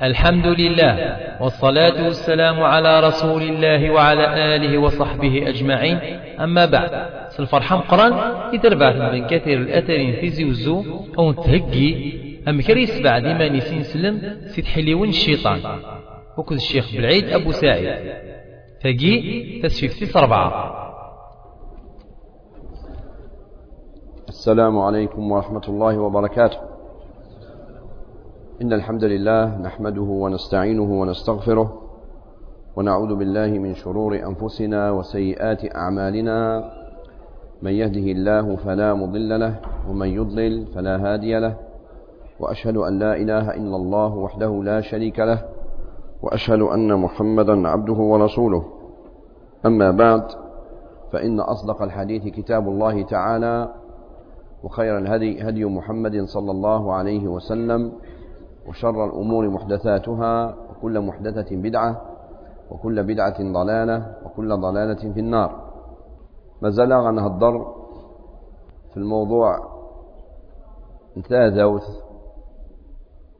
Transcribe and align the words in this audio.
الحمد 0.00 0.46
لله 0.46 1.16
والصلاة 1.42 2.04
والسلام 2.04 2.60
على 2.60 3.00
رسول 3.00 3.42
الله 3.42 3.90
وعلى 3.90 4.56
آله 4.56 4.78
وصحبه 4.78 5.48
أجمعين. 5.48 5.96
أما 6.40 6.64
بعد 6.64 6.90
سالفرحة 7.28 7.76
مقران 7.76 8.12
إذا 8.54 8.74
بعث 8.74 8.96
من 8.96 9.26
كثير 9.26 9.58
الأثرين 9.58 10.12
في 10.20 10.30
زوزو. 10.30 10.84
أو 11.18 11.32
تهجي 11.32 12.20
أم 12.48 12.60
كريس 12.60 13.00
بعد 13.00 13.22
ما 13.22 13.48
نسين 13.48 13.82
سلم 13.82 14.40
سيد 14.46 14.64
حليون 14.64 15.08
الشيطان. 15.08 15.60
وكذ 16.38 16.54
الشيخ 16.54 16.92
بالعيد 16.92 17.28
أبو 17.28 17.52
سعيد. 17.52 17.88
فقي 18.84 19.60
تسفيف 19.62 20.16
أربعة 20.16 20.82
السلام 24.28 24.78
عليكم 24.78 25.32
ورحمة 25.32 25.62
الله 25.68 25.98
وبركاته. 25.98 26.71
إن 28.62 28.72
الحمد 28.72 29.04
لله 29.04 29.58
نحمده 29.58 30.02
ونستعينه 30.02 31.00
ونستغفره 31.00 31.82
ونعوذ 32.76 33.14
بالله 33.14 33.46
من 33.58 33.74
شرور 33.74 34.14
أنفسنا 34.14 34.90
وسيئات 34.90 35.76
أعمالنا. 35.76 36.38
من 37.62 37.72
يهده 37.72 38.06
الله 38.12 38.56
فلا 38.56 38.94
مضل 38.94 39.40
له 39.40 39.54
ومن 39.90 40.08
يضلل 40.08 40.66
فلا 40.66 40.94
هادي 40.96 41.38
له. 41.38 41.54
وأشهد 42.40 42.76
أن 42.76 42.98
لا 42.98 43.16
إله 43.16 43.50
إلا 43.50 43.76
الله 43.76 44.14
وحده 44.14 44.62
لا 44.62 44.80
شريك 44.80 45.18
له 45.18 45.42
وأشهد 46.22 46.60
أن 46.60 46.94
محمدا 46.94 47.68
عبده 47.68 47.98
ورسوله. 48.12 48.64
أما 49.66 49.90
بعد 49.90 50.24
فإن 51.12 51.40
أصدق 51.40 51.82
الحديث 51.82 52.22
كتاب 52.28 52.68
الله 52.68 53.02
تعالى 53.02 53.68
وخير 54.64 54.98
الهدي 54.98 55.48
هدي 55.48 55.64
محمد 55.64 56.24
صلى 56.24 56.50
الله 56.50 56.92
عليه 56.92 57.28
وسلم. 57.28 57.92
وشر 58.68 59.04
الأمور 59.04 59.48
محدثاتها 59.48 60.54
وكل 60.70 61.00
محدثة 61.00 61.56
بدعة 61.56 62.02
وكل 62.70 63.02
بدعة 63.02 63.38
ضلالة 63.52 64.16
وكل 64.24 64.56
ضلالة 64.60 65.12
في 65.12 65.20
النار. 65.20 65.72
ما 66.62 66.70
زال 66.70 66.92
غنهضر 66.92 67.74
في 68.90 68.96
الموضوع 68.96 69.72
نتاذوث 71.16 71.88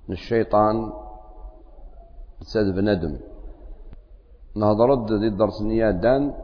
من 0.08 0.12
الشيطان 0.14 0.92
تساد 2.40 2.74
بندم 2.74 3.18
نهضر 4.56 4.94
دي 4.94 5.26
الدرس 5.28 5.62
نيات 5.62 5.94
دان 5.94 6.34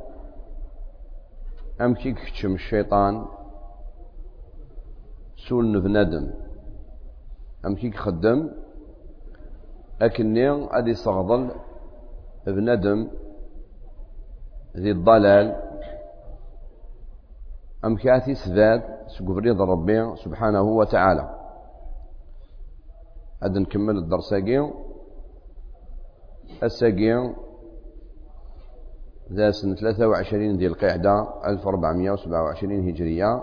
أمكي 1.81 2.13
كتشم 2.13 2.55
الشيطان؟ 2.55 3.25
سول 5.49 5.81
بندم 5.81 6.31
أمكي 7.67 7.91
خدم 7.91 8.51
أكني 10.03 10.79
أدي 10.79 10.95
صغضل 10.95 11.51
بندم 12.47 13.11
ذي 14.77 14.91
الضلال. 14.91 15.63
أم 17.85 17.97
كاتي 17.97 18.35
سذاد 18.35 18.83
سقفريض 19.07 19.61
ربي 19.63 20.17
سبحانه 20.17 20.63
وتعالى. 20.63 21.35
هذا 23.43 23.59
نكمل 23.59 23.97
الدرس 23.97 24.33
أجيو 24.33 24.75
الساقي 26.63 27.35
ذا 29.33 29.51
سنة 29.51 29.75
23 29.75 30.57
دي 30.57 30.67
القعدة 30.67 31.29
1427 31.47 32.89
هجرية 32.89 33.43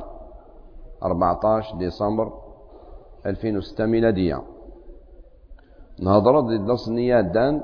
14 1.03 1.77
ديسمبر 1.77 2.33
2006 3.25 3.85
ميلادية. 3.85 4.54
نهضر 5.99 6.39
ضد 6.39 6.65
درس 6.65 6.89
دان 7.33 7.61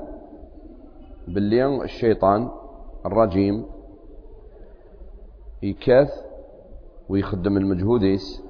باللي 1.28 1.82
الشيطان 1.84 2.50
الرجيم 3.06 3.66
يكاث 5.62 6.10
ويخدم 7.08 7.56
المجهوديس 7.56 8.42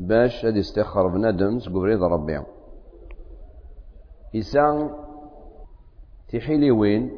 باش 0.00 0.44
هاد 0.44 0.56
يستخر 0.56 1.06
بنادم 1.06 1.58
سقبريض 1.58 2.02
ربي. 2.02 2.42
إسان 4.36 4.90
تحيلي 6.28 6.70
وين؟ 6.70 7.10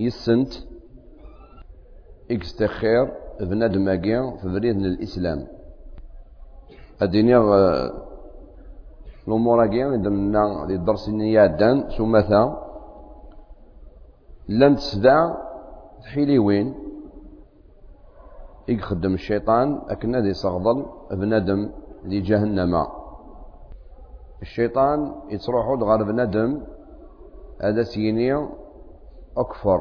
يسنت 0.00 0.52
إكستخير 2.30 3.12
بنادم 3.40 3.88
أجيان 3.88 4.36
في 4.36 4.48
بريد 4.48 4.76
الإسلام. 4.76 5.46
الدنيا 7.02 7.38
الأمور 9.28 9.64
أجيان 9.64 10.02
درنا 10.02 10.66
للدرس 10.68 11.08
النيات 11.08 11.50
دان 11.50 11.90
سمثا 11.90 12.42
لن 14.48 14.76
تسدع 14.76 15.34
تحيلي 16.02 16.38
وين؟ 16.38 16.74
يخدم 18.68 19.14
الشيطان 19.14 19.80
أكن 19.88 20.16
ذي 20.16 20.32
صغضل 20.32 20.86
بندم 21.10 21.70
ذي 22.06 22.20
جهنم. 22.20 22.86
الشيطان 24.42 25.14
يتروحوا 25.30 25.76
غير 25.76 26.02
بندم 26.02 26.62
هذا 27.62 27.82
سيني 27.82 28.48
أكفر. 29.36 29.80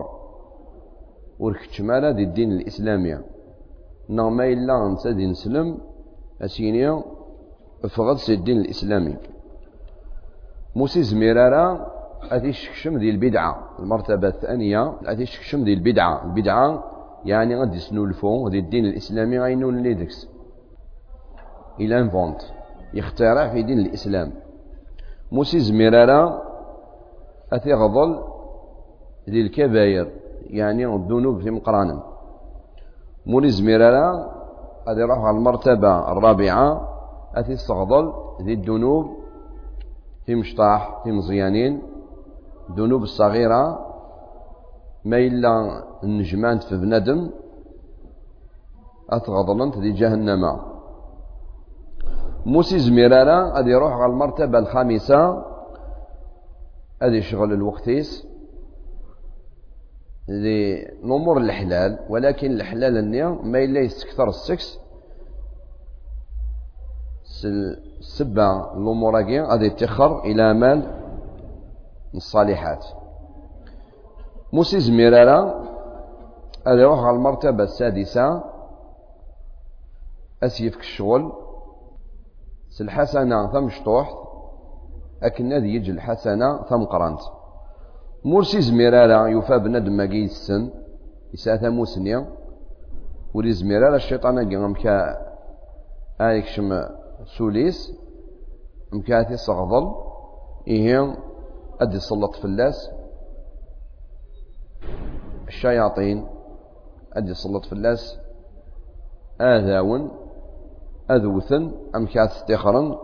وركتشمالة 1.39 2.09
ذي 2.09 2.23
الدين 2.23 2.51
الإسلامي 2.51 3.17
نغما 4.09 4.45
إلا 4.45 4.87
أنت 4.87 5.07
ذي 5.07 5.25
نسلم 5.27 5.77
أسيني 6.41 7.03
سي 8.15 8.33
الدين 8.33 8.57
الإسلامي. 8.57 9.34
موسى 10.75 11.03
زميرارا 11.03 11.87
أتي 12.31 12.51
شكشم 12.51 12.97
ذي 12.97 13.09
البدعة. 13.09 13.59
المرتبة 13.79 14.27
الثانية 14.27 14.93
أتي 15.05 15.25
شكشم 15.25 15.63
ذي 15.63 15.73
البدعة. 15.73 16.25
البدعة 16.25 16.83
يعني 17.25 17.55
غادي 17.55 17.79
سنولفو 17.79 18.47
ذي 18.47 18.59
الدين 18.59 18.85
الإسلامي 18.85 19.39
غينون 19.39 19.77
لي 19.83 19.93
ديكس 19.93 20.29
إلى 21.79 21.99
انفونت 21.99 22.41
يخترع 22.93 23.49
في 23.49 23.63
دين 23.63 23.79
الإسلام. 23.79 24.31
موسى 25.31 25.59
زميرارا 25.59 26.41
أتي 27.53 27.73
غضل 27.73 28.23
ذي 29.29 29.41
الكباير 29.41 30.11
يعني 30.49 30.85
الذنوب 30.85 31.41
في 31.41 31.51
مقرانا 31.51 32.03
مولي 33.25 33.49
زميرارا 33.49 34.31
غادي 34.87 35.01
يروح 35.01 35.17
على 35.17 35.37
المرتبة 35.37 36.11
الرابعة 36.11 36.89
أتي 37.35 37.53
استغضل 37.53 38.13
ذي 38.41 38.53
الذنوب 38.53 39.24
في 40.25 40.35
مشطاح 40.35 41.03
في 41.03 41.11
مزيانين 41.11 41.81
الذنوب 42.69 43.03
الصغيرة 43.03 43.85
ما 45.05 45.17
إلا 45.17 45.83
النجمانت 46.03 46.63
في 46.63 46.77
بندم 46.77 47.29
أتغضلنت 49.09 49.77
ذي 49.77 49.91
جهنم. 49.91 50.59
موسي 52.45 52.79
زميرانا 52.79 53.51
غادي 53.55 53.69
يروح 53.69 53.93
على 53.93 54.11
المرتبة 54.11 54.59
الخامسة. 54.59 55.45
هذه 57.01 57.19
شغل 57.19 57.53
الوقتيس. 57.53 58.27
الأمور 60.29 61.37
الحلال 61.37 61.99
ولكن 62.09 62.51
الحلال 62.51 62.97
النية 62.97 63.27
ما 63.27 63.63
إلا 63.63 63.79
يستكثر 63.79 64.29
السكس. 64.29 64.79
السبة 67.45 68.73
الأمور 68.73 69.15
غادي 69.15 69.65
يتخر 69.65 70.23
إلى 70.23 70.53
مال 70.53 70.79
الصالحات. 72.15 72.85
موسي 74.53 74.79
زميرارا 74.79 75.65
هذا 76.67 76.81
يروح 76.81 76.99
على 76.99 77.15
المرتبة 77.15 77.63
السادسة. 77.63 78.43
أسيفك 80.43 80.79
الشغل. 80.79 81.31
الحسنة 82.81 83.51
ثم 83.51 83.69
شطوح 83.69 84.13
أكن 85.23 85.53
هذه 85.53 85.75
يجي 85.75 85.91
الحسنة 85.91 86.63
ثم 86.63 86.83
قرنت. 86.83 87.19
مرسي 88.25 88.61
زميرارا 88.61 89.27
يوفى 89.27 89.59
بندم 89.59 89.97
ماقي 89.97 90.25
السن 90.25 90.69
يساتا 91.33 91.69
موسنيا 91.69 92.25
ولي 93.33 93.51
زميرارا 93.51 93.95
الشيطان 93.95 94.39
أجي 94.39 94.57
مكا 94.57 95.17
آيك 96.21 96.45
شم 96.45 96.69
سوليس 97.25 97.93
مكاتي 98.93 99.37
صغضل 99.37 99.95
إيه 100.67 101.17
أدي 101.81 101.99
صلت 101.99 102.35
فلاس 102.35 102.89
الشياطين 105.47 106.27
أدي 107.13 107.33
صلت 107.33 107.65
فلاس 107.65 108.17
آذاون 109.41 110.11
أذوثن 111.11 111.71
أم 111.95 112.05
كات 112.05 112.29
استخرا 112.29 112.99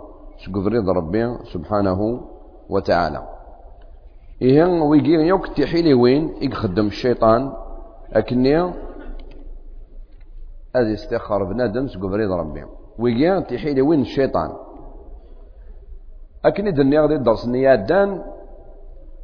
سقفريض 0.45 0.89
ربي 0.89 1.38
سبحانه 1.53 2.21
وتعالى 2.69 3.27
إيه 4.41 4.63
ويجي 4.65 5.12
يوك 5.12 5.47
تحيلي 5.47 5.94
وين 5.94 6.44
يخدم 6.44 6.88
الشيطان 6.88 7.53
أكني 8.13 8.73
أدي 10.75 10.94
استخر 10.94 11.44
بنادم 11.44 11.88
سقفريض 11.88 12.31
ربي 12.31 12.65
ويجي 13.01 13.42
تحيلي 13.42 13.81
وين 13.81 14.01
الشيطان. 14.01 14.51
أكن 16.45 16.68
إذا 16.68 16.83
نيغ 16.83 17.06
الدرس 17.06 17.48
نيادان 17.48 18.24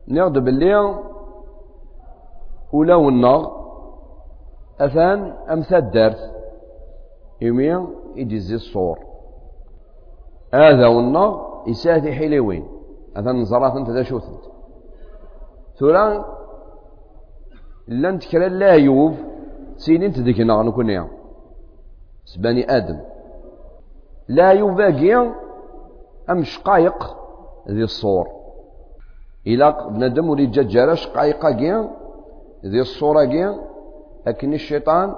نيغ 0.08 0.28
باللي 0.30 0.76
ولا 2.74 2.96
والنغ 2.96 3.42
أثان 4.80 5.20
أمثال 5.50 5.84
الدرس. 5.84 6.32
يمي 7.42 7.88
يجزي 8.16 8.56
الصور. 8.56 9.00
هذا 10.54 10.88
والنغ 10.88 11.48
يساتي 11.68 12.12
حلوين 12.12 12.68
أثان 13.16 13.36
نزرات 13.36 13.74
أنت 13.76 13.90
ذا 13.90 14.04
شوثنت 14.04 14.44
ثوران 15.80 16.24
لن 17.88 18.20
تكرا 18.20 18.48
لا 18.48 18.74
يوف 18.74 19.14
سينين 19.78 20.12
تدكنا 20.12 20.64
نكون 20.64 20.90
يا 20.90 21.08
سباني 22.26 22.78
آدم. 22.78 23.00
لا 24.28 24.52
يوف 24.52 24.72
باقي 24.72 25.16
أم 26.30 26.44
شقايق 26.44 27.18
ذي 27.70 27.84
الصور. 27.84 28.28
إلا 29.48 29.88
بنادم 29.88 30.30
ولي 30.30 30.46
جاجارة 30.46 30.94
شقايقة 30.94 31.52
كيا 31.52 31.90
ذي 32.66 32.82
الصورة 32.82 33.26
كيا 33.26 33.60
لكن 34.28 34.54
الشيطان 34.54 35.16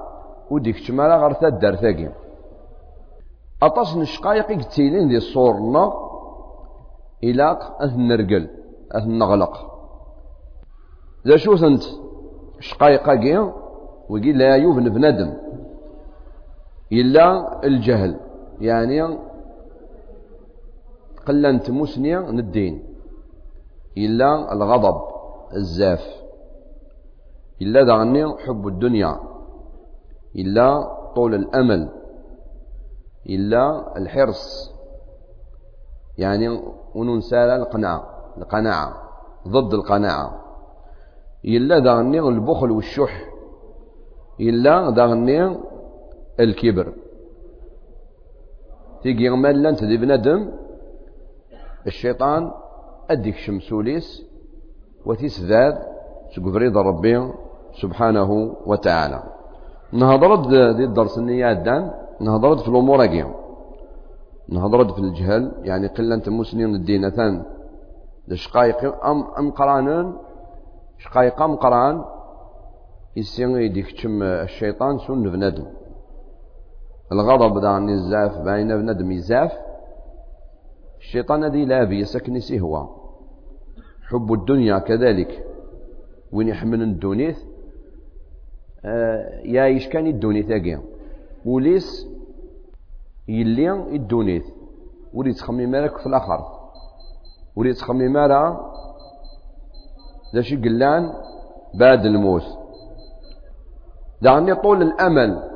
وديك 0.51 0.87
تمارا 0.87 1.15
غير 1.15 1.33
تدار 1.33 1.75
ثاقي 1.75 2.09
أطاس 3.63 3.97
نشقايق 3.97 4.51
يكتيلين 4.51 5.09
ذي 5.09 5.17
الصورنا 5.17 5.93
إلا 7.23 7.51
أث 7.85 7.93
نرقل 7.97 8.47
أث 8.91 9.05
نغلق 9.07 9.53
ذا 11.27 11.37
شو 11.37 11.55
ثنت 11.55 11.83
شقايقة 12.59 13.15
كيا 13.15 13.53
ويقول 14.09 14.37
لا 14.37 14.55
يوفن 14.55 14.89
بنادم 14.89 15.33
إلا 16.91 17.25
الجهل. 17.63 18.28
يعني 18.61 19.17
قلنت 21.27 21.69
مسنيا 21.69 22.19
ندين. 22.19 22.83
إلا 23.97 24.53
الغضب 24.53 25.01
الزاف. 25.55 26.05
إلا 27.61 27.83
دعني 27.83 28.37
حب 28.37 28.67
الدنيا. 28.67 29.19
إلا 30.35 30.87
طول 31.15 31.35
الأمل. 31.35 31.89
إلا 33.29 33.97
الحرص. 33.97 34.71
يعني 36.17 36.61
وننسال 36.95 37.49
القناعة 37.49 38.33
القناعة 38.37 38.93
ضد 39.47 39.73
القناعة. 39.73 40.41
إلا 41.45 41.79
دعني 41.79 42.19
البخل 42.19 42.71
والشح. 42.71 43.29
إلا 44.39 44.89
دعني 44.89 45.57
الكبر. 46.39 46.93
تيجي 49.03 49.29
مالا 49.29 49.71
تدي 49.71 49.97
بنادم. 49.97 50.51
الشيطان 51.87 52.51
أديك 53.09 53.35
شمسوليس 53.35 54.07
وتسذاد 55.05 55.75
سقفريد 56.35 56.77
ربي 56.77 57.31
سبحانه 57.81 58.31
وتعالى. 58.65 59.23
نهضرت 59.93 60.47
دي 60.77 60.83
الدرس 60.83 61.17
النيات 61.17 61.57
دان 61.57 61.91
نهضرت 62.21 62.59
في 62.59 62.67
الأمور 62.67 63.03
أجي 63.03 63.25
نهضرت 64.49 64.91
في 64.91 64.99
الجهل 64.99 65.51
يعني 65.63 65.87
قلة 65.87 66.23
مسنين 66.27 66.75
الدينتان 66.75 67.43
شقايق 68.33 69.05
أم 69.05 69.23
أم 69.39 69.51
قرانون؟ 69.51 70.17
شقايق 70.97 71.41
أم 71.41 71.55
قران؟ 71.55 72.05
يسين 73.15 73.49
يديك 73.57 73.87
الشيطان 74.21 74.99
سن 74.99 75.23
بندم 75.23 75.65
الغضب 77.11 77.61
دا 77.61 77.77
الزاف 77.77 78.37
باين 78.37 78.67
بندم 78.67 79.11
يزاف 79.11 79.51
الشيطان 80.99 81.43
الذي 81.43 81.65
لا 81.65 81.83
بيسكن 81.83 82.39
هو 82.59 82.87
حب 84.09 84.33
الدنيا 84.33 84.79
كذلك. 84.79 85.45
وين 86.31 86.47
يحمل 86.47 86.81
الدونيث؟ 86.81 87.39
آه 88.85 89.39
يا 89.43 89.65
يشكان 89.65 90.07
الدونيث 90.07 90.51
أجي. 90.51 90.77
وليس 91.45 92.07
يلي 93.27 93.71
الدونيث. 93.71 94.45
ولي 95.13 95.33
تخمم 95.33 95.71
مالك 95.71 95.97
في 95.97 96.07
الآخر. 96.07 96.45
ولي 97.55 97.73
تخمم 97.73 98.13
مالك 98.13 98.59
ذا 100.35 100.41
شي 100.41 100.55
قلان؟ 100.55 101.13
بعد 101.73 102.05
الموت. 102.05 102.43
دعني 104.21 104.55
طول 104.55 104.81
الأمل. 104.81 105.48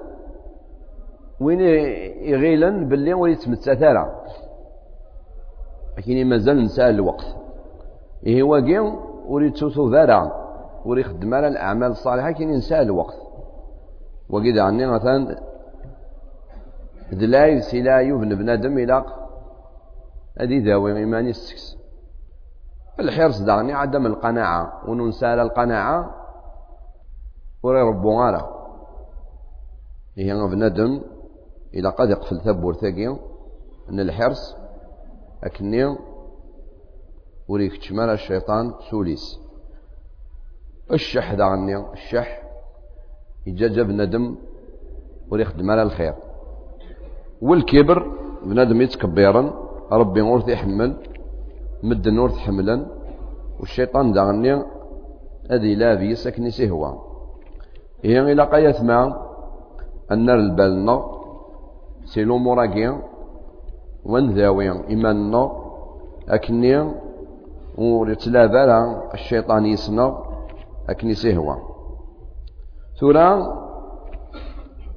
وين 1.39 1.62
يغيلن 2.31 2.89
باللي 2.89 3.13
ولي 3.13 3.35
تمتع 3.35 3.74
ثارة 3.74 4.24
لكن 5.97 6.25
مازال 6.25 6.63
نسال 6.63 6.95
الوقت. 6.95 7.35
إيه 8.25 8.44
واقي 8.44 8.80
وريد 9.25 9.53
توتو 9.53 9.89
ذارع 9.89 10.31
وري 10.85 11.03
خدم 11.03 11.33
على 11.33 11.47
الأعمال 11.47 11.91
الصالحة 11.91 12.31
كاين 12.31 12.50
ينسى 12.50 12.81
الوقت. 12.81 13.18
وقيد 14.30 14.57
عني 14.57 14.85
مثلا 14.85 15.39
دلاي 17.12 17.62
سلايو 17.62 18.18
بن 18.18 18.35
بنادم 18.35 18.77
إلى 18.77 19.06
هذه 20.39 20.65
ذاوي 20.65 20.97
إيماني 20.97 21.30
السكس. 21.30 21.77
الحرص 23.00 23.41
دعني 23.41 23.74
عدم 23.74 24.06
القناعة. 24.06 24.89
وننسال 24.89 25.39
القناعة 25.39 26.15
وري 27.63 27.81
ربو 27.81 28.21
غالا 28.21 28.50
هي 30.18 30.33
بنادم 30.33 31.01
إذا 31.73 31.89
قد 31.89 32.09
يقفل 32.09 32.41
ثبور 32.41 32.73
ثقيل 32.73 33.17
أن 33.89 33.99
الحرص 33.99 34.55
أكني 35.43 35.97
وريك 37.47 37.77
تشمال 37.77 38.09
الشيطان 38.09 38.73
سوليس. 38.89 39.39
الشح 40.91 41.39
عني 41.39 41.91
الشح 41.93 42.41
يجاجب 43.47 43.89
ندم 43.89 44.35
وريخدم 45.31 45.71
على 45.71 45.81
الخير. 45.81 46.13
والكبر 47.41 47.99
بنادم 48.45 48.81
يتكبرا 48.81 49.53
ربي 49.91 50.21
نور 50.21 50.49
يحمل 50.49 50.97
مد 51.83 52.07
النور 52.07 52.29
حملا 52.29 52.85
والشيطان 53.59 54.13
دعني 54.13 54.53
هذه 55.51 55.75
لا 55.75 55.97
في 55.97 56.15
سكني 56.15 56.51
سهوا 56.51 56.91
هي 58.03 58.39
قيث 58.39 58.81
ما 58.81 59.27
النار 60.11 60.35
البالنا 60.35 61.22
سيلو 62.05 62.38
مراقيا 62.38 63.01
ونذاوي 64.05 64.87
إيماننا 64.89 65.51
أكني 66.30 66.92
ورتلافا 67.78 69.13
الشيطان 69.13 69.66
يصنع 69.66 70.23
أكني 70.89 71.13
سهوا 71.13 71.56
ثورا 72.99 73.30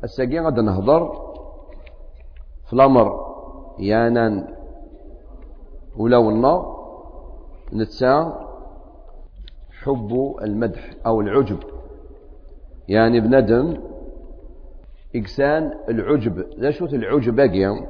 الساقي 0.04 0.38
غدا 0.38 0.62
نهضر 0.62 1.02
في 2.66 2.72
الأمر 2.72 3.06
يانان 3.78 4.48
ولو 5.96 6.30
النار 6.30 6.76
نتسا 7.72 8.46
حب 9.82 10.36
المدح 10.42 10.94
أو 11.06 11.20
العجب. 11.20 11.58
يعني 12.88 13.20
بندم 13.20 13.76
إكسان 15.14 15.72
العجب. 15.88 16.38
لا 16.56 16.70
شوت 16.70 16.94
العجب؟ 16.94 17.36
باقي 17.36 17.86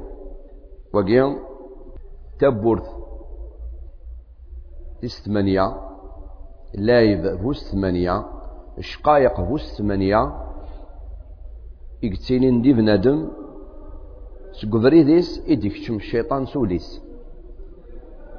وقيا 0.93 1.37
تبورث 2.39 2.83
ثمانية 5.25 5.77
لايف 6.73 7.27
فوس 7.41 7.71
ثمانية 7.71 8.25
شقايق 8.79 9.41
فوس 9.41 9.77
ثمانية 9.77 10.33
إكتينين 12.03 12.61
دي 12.61 12.73
بنادم. 12.73 13.29
سقفريديس 14.51 15.43
إديك 15.47 15.73
تشم 15.73 15.95
الشيطان 15.95 16.45
سوليس. 16.45 17.01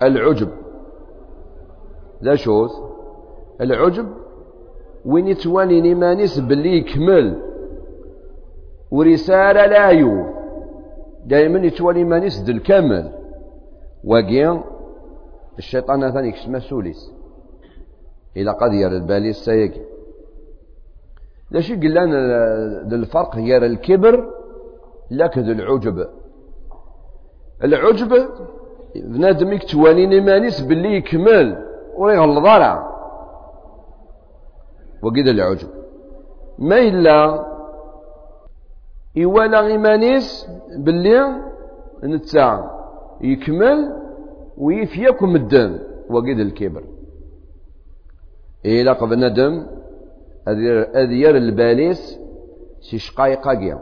العجب. 0.02 0.48
لا 2.20 2.34
شوث 2.34 2.72
العجب. 3.60 4.08
وين 5.04 5.28
يتواني 5.28 5.80
نيمانيس 5.80 6.38
باللي 6.38 6.78
يكمل. 6.78 7.47
ورسالة 8.90 9.66
لا 9.66 9.88
يو. 9.88 10.26
دائما 11.24 11.66
يتوالي 11.66 12.04
مانيس 12.04 12.38
دل 12.40 12.58
كامل 12.58 13.12
واقيا 14.04 14.64
الشيطان 15.58 16.12
ثاني 16.12 16.32
كشما 16.32 16.58
سوليس 16.58 17.12
إلى 18.36 18.50
قد 18.50 18.72
يرى 18.72 18.96
البالي 18.96 19.30
السيق 19.30 19.72
لاشي 21.50 21.76
قلنا 21.76 22.04
الفرق 22.92 23.36
يرى 23.36 23.66
الكبر 23.66 24.30
لك 25.10 25.38
ذو 25.38 25.52
العجب. 25.52 26.08
العجب 27.64 28.28
بنادم 28.96 29.52
يكتواني 29.52 30.20
مانيس 30.20 30.60
باللي 30.60 30.96
يكمل 30.96 31.64
ويغلظ 31.96 32.46
راه 32.46 32.88
وقيد 35.02 35.28
العجب. 35.28 35.68
ما 36.58 36.78
إلا 36.78 37.46
إيوالا 39.18 39.66
إيمانيس 39.66 40.48
باللي 40.76 41.20
نتا 42.04 42.70
يكمل 43.20 43.78
ويفيكم 44.56 45.36
الدم 45.36 45.78
وقيد 46.10 46.38
الكبر. 46.40 46.84
إلا 48.66 48.92
قبل 48.92 49.18
ندم 49.20 49.66
أذير 51.02 51.36
الباليس 51.36 52.18
سي 52.80 52.98
شقايقا 52.98 53.50
قيا 53.50 53.78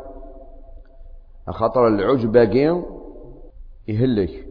خاطر 1.49 1.89
العجبة 1.89 2.45
قيا 2.45 2.85
يهلك. 3.89 4.47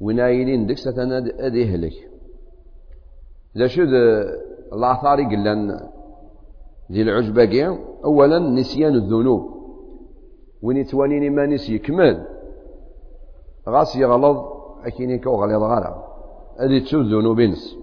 ونايلين 0.00 0.66
ديك 0.66 0.78
ستنا 0.78 1.18
أدي 1.46 1.60
يهلك. 1.60 1.96
ذا 3.58 3.66
شو 3.66 3.82
الآثار 4.72 5.18
قلنا 5.30 5.90
ذي 6.92 7.02
العجبة 7.02 7.44
قيا 7.44 7.78
أولا 8.04 8.38
نسيان 8.38 8.94
الذنوب. 8.94 9.53
وين 10.64 10.76
يتوانيني 10.76 11.30
ما 11.30 11.46
نسي 11.46 11.74
يكمل. 11.74 12.16
غاس 13.68 13.96
يغلظ 13.96 14.38
أكيني 14.84 15.18
كو 15.18 15.30
غليظ 15.42 15.62
غالا 15.62 15.92
هذه 16.60 16.78
تسو 16.84 17.00
الذنوب 17.00 17.40
نس 17.40 17.76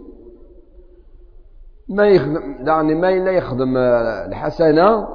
ما 1.90 2.08
يخدم 2.08 2.68
يعني 2.68 2.96
ما 2.96 3.10
إلا 3.10 3.32
يخدم 3.32 3.78
الحسنة 4.28 5.08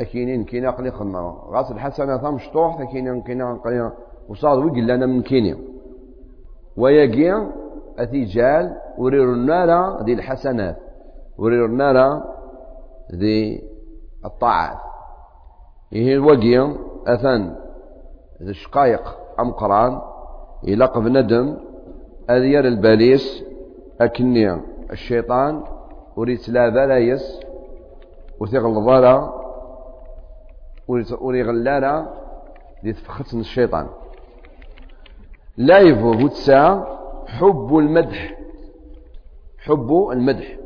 أكينين 0.00 0.44
كينا 0.44 0.70
قلي 0.70 0.90
خدمة. 0.90 1.20
غاس 1.54 1.70
الحسنة 1.70 2.18
ثم 2.18 2.38
شطوح 2.38 2.82
كينا 2.92 3.22
كينا 3.26 3.54
قلي 3.64 3.92
وصاد 4.28 4.58
ويقول 4.58 4.86
لنا 4.86 5.06
من 5.06 5.22
كينيا 5.22 5.58
ويجي 6.76 7.34
أتي 7.98 8.24
جال 8.24 8.76
النار 9.34 10.02
ذي 10.02 10.12
الحسنات. 10.12 10.76
ورير 11.38 11.66
النار 11.66 12.22
ذي 13.14 13.62
الطاعات. 14.24 14.91
إيه 15.92 16.14
الوقيا 16.14 16.76
أثن 17.06 17.54
ذي 18.42 18.50
الشقايق 18.50 19.18
أم 19.40 19.50
قران 19.52 20.00
يلقب 20.64 21.02
ندم 21.02 21.56
أذير 22.30 22.64
الباليس 22.66 23.44
أكني 24.00 24.60
الشيطان 24.90 25.64
وريت 26.16 26.48
لا 26.48 26.68
بلايس 26.68 27.40
وثيغل 28.40 28.74
ضالا 28.74 29.32
وريغلالا 31.20 32.22
دي 32.82 32.92
تفختن 32.92 33.40
الشيطان. 33.40 33.86
لا 35.56 35.78
يفوه 35.78 36.30
حب 37.26 37.78
المدح 37.78 38.38
حب 39.58 40.08
المدح. 40.12 40.56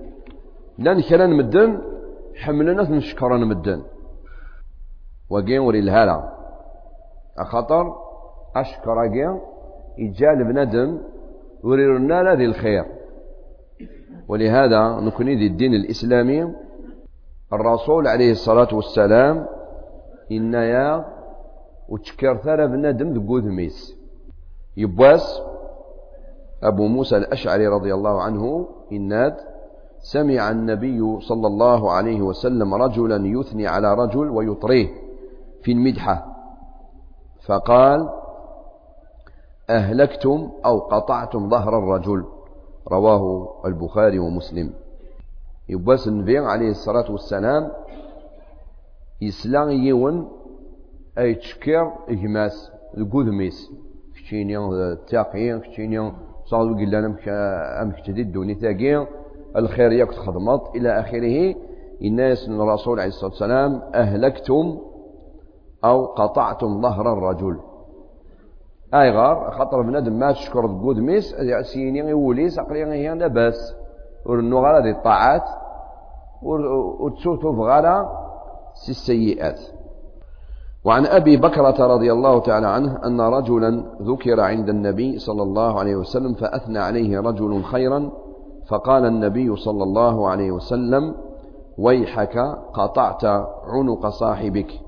لأن 0.78 1.00
كلام 1.00 1.37
مدن 1.37 1.78
حملنا 2.37 2.83
نشكرنا 2.83 3.47
مدن. 3.47 3.83
وقين 5.30 5.59
وري 5.59 5.78
الهالة 5.78 6.33
أخطر 7.38 7.95
أشكر 8.56 9.09
قين 9.09 9.40
يجال 9.99 10.45
بندم 10.45 10.99
وريرنا 11.64 12.35
ذي 12.35 12.45
الخير. 12.45 12.85
ولهذا 14.28 15.00
نكون 15.00 15.26
ذي 15.26 15.47
الدين 15.47 15.75
الإسلامي. 15.75 16.54
الرسول 17.52 18.06
عليه 18.06 18.30
الصلاة 18.30 18.68
والسلام 18.73 19.47
إن 20.33 20.54
يا 20.54 21.04
وتشكر 21.88 22.37
ثرى 22.37 22.66
بندم 22.66 23.12
ميس. 23.45 23.97
يبواس 24.76 25.42
أبو 26.62 26.87
موسى 26.87 27.16
الأشعري 27.16 27.66
رضي 27.66 27.95
الله 27.95 28.23
عنه 28.23 28.68
إناد 28.92 29.37
سمع 29.99 30.50
النبي 30.50 31.21
صلى 31.21 31.47
الله 31.47 31.92
عليه 31.92 32.21
وسلم 32.21 32.75
رجلا 32.75 33.26
يثني 33.26 33.66
على 33.66 33.95
رجل 33.95 34.30
ويطريه. 34.30 35.05
في 35.66 35.73
المدحة. 35.73 36.37
فقال 37.46 38.08
أهلكتم 39.70 40.50
أو 40.64 40.78
قطعتم 40.78 41.50
ظهر 41.50 41.78
الرجل. 41.78 42.25
رواه 42.88 43.54
البخاري 43.66 44.18
ومسلم. 44.18 44.73
يبواس 45.68 46.08
النبي 46.08 46.38
عليه 46.38 46.70
الصلاة 46.70 47.12
والسلام؟ 47.12 47.70
يسلام 49.20 49.70
يون 49.70 50.28
أي 51.18 51.35
تشكر 51.35 51.92
إجماس 52.08 52.73
القدميس 52.99 53.70
كتيني 54.16 54.56
تاقين 55.08 55.61
كتيني 55.61 56.12
صادو 56.44 56.75
قل 56.75 56.90
لنا 56.90 57.16
أمك 57.82 58.06
تدد 58.06 58.32
دوني 58.32 58.54
تاقين. 58.54 59.06
الخير 59.56 59.92
ياك 59.92 60.12
تخدمط 60.12 60.76
إلى 60.76 61.00
آخره 61.00 61.54
الناس 62.02 62.49
الرسول 62.49 63.00
عليه 63.00 63.08
الصلاة 63.08 63.30
والسلام 63.30 63.82
أهلكتم 63.94 64.78
أو 65.85 66.06
قطعتم 66.06 66.83
ظهر 66.83 67.12
الرجل. 67.12 67.59
أي 68.95 69.11
غار 69.11 69.50
خاطر 69.50 69.83
بنادم 69.83 70.12
ما 70.12 70.33
تشكر 70.33 70.66
تقود 70.66 70.99
ميس 70.99 71.35
سيني 71.62 71.99
يوليس 71.99 72.59
عقلي 72.59 72.85
هي 72.85 73.14
لاباس. 73.14 73.75
ورنو 74.26 74.59
غالا 74.59 74.80
دي 74.80 74.90
الطاعات 74.90 75.42
وتسوتو 77.00 77.64
غالا 77.64 78.09
سي 78.75 78.90
السيئات. 78.90 79.61
وعن 80.85 81.06
أبي 81.06 81.37
بكرة 81.37 81.87
رضي 81.87 82.12
الله 82.12 82.38
تعالى 82.40 82.66
عنه 82.66 82.99
أن 83.04 83.21
رجلا 83.21 83.85
ذكر 84.02 84.40
عند 84.40 84.68
النبي 84.68 85.18
صلى 85.18 85.42
الله 85.42 85.78
عليه 85.78 85.97
وسلم 85.97 86.35
فأثنى 86.35 86.78
عليه 86.78 87.21
رجل 87.21 87.62
خيرا 87.62 88.11
فقال 88.68 89.04
النبي 89.06 89.56
صلى 89.56 89.83
الله 89.83 90.28
عليه 90.28 90.50
وسلم 90.52 91.14
ويحك 91.78 92.38
قطعت 92.75 93.25
عنق 93.66 94.09
صاحبك. 94.09 94.80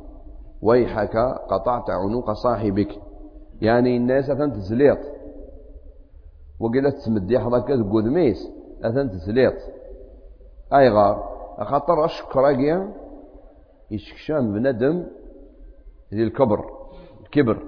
ويحك 0.62 1.17
قطعت 1.50 1.91
عنق 1.91 2.33
صاحبك. 2.33 3.00
يعني 3.61 3.97
الناس 3.97 4.31
أثن 4.31 4.53
تزليط 4.53 4.99
وقلت 6.61 6.95
تسمدي 6.95 7.38
حضرتك 7.38 7.69
تقول 7.69 8.11
ميس 8.11 8.50
أثن 8.83 9.11
تزليط 9.11 9.55
أي 10.75 10.88
غار 10.88 11.38
أخطر 11.59 12.05
أشكر 12.05 12.47
يشكشان 13.91 14.53
بندم 14.53 15.07
ذي 16.15 16.23
الكبر 16.23 17.62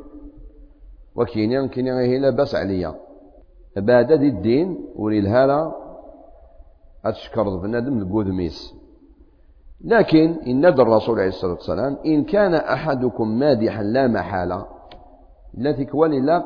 وكينيان 1.16 1.68
كينيان 1.68 1.96
هي 1.96 2.18
لا 2.18 2.30
بس 2.30 2.54
عليا. 2.54 2.94
بعد 3.76 4.12
الدين 4.12 4.78
ولي 4.96 5.18
الهالة 5.18 5.74
أتشكر 7.04 7.56
بندم 7.56 8.08
تقول 8.08 8.32
ميس. 8.32 8.74
لكن 9.84 10.36
إن 10.46 10.66
ندى 10.70 10.82
الرسول 10.82 11.18
عليه 11.18 11.28
الصلاة 11.28 11.52
والسلام 11.52 11.96
إن 12.06 12.24
كان 12.24 12.54
أحدكم 12.54 13.38
مادحا 13.38 13.82
لا 13.82 14.06
محالة 14.06 14.66
التي 15.58 15.84
كواني 15.84 16.20
لا 16.20 16.44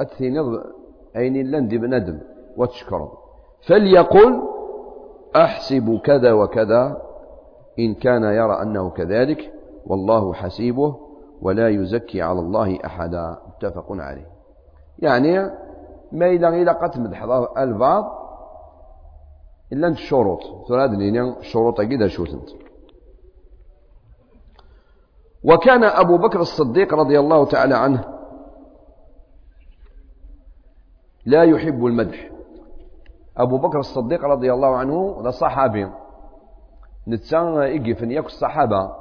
أتثينض 0.00 0.60
أين 1.16 1.50
لندي 1.50 1.78
بندم 1.78 2.20
وتشكر. 2.56 3.08
فليقل 3.66 4.42
أحسب 5.36 6.00
كذا 6.04 6.32
وكذا 6.32 7.02
إن 7.78 7.94
كان 7.94 8.22
يرى 8.22 8.62
أنه 8.62 8.90
كذلك 8.90 9.52
والله 9.86 10.34
حسيبه 10.34 10.96
ولا 11.42 11.68
يزكي 11.68 12.22
على 12.22 12.40
الله 12.40 12.78
أحدا. 12.84 13.38
متفق 13.48 13.86
عليه. 13.90 14.26
يعني 14.98 15.38
ما 16.12 16.26
إلا 16.30 16.48
إلى 16.48 16.70
قد 16.70 17.00
مدح 17.00 17.22
البعض 17.58 18.23
إلا 19.74 19.88
الشروط 19.88 20.68
تراد 20.68 20.90
لنا 20.90 21.42
شروط 21.42 21.80
كده 21.80 22.08
شو 22.08 22.24
تنت 22.24 22.48
وكان 25.44 25.84
أبو 25.84 26.16
بكر 26.18 26.40
الصديق 26.40 26.94
رضي 26.94 27.18
الله 27.20 27.46
تعالى 27.46 27.74
عنه 27.74 28.04
لا 31.26 31.44
يحب 31.44 31.86
المدح. 31.86 32.30
أبو 33.36 33.58
بكر 33.58 33.78
الصديق 33.78 34.24
رضي 34.24 34.52
الله 34.52 34.76
عنه 34.76 35.20
هذا 35.20 35.30
صحابي. 35.30 35.90
نتسان 37.08 37.58
إيقفن 37.58 38.10
ياك 38.10 38.26
الصحابة. 38.26 38.92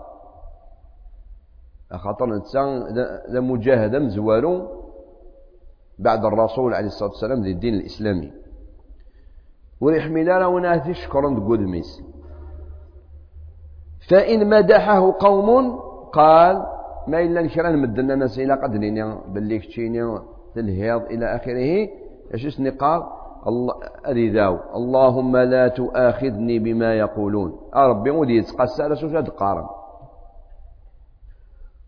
خاطر 1.93 2.25
نتسان 2.25 2.95
ذا 3.31 3.39
مجاهدة 3.39 3.99
بعد 5.99 6.25
الرسول 6.25 6.73
عليه 6.73 6.87
الصلاة 6.87 7.09
والسلام 7.09 7.43
للدين 7.43 7.73
الإسلامي. 7.73 8.42
وريحمل 9.81 10.43
وناثي 10.43 10.93
شكرا 10.93 11.39
تقول 11.39 11.67
ميس. 11.67 12.03
فإن 14.09 14.49
مدحه 14.49 15.15
قوم 15.19 15.79
قال 16.13 16.65
ما 17.07 17.19
إلا 17.21 17.41
نكران 17.41 17.81
مدنا 17.81 18.15
ناس 18.15 18.39
إلى 18.39 18.53
قدرنا 18.53 19.21
باللي 19.27 19.59
كتشيني 19.59 20.19
تلهيض 20.55 21.01
إلى 21.01 21.35
آخره. 21.35 21.89
إيش 22.33 22.45
اسمي 22.45 22.69
قال؟ 22.69 23.03
الله 23.47 23.73
أريداو. 24.07 24.57
اللهم 24.75 25.37
لا 25.37 25.67
تؤاخذني 25.67 26.59
بما 26.59 26.93
يقولون. 26.93 27.59
ربي 27.75 28.11
ودي 28.11 28.37
يتقسى 28.37 28.83
على 28.83 28.95
سوشة 28.95 29.21
قارن 29.21 29.67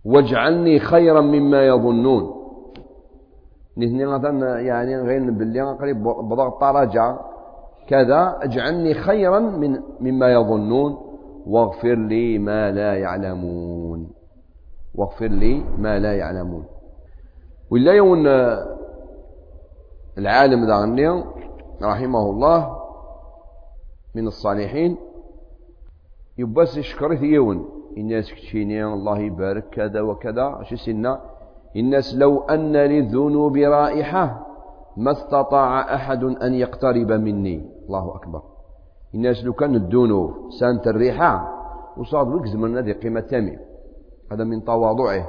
واجعلني 0.06 0.80
خيرا 0.80 1.22
مما 1.22 1.66
يظنون. 1.66 2.46
نثني 3.78 4.04
يعني 4.68 4.98
غير 4.98 5.32
باللي 5.32 5.62
قريب 5.62 6.04
بضغط 6.04 6.64
رجع 6.64 7.18
كذا 7.88 8.40
اجعلني 8.42 8.94
خيرا 8.94 9.40
من 9.40 9.80
مما 10.00 10.34
يظنون 10.34 10.98
واغفر 11.48 11.96
لي 11.96 12.38
ما 12.40 12.72
لا 12.72 12.94
يعلمون. 12.94 14.12
واغفر 14.96 15.28
لي 15.28 15.64
ما 15.78 16.00
لا 16.00 16.14
يعلمون. 16.14 16.66
ولا 17.72 17.94
يون 17.94 18.28
العالم 20.18 20.66
ذا 20.66 21.24
رحمه 21.84 22.30
الله 22.30 22.78
من 24.16 24.28
الصالحين 24.28 24.98
يبس 26.38 26.78
يشكر 26.78 27.24
يون. 27.24 27.70
الناس 27.98 28.32
كتشيني 28.32 28.86
الله 28.86 29.20
يبارك 29.20 29.70
كذا 29.70 30.02
وكذا. 30.02 30.60
شو 30.64 30.76
سنة؟ 30.76 31.20
الناس 31.76 32.16
لو 32.16 32.40
أن 32.40 32.76
للذنوب 32.76 33.58
رائحة 33.58 34.48
ما 34.98 35.12
استطاع 35.12 35.96
أحد 35.96 36.24
أن 36.24 36.54
يقترب 36.54 37.12
مني. 37.12 37.75
الله 37.86 38.16
أكبر. 38.16 38.42
الناس 39.16 39.44
لو 39.44 39.54
كان 39.54 39.76
الذنوب 39.76 40.52
سانت 40.60 40.88
الريحة 40.88 41.32
وصاد 41.98 42.28
ويك 42.28 42.46
زمن 42.46 42.78
هذه 42.78 42.92
قيمة 42.92 43.20
تامي. 43.20 43.58
هذا 44.32 44.44
من 44.44 44.64
تواضعه. 44.64 45.28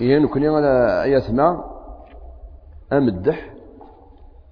إيه 0.00 0.18
نكوني 0.18 0.48
على 0.48 1.02
يسمع. 1.06 1.64
أمدح. 2.92 3.54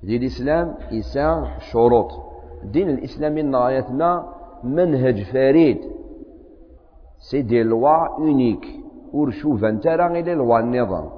دي 0.02 0.16
الإسلام 0.16 0.75
إساء 0.92 1.58
شروط. 1.58 2.11
الدين 2.62 2.90
الإسلامي 2.90 3.42
نغايتنا 3.42 4.28
منهج 4.64 5.22
فريد 5.22 5.78
سي 7.18 7.42
دي 7.42 7.62
لوا 7.62 8.06
اونيك 8.18 8.66
ورشوف 9.12 9.64
انت 9.64 9.87
راه 9.87 10.08
غير 10.08 10.37
لوا 10.37 10.58
النظام. 10.58 11.11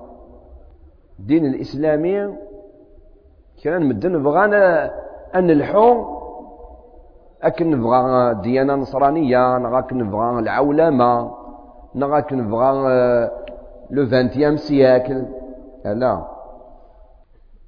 الدين 1.19 1.47
الإسلامي 1.47 2.37
كان 3.63 3.89
مدن 3.89 4.23
بغانا 4.23 4.91
أن 5.35 5.51
الحو 5.51 6.05
أكن 7.43 7.71
نبغى 7.71 8.35
ديانة 8.43 8.75
نصرانية 8.75 9.59
نغاك 9.59 9.93
نبغى 9.93 10.39
العولمة 10.39 11.31
نغاك 11.95 12.33
نبغى 12.33 12.71
لو 13.91 14.07
فانتيام 14.07 14.57
سياكل. 14.57 15.23
لا. 15.85 16.27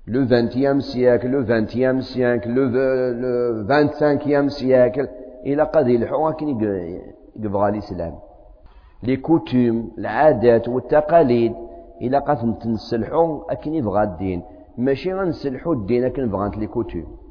لو 0.07 0.27
فانتيام 0.27 0.81
سياكل 0.81 1.29
لو 1.29 1.45
فانتيام 1.45 2.01
سياكل 2.01 2.51
لو 2.51 3.67
فانتسانكيام 3.69 4.49
سياكل. 4.49 5.09
إلى 5.47 5.63
قد 5.63 5.89
يلحو 5.89 6.33
كن 6.33 6.49
يبغى 7.37 7.69
الإسلام. 7.69 8.15
لي 9.03 9.17
كوتوم 9.17 9.91
العادات 9.99 10.69
والتقاليد. 10.69 11.55
إلى 12.03 12.19
قد 12.19 12.59
تنسلحو 12.59 13.43
أكن 13.51 13.75
يبغى 13.75 14.03
الدين. 14.03 14.43
ماشي 14.79 15.15
غنسلحو 15.15 15.73
الدين 15.73 16.05
أكن 16.05 16.31
بغانت 16.31 16.57
لي 16.59 16.67
كوتوم 16.67 17.26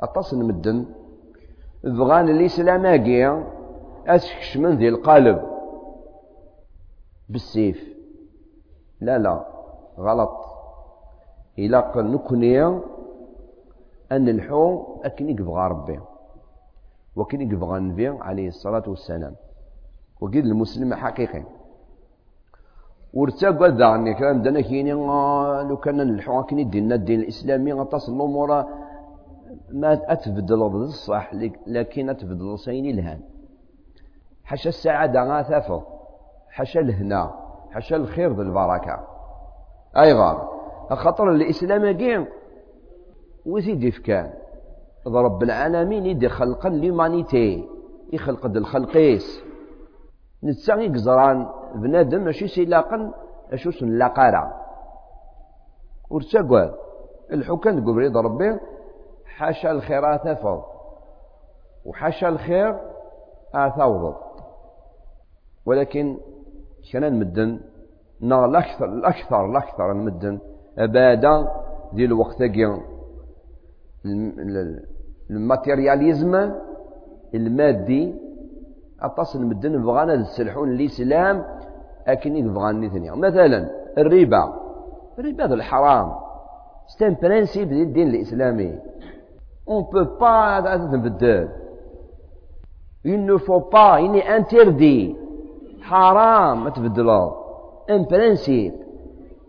أطاس 0.00 0.34
نمدن. 0.34 0.86
بغان 1.84 2.28
الإسلام 2.28 2.86
أكي 2.86 3.44
أسكش 4.06 4.56
من 4.56 4.70
ذي 4.76 4.88
القالب. 4.88 5.38
بالسيف. 7.28 7.96
لا 9.00 9.18
لا. 9.18 9.46
غلط. 9.98 10.36
إلا 11.58 11.92
نكوني 11.96 12.62
أن 14.12 14.28
الحو 14.28 14.84
أكن 15.04 15.30
يبغى 15.30 15.68
ربي. 15.68 16.00
وكن 17.16 17.40
يبغى 17.40 17.78
النبي 17.78 18.08
عليه 18.08 18.48
الصلاة 18.48 18.82
والسلام. 18.86 19.34
وقيد 20.20 20.44
المسلم 20.46 20.94
حقيقي. 20.94 21.44
ورتاق 23.14 23.62
ذا 23.62 24.12
كلام 24.12 24.42
دنا 24.42 24.60
كيني 24.60 24.92
لو 25.68 25.76
كان 25.76 26.00
الحو 26.00 26.42
كني 26.42 26.64
ديننا 26.64 26.94
الدين 26.94 27.20
الإسلامي 27.20 27.72
غطاس 27.72 28.08
الأمور 28.08 28.64
ما 29.72 30.12
أتبدل 30.12 30.62
الصح 30.62 31.34
لكن 31.66 32.10
أتبدل 32.10 32.58
سين 32.58 32.86
الهان. 32.86 33.20
حاشا 34.44 34.68
السعادة 34.68 35.22
غا 35.22 35.82
حاشا 36.48 36.80
الهنا 36.80 37.34
حاشا 37.70 37.96
الخير 37.96 38.32
بالبركة. 38.32 39.06
أيضا 39.96 40.48
خاطر 40.90 41.30
الإسلام 41.30 41.90
كين 41.90 42.26
وزيد 43.46 43.88
فكان 43.88 44.32
رب 45.06 45.42
العالمين 45.42 46.06
يدي 46.06 46.28
خلقا 46.28 46.68
ليومانيتي 46.68 47.68
يخلق 48.12 48.46
الخلقيس 48.46 49.42
نتساغي 50.44 50.88
قزران 50.88 51.48
بنادم 51.74 52.24
ماشي 52.24 52.48
سيلاقا 52.48 53.12
أشو 53.52 53.70
سن 53.70 53.88
لاقارا 53.98 54.52
ورتساقوا 56.10 56.66
الحكام 57.32 57.84
تقول 57.84 58.24
ربي 58.24 58.58
حاشا 59.40 59.70
الخير 59.70 60.14
آثفض 60.14 60.62
وحاشا 61.84 62.28
الخير 62.28 62.76
آثوض 63.54 64.14
ولكن 65.66 66.16
كان 66.92 67.04
المدن 67.04 67.60
نا 68.20 68.44
الأكثر 68.44 68.84
الأكثر 68.84 69.46
الأكثر 69.46 69.92
المدن 69.92 70.38
أبادا 70.78 71.52
دي 71.92 72.04
الوقت 72.04 72.42
الماتيرياليزم 75.30 76.52
المادي 77.34 78.14
أطاس 79.00 79.36
المدن 79.36 79.82
بغانا 79.82 80.14
السلحون 80.14 80.70
الإسلام 80.70 81.44
أكني 82.06 82.42
بغانا 82.42 82.88
ثانية 82.88 83.12
مثلا 83.12 83.70
الربا. 83.98 84.54
الربا 85.18 85.44
هذا 85.44 85.54
الحرام. 85.54 86.12
ستان 86.86 87.16
برانسيب 87.22 87.68
ديال 87.68 87.82
الدين 87.82 88.08
الإسلامي 88.08 88.78
on 89.74 89.84
peut 89.84 90.10
pas 90.18 90.62
il 93.04 93.24
ne 93.24 93.36
faut 93.46 93.64
pas 93.76 94.00
il 94.00 94.12
est 94.16 94.28
interdit. 94.28 95.16
حرام 95.82 96.68
تبدلو 96.68 97.32
ان 97.90 98.04
برانسيب 98.04 98.72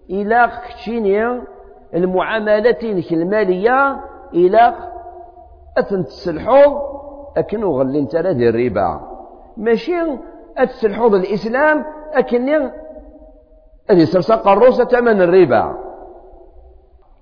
إلا 0.09 0.45
كتشيني 0.45 1.41
المعاملات 1.93 2.83
المالية 2.83 3.99
إلى 4.33 4.73
أثن 5.77 6.05
تسلحو 6.05 6.79
أكن 7.37 7.63
غلي 7.63 7.99
انت 7.99 8.15
ديال 8.15 8.55
الربا 8.55 9.01
ماشي 9.57 9.93
أتسلحو 10.57 11.07
الإسلام 11.07 11.85
أكن 12.13 12.71
أدي 13.89 14.05
سرسق 14.05 14.47
الروسة 14.47 14.85
ثمن 14.85 15.21
الربا 15.21 15.75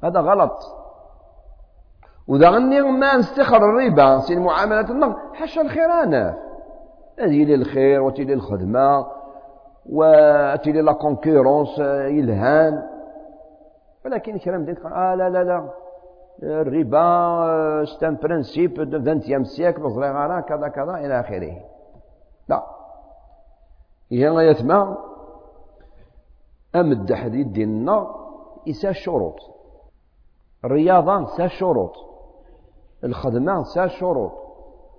هذا 0.03 0.19
غلط 0.19 0.78
وإذا 2.29 2.49
غني 2.49 2.81
ما 2.81 3.17
نستخر 3.17 3.57
الربا 3.57 4.19
سي 4.19 4.33
المعاملات 4.33 4.89
النغ 4.89 5.13
حاشا 5.33 5.61
الخيرانة 5.61 6.37
هذه 7.19 7.45
للخير 7.45 8.01
وتي 8.01 8.23
للخدمة 8.23 9.05
وتي 9.85 10.71
لا 10.71 10.93
كونكورونس 10.93 11.79
يلهان. 12.17 12.83
ولكن 14.05 14.35
الكلام 14.35 14.65
ديك 14.65 14.85
آه 14.85 15.15
لا 15.15 15.29
لا 15.29 15.43
لا. 15.43 15.69
الربا 16.43 17.85
سي 17.85 18.07
ان 18.07 18.15
برانسيب 18.15 18.73
دو 18.73 19.11
20 19.11 19.43
سيكل 19.43 19.91
صغيرة 19.91 20.39
كذا 20.41 20.67
كذا 20.67 20.95
إلى 20.95 21.19
آخره. 21.19 21.55
لا. 22.49 22.63
هي 24.11 24.49
يتما 24.49 24.97
أمد 26.75 27.13
حديد 27.13 27.53
ديننا 27.53 28.07
إسا 28.69 28.91
شروط. 28.91 29.35
الرياضة 30.65 31.25
سا 31.25 31.47
شروط. 31.47 32.08
الخدمة 33.03 33.63
سا 33.63 33.87
شروط 33.87 34.31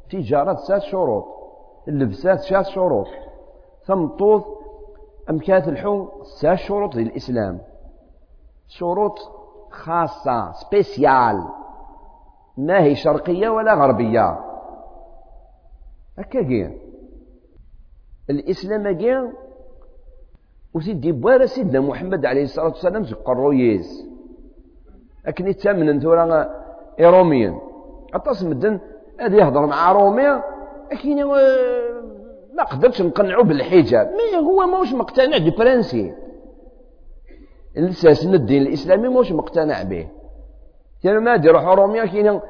التجارة 0.04 0.54
سا 0.54 0.78
شروط 0.78 1.24
اللبسات 1.88 2.40
سا 2.40 2.62
شروط 2.62 3.06
ثمطوط 3.86 4.44
أمكات 5.30 5.68
الحوم 5.68 6.08
سا 6.22 6.54
شروط 6.54 6.94
للإسلام. 6.94 7.60
شروط 8.68 9.18
خاصة 9.70 10.52
سبيسيال. 10.52 11.44
ما 12.56 12.82
هي 12.82 12.94
شرقية 12.94 13.48
ولا 13.48 13.74
غربية. 13.74 14.38
هكا 16.18 16.42
كين 16.42 16.78
الإسلام 18.30 18.98
كين 18.98 19.32
وسيدي 20.74 21.12
بوارا 21.12 21.46
سيدنا 21.46 21.80
محمد 21.80 22.26
عليه 22.26 22.42
الصلاة 22.42 22.66
والسلام 22.66 23.04
زق 23.04 23.30
الرويز 23.30 24.08
لكن 25.26 25.46
يتامن 25.46 25.88
انتو 25.88 26.44
إيروميين 27.00 27.60
أطاس 28.14 28.44
مدن 28.44 28.80
هذا 29.20 29.36
يهضر 29.36 29.66
مع 29.66 29.92
روميا 29.92 30.42
لكن 30.92 31.24
ما 32.54 32.64
قدرتش 32.70 33.02
نقنعو 33.02 33.42
بالحجاب. 33.42 34.06
مي 34.06 34.38
هو 34.46 34.66
ماهوش 34.66 34.92
مقتنع 34.92 35.38
بالبرانسيب 35.38 36.14
الاساس 37.76 38.26
الدين 38.26 38.62
الإسلامي 38.62 39.08
مش 39.08 39.32
مقتنع 39.32 39.82
به. 39.82 40.08
كان 41.02 41.18
ما 41.18 41.34
يروح 41.34 41.64
روميا 41.64 42.04
كاين 42.04 42.40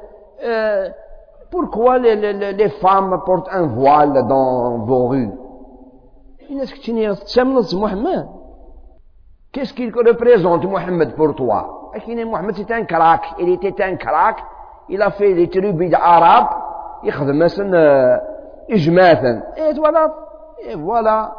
بوركوا 1.51 1.97
لي 1.97 2.69
فام 2.69 3.17
بورت 3.17 3.49
ان 3.49 3.75
فوال 3.75 4.27
دون 4.27 4.85
فو 4.87 5.13
الناس 6.49 6.73
كتير 6.73 7.13
تسمنت 7.13 7.75
محمد 7.75 8.29
كيس 9.53 9.73
كي 9.73 9.89
ريبريزونت 9.89 10.65
محمد 10.65 11.15
بور 11.15 11.31
توا 11.31 11.61
كاين 11.99 12.27
محمد 12.27 12.55
سي 12.55 12.63
تان 12.63 12.85
كراك 12.85 13.21
الي 13.39 13.57
تي 13.57 13.71
تان 13.71 13.97
كراك 13.97 14.35
إلى 14.91 15.11
في 15.11 15.33
لي 15.33 15.45
تريبي 15.45 15.87
العرب 15.87 16.47
يخدم 17.03 17.39
مثلا 17.39 18.21
اجماثا 18.69 19.43
إيه 19.57 19.73
فوالا 19.73 20.13
إيه 20.59 20.75
فوالا. 20.75 21.31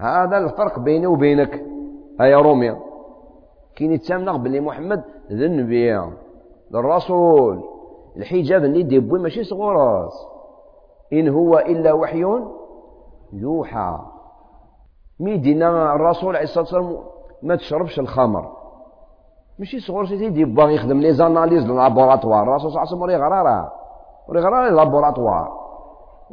هذا 0.00 0.38
الفرق 0.38 0.78
بيني 0.78 1.06
وبينك. 1.06 1.64
هيا 2.20 2.36
روميا. 2.36 2.78
كاين 3.76 3.92
يتسامنا 3.92 4.32
بلي 4.32 4.60
محمد 4.60 5.04
ذا 5.32 5.46
النبي. 5.46 6.00
الرسول 6.74 7.64
الحجاب 8.16 8.64
اللي 8.64 8.82
ديبوي 8.82 9.18
ماشي 9.18 9.44
صغورس 9.44 10.12
إن 11.12 11.28
هو 11.28 11.58
إلا 11.58 11.92
وحي 11.92 12.24
يوحى. 13.32 13.98
ميدينا 15.20 15.94
الرسول 15.94 16.36
عليه 16.36 16.44
الصلاة 16.44 16.64
والسلام 16.64 16.98
ما 17.42 17.56
تشربش 17.56 17.98
الخمر. 17.98 18.57
ماشي 19.58 19.80
صغور 19.80 20.06
سيدي 20.06 20.28
ديبا 20.28 20.64
يخدم 20.64 21.00
لي 21.00 21.12
زاناليز 21.12 21.66
لابوراتوار 21.66 22.58
صلى 22.58 22.68
الله 22.68 22.80
عليه 22.80 22.90
وسلم 22.90 23.04
راه 23.04 23.16
غرارة 23.16 23.72
غرارة 24.30 24.70
لابوراتوار 24.70 25.58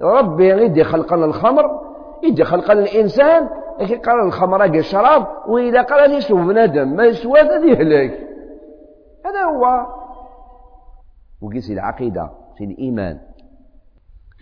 ربي 0.01 0.49
يدي 0.49 0.83
خلقنا 0.83 1.25
الخمر 1.25 1.81
يدي 2.23 2.43
خلقنا 2.43 2.79
الإنسان 2.79 3.49
لكن 3.79 3.99
قال 3.99 4.27
الخمر 4.27 4.63
الشراب 4.63 5.27
وإذا 5.47 5.81
قال 5.81 6.11
يشوف 6.11 6.39
بنادم 6.39 6.95
ما 6.95 7.05
يسوى 7.05 7.39
هذا 7.39 7.65
يهلك 7.65 8.11
هذا 9.25 9.43
هو. 9.43 9.85
وقيس 11.41 11.71
العقيدة 11.71 12.29
في 12.57 12.63
الإيمان 12.63 13.19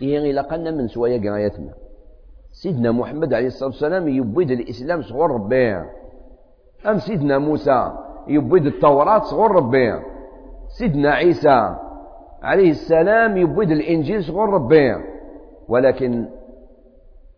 إيه 0.02 0.32
إلا 0.32 0.42
قلنا 0.42 0.72
من 0.72 0.88
سوايا 0.88 1.30
قرايتنا. 1.30 1.74
سيدنا 2.52 2.92
محمد 2.92 3.34
عليه 3.34 3.48
الصلاة 3.48 3.70
والسلام 3.70 4.08
يبيد 4.08 4.52
الإسلام 4.52 5.02
صغور 5.02 5.32
ربي. 5.32 5.76
أم 6.86 6.98
سيدنا 6.98 7.38
موسى؟ 7.38 7.92
يبيد 8.28 8.66
التوراة 8.66 9.20
صغور 9.20 9.52
ربي. 9.52 10.00
سيدنا 10.80 11.14
عيسى 11.14 11.76
عليه 12.44 12.70
السلام 12.70 13.38
يبيد 13.38 13.72
الإنجيل 13.72 14.24
صغور 14.24 14.50
ربي. 14.50 14.96
ولكن 15.68 16.30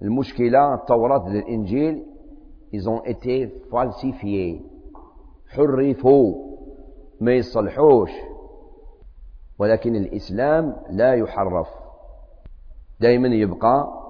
المشكلة 0.02 0.74
التوراة 0.74 1.26
والإنجيل 1.26 2.04
ils 2.74 2.88
ont 2.90 3.04
été 3.06 3.48
falsifiés. 3.72 4.62
حرفوا 5.56 6.36
ما 7.22 7.34
يصلحوش. 7.34 8.12
ولكن 9.60 9.96
الإسلام 9.96 10.76
لا 10.90 11.14
يحرف. 11.14 11.68
دائما 13.00 13.28
يبقى 13.28 14.05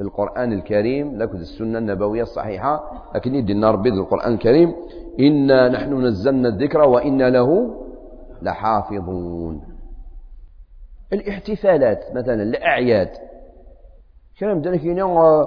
في 0.00 0.06
القرآن 0.06 0.52
الكريم 0.52 1.22
لكن 1.22 1.38
السنة 1.38 1.78
النبوية 1.78 2.22
الصحيحة 2.22 2.82
لكن 3.14 3.34
يدي 3.34 3.52
ربي 3.52 3.88
القرآن 3.88 4.32
الكريم. 4.32 4.74
إنا 5.20 5.68
نحن 5.68 6.06
نزلنا 6.06 6.48
الذكر 6.48 6.88
وإنا 6.88 7.30
له 7.30 7.76
لحافظون. 8.42 9.60
الاحتفالات 11.12 12.04
مثلا 12.14 12.42
الأعياد. 12.42 13.08
كان 14.38 14.56
مدن 14.56 14.76
كاين 14.76 15.00
آه، 15.00 15.46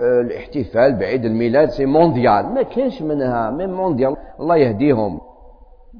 الاحتفال 0.00 0.98
بعيد 0.98 1.24
الميلاد 1.24 1.68
سي 1.68 1.86
مونديال. 1.86 2.46
ما 2.54 2.62
كانش 2.62 3.02
منها 3.02 3.50
ميم 3.50 3.70
مونديال. 3.70 4.16
الله 4.40 4.56
يهديهم. 4.56 5.20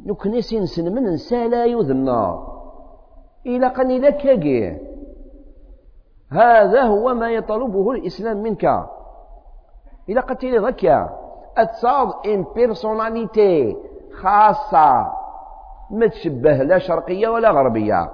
نكنسي 0.07 0.61
نسن 0.61 0.95
من 0.95 1.03
نسالا 1.03 1.65
يذنا 1.65 2.47
إلى 3.47 3.67
قني 3.69 3.99
لك 3.99 4.27
هذا 6.33 6.83
هو 6.83 7.15
ما 7.15 7.31
يطلبه 7.31 7.91
الإسلام 7.91 8.43
منك. 8.43 8.87
إلى 10.09 10.21
قتل 10.21 10.67
ذكا 10.67 11.11
أتصاب 11.59 12.13
إن 12.27 12.45
بيرسوناليتي 12.55 13.77
خاصة. 14.23 15.13
ما 15.91 16.07
تشبه 16.07 16.53
لا 16.53 16.79
شرقية 16.79 17.29
ولا 17.29 17.51
غربية. 17.51 18.11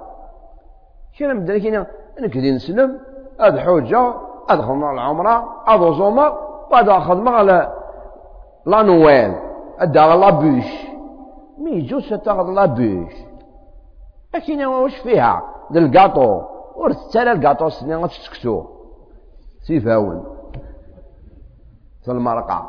كنا 1.19 1.33
مدرك 1.33 1.65
هنا؟ 1.65 1.87
نكدي 2.19 2.51
نسلم 2.51 2.99
هذا 3.41 3.61
حجة 3.61 4.13
أدخل 4.49 4.73
مع 4.73 4.91
العمرة 4.91 5.63
أدو 5.67 5.93
زومر 5.93 6.37
بعد 6.71 6.89
أخذ 6.89 7.17
مع 7.17 7.41
لا 7.41 8.81
نويل. 8.81 9.33
أدى 9.79 9.99
لا 9.99 10.29
بوش. 10.29 10.87
مي 11.57 11.71
يجوز 11.71 12.13
تاخذ 12.13 12.49
لا 12.49 12.65
بوش. 12.65 13.13
لكن 14.35 14.65
واش 14.65 14.97
فيها؟ 14.97 15.43
الكاطو 15.75 16.56
ور 16.77 16.91
تتسالى 16.93 17.31
الكاطو 17.31 17.69
سني 17.69 17.95
غتسكسو 17.95 18.65
سيفاون 19.61 20.23
في 22.03 22.11
المرقة 22.11 22.59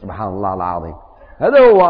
سبحان 0.00 0.28
الله 0.28 0.54
العظيم 0.54 0.94
هذا 1.38 1.60
هو 1.60 1.80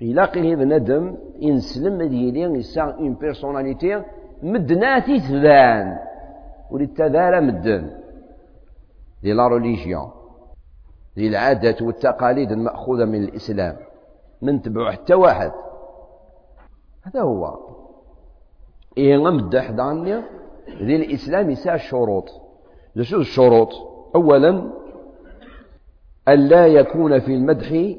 يلاقيه 0.00 0.56
بنادم 0.56 1.16
ينسلم 1.38 2.02
ديالي 2.02 2.40
يسا 2.58 2.82
اون 2.82 3.14
بيرسوناليتي 3.14 4.02
مدناتي 4.42 5.20
تبان 5.20 5.98
ولي 6.70 6.86
تبان 6.86 7.46
مدن 7.46 7.90
دي 9.22 9.32
لا 9.32 9.48
ريليجيون 9.48 10.10
دي 11.16 11.28
العادات 11.28 11.82
والتقاليد 11.82 12.52
المأخوذة 12.52 13.04
من 13.04 13.24
الإسلام 13.24 13.76
من 14.42 14.62
تبعو 14.62 14.90
حتى 14.90 15.14
واحد 15.14 15.52
هذا 17.02 17.20
هو 17.20 17.58
غمدح 18.98 19.70
دانيا. 19.70 20.22
ذي 20.82 20.96
الإسلام 20.96 21.50
يسع 21.50 21.74
الشروط. 21.74 22.24
شو 23.00 23.16
الشروط؟ 23.16 23.68
أولا 24.14 24.70
ألا 26.28 26.66
يكون 26.66 27.20
في 27.20 27.34
المدح 27.34 27.94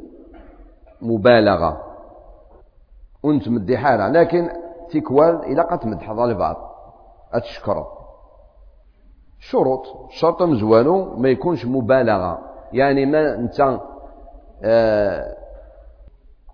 مبالغة. 1.01 1.81
وانت 3.23 3.49
مدي 3.49 3.77
حالة 3.77 4.08
لكن 4.08 4.49
تكوال 4.91 5.43
إذا 5.43 5.62
قد 5.62 5.79
تمدح 5.79 6.10
البعض 6.10 6.55
أتشكره 7.34 7.88
شروط. 9.39 10.12
شرط 10.12 10.41
مزوانو 10.41 11.15
ما 11.15 11.29
يكونش 11.29 11.65
مبالغة. 11.65 12.39
يعني 12.73 13.05
ما 13.05 13.36
أنت 13.36 13.79
آه 14.63 15.36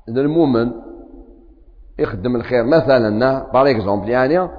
المؤمن 0.07 0.71
يخدم 2.01 2.35
الخير. 2.35 2.63
مثلا 2.63 3.51
par 3.53 3.69
exemple 3.69 4.09
يعني 4.09 4.49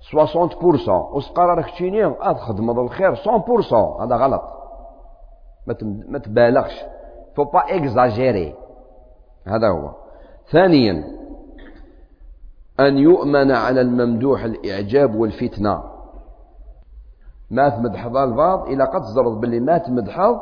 60% 0.00 0.88
وسقرا 1.12 1.54
راك 1.54 1.70
تشيني 1.70 2.10
تخدم 2.10 2.70
الخير. 2.70 3.14
100% 3.14 4.02
هذا 4.02 4.16
غلط. 4.16 4.42
ما 6.08 6.18
تبالغش. 6.18 6.84
faut 7.36 7.44
pas 7.44 7.76
exagérer 7.76 8.54
هذا 9.46 9.68
هو. 9.68 9.90
ثانيا 10.50 11.04
أن 12.80 12.98
يؤمن 12.98 13.50
على 13.50 13.80
الممدوح 13.80 14.44
الإعجاب 14.44 15.14
والفتنة. 15.14 15.82
ما 17.50 17.68
تمدح 17.68 18.04
البعض 18.04 18.68
إلا 18.68 18.84
قد 18.84 19.02
تزرد 19.02 19.40
باللي 19.40 19.60
ما 19.60 19.78
تمدحض 19.78 20.40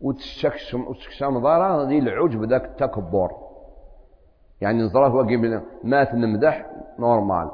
وتشكشم 0.00 0.88
وتشكشم 0.88 1.38
ضارة 1.38 1.84
ذي 1.88 1.98
العجب 1.98 2.44
ذاك 2.44 2.64
التكبر. 2.64 3.30
يعني 4.60 4.82
نظرة 4.82 5.08
هو 5.08 5.20
قبل 5.20 5.60
ما 5.84 6.04
تنمدح 6.04 6.66
نورمال. 6.98 7.50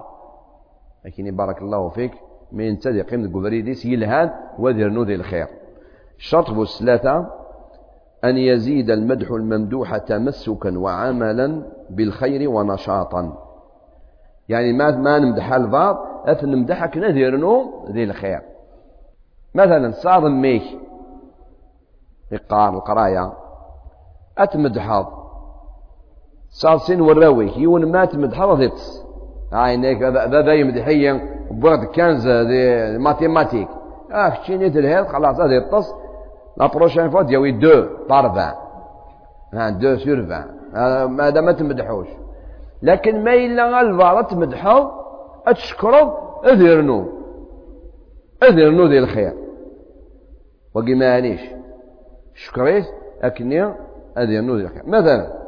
لكن 1.04 1.36
بارك 1.36 1.62
الله 1.62 1.88
فيك 1.88 2.12
من 2.52 2.78
تدي 2.78 3.02
قيمة 3.02 3.28
قبريديس 3.28 3.86
يلهان 3.86 4.30
وذي 4.58 4.84
رنودي 4.84 5.14
الخير. 5.14 5.46
الشرط 6.18 6.68
ثلاثة 6.68 7.26
أن 8.24 8.36
يزيد 8.36 8.90
المدح 8.90 9.30
الممدوح 9.30 9.96
تمسكا 9.96 10.78
وعملا 10.78 11.62
بالخير 11.90 12.50
ونشاطا. 12.50 13.38
يعني 14.48 14.72
ما 14.72 14.90
ما 14.90 15.18
نمدح 15.18 15.52
البعض 15.52 15.96
أثن 16.24 16.48
نمدحك 16.48 16.96
نذيرنو 16.96 17.84
ذي 17.90 18.04
الخير. 18.04 18.40
مثلا 19.54 19.90
صادم 19.90 20.40
ميك 20.40 20.62
يقار 22.32 22.74
القراية 22.74 23.32
أتمدحض 24.38 25.19
صار 26.50 26.78
سن 26.78 27.00
وراوي 27.00 27.52
يون 27.56 27.92
ما 27.92 28.04
تمدحض 28.04 28.48
ضيطس 28.48 29.04
هاي 29.52 29.94
بابا 29.94 30.52
يمدحيا 30.52 31.20
بوغد 31.50 31.84
كانز 31.84 32.28
دي 32.28 32.98
ماتيماتيك. 32.98 33.68
آه 34.12 34.28
كتشيني 34.28 34.70
تلهيد 34.70 35.06
خلاص 35.06 35.40
هذا 35.40 35.54
يطس 35.54 35.94
لا 36.56 36.66
بروشين 36.66 37.10
فوا 37.10 37.22
دياوي 37.22 37.52
دو 37.52 37.86
بار 38.08 38.56
فان 39.52 39.78
دو 39.78 39.96
سور 39.96 40.22
فان 40.22 41.20
هذا 41.20 41.40
ما 41.40 41.52
تمدحوش. 41.52 42.08
لكن 42.82 43.24
ما 43.24 43.34
إلا 43.34 43.80
الفار 43.80 44.22
تمدحو 44.22 44.90
أتشكرو 45.46 46.12
أذيرنو. 46.44 47.08
أذيرنو 48.42 48.86
ذي 48.86 48.98
الخير. 48.98 49.32
وقي 50.74 50.94
مانيش 50.94 51.40
شكريت 52.34 52.84
أكني 53.22 53.74
أذيرنو 54.18 54.56
ذي 54.56 54.62
الخير. 54.62 54.82
مثلا 54.86 55.39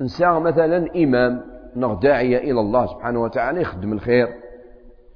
إنسان 0.00 0.42
مثلا 0.42 0.96
إمام 0.96 1.42
نغ 1.76 1.94
داعية 1.94 2.38
إلى 2.38 2.60
الله 2.60 2.86
سبحانه 2.86 3.22
وتعالى 3.22 3.60
يخدم 3.60 3.92
الخير. 3.92 4.28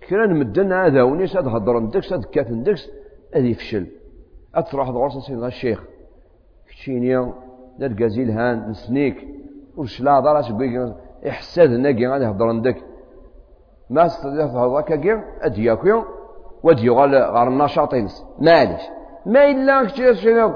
كنا 0.09 0.27
نمدن 0.27 0.73
هذا 0.73 1.03
ونيس 1.03 1.37
هذا 1.37 1.51
هضر 1.51 1.81
ندكس 1.81 2.13
هذا 2.13 2.23
كات 2.33 2.51
ندكس 2.51 2.91
هذا 3.35 3.47
يفشل 3.47 3.87
أتروح 4.55 4.91
دغرس 4.91 5.19
سيدنا 5.27 5.47
الشيخ. 5.47 5.85
كتشيني 6.69 7.33
نرقازي 7.79 8.25
هان 8.25 8.71
نسنيك. 8.71 9.29
وش 9.77 10.01
لا 10.01 10.21
ضرس 10.21 10.51
بيك 10.51 10.95
إحساد 11.29 11.71
ناقي 11.71 12.07
غادي 12.07 12.25
يهضر 12.25 12.49
عندك 12.49 12.77
ما 13.91 14.07
استطيع 14.07 14.47
هذاك 14.47 15.01
كي 15.01 15.23
أدياكيو 15.43 16.05
وديو 16.63 16.95
غال 16.95 17.15
غار 17.15 17.49
النشاط 17.49 17.95
ينس 17.95 18.25
معليش 18.39 18.83
ما 19.27 19.51
إلا 19.51 19.87
شنو 20.13 20.55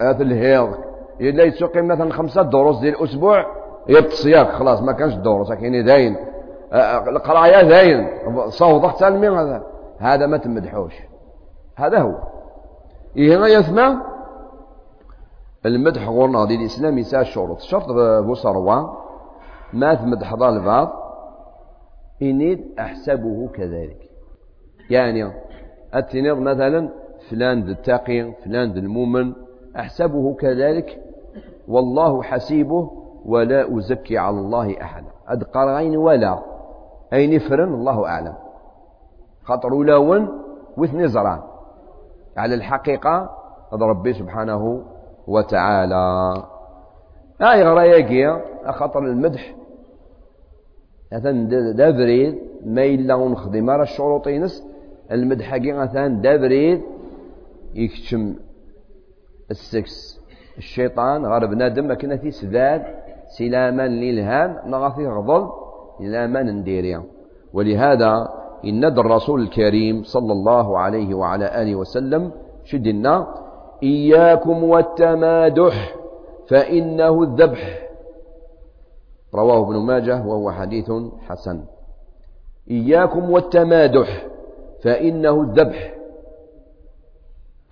هذا 0.00 0.22
الهيض 0.22 0.89
إلا 1.20 1.44
يتسوقي 1.44 1.82
مثلا 1.82 2.12
خمسة 2.12 2.42
دروس 2.42 2.78
ديال 2.78 2.94
الأسبوع 2.94 3.46
يبطس 3.88 4.26
ياك 4.26 4.48
خلاص 4.48 4.82
ما 4.82 4.92
كانش 4.92 5.14
دروس 5.14 5.52
كاين 5.52 5.84
داين 5.84 6.16
القراية 7.08 7.62
داين 7.68 8.08
صوتك 8.48 8.98
تالمي 8.98 9.28
هذا. 9.28 9.62
هذا 9.98 10.26
ما 10.26 10.36
تمدحوش. 10.36 10.94
هذا 11.76 11.98
هو. 11.98 12.14
هنا 13.16 13.46
يسمى 13.46 13.96
المدح 15.66 16.08
غورنا 16.08 16.44
ديال 16.44 16.60
الإسلام 16.60 16.98
يسا 16.98 17.20
الشروط 17.20 17.56
الشرط 17.56 17.86
بوصروان 18.26 18.86
ما 19.72 19.94
تمدح 19.94 20.34
ضال 20.34 20.56
البعض 20.56 20.92
إني 22.22 22.74
أحسبه 22.78 23.48
كذلك. 23.54 24.10
يعني 24.90 25.32
التنيض 25.94 26.38
مثلا 26.38 26.88
فلان 27.30 27.62
ذا 27.62 27.72
التقي 27.72 28.32
فلان 28.44 28.72
ذا 28.72 28.78
المؤمن 28.78 29.32
أحسبه 29.76 30.34
كذلك 30.34 30.98
والله 31.70 32.22
حسيبه 32.22 32.90
ولا 33.24 33.78
أزكي 33.78 34.18
على 34.18 34.38
الله 34.38 34.82
أحدا. 34.82 35.10
أدقرين 35.28 35.96
ولا. 35.96 36.38
أي 37.12 37.36
نفرن 37.36 37.74
الله 37.74 38.06
أعلم. 38.06 38.34
خاطر 39.42 39.74
ولاون 39.74 40.28
وثني 40.76 41.08
زران. 41.08 41.40
على 42.36 42.54
الحقيقة 42.54 43.30
هذا 43.72 43.86
ربي 43.86 44.12
سبحانه 44.12 44.82
وتعالى. 45.26 46.34
هاي 47.40 47.64
غرايا 47.64 48.00
خاطر 48.72 48.98
المدح. 48.98 49.54
مثلا 51.12 51.48
دا 51.72 51.90
بريد 51.90 52.38
ما 52.64 52.84
إلا 52.84 53.14
ونخدم. 53.14 53.70
راه 53.70 53.82
الشروط 53.82 54.28
المدح 55.12 55.56
كي 55.56 55.72
مثلا 55.72 56.08
دا 56.08 56.36
يكتشم 57.74 58.34
السكس. 59.50 60.19
الشيطان 60.60 61.26
غير 61.26 61.46
بنادم 61.46 61.94
كنا 61.94 62.16
في 62.16 62.30
سداد 62.30 62.82
سلاما 63.38 63.86
للهان 63.88 64.50
نغاثي 64.66 65.06
غضل 65.06 65.42
إلى 66.00 66.26
ما 66.26 66.42
نديريا 66.42 67.02
ولهذا 67.52 68.28
إن 68.64 68.84
الرسول 68.84 69.40
الكريم 69.40 70.02
صلى 70.02 70.32
الله 70.32 70.78
عليه 70.78 71.14
وعلى 71.14 71.62
آله 71.62 71.74
وسلم 71.74 72.32
شدنا 72.64 73.34
إياكم 73.82 74.64
والتمادح 74.64 75.96
فإنه 76.48 77.22
الذبح. 77.22 77.62
رواه 79.34 79.60
ابن 79.66 79.76
ماجه 79.76 80.26
وهو 80.26 80.50
حديث 80.50 80.92
حسن. 81.28 81.64
إياكم 82.70 83.30
والتمادح 83.30 84.26
فإنه 84.82 85.42
الذبح. 85.42 85.94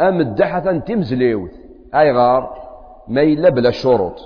أمدحة 0.00 0.78
تمزليوث 0.78 1.52
أي 1.94 2.12
غار؟ 2.12 2.67
ما 3.08 3.22
إلا 3.22 3.48
بلا 3.48 3.70
شروط. 3.70 4.20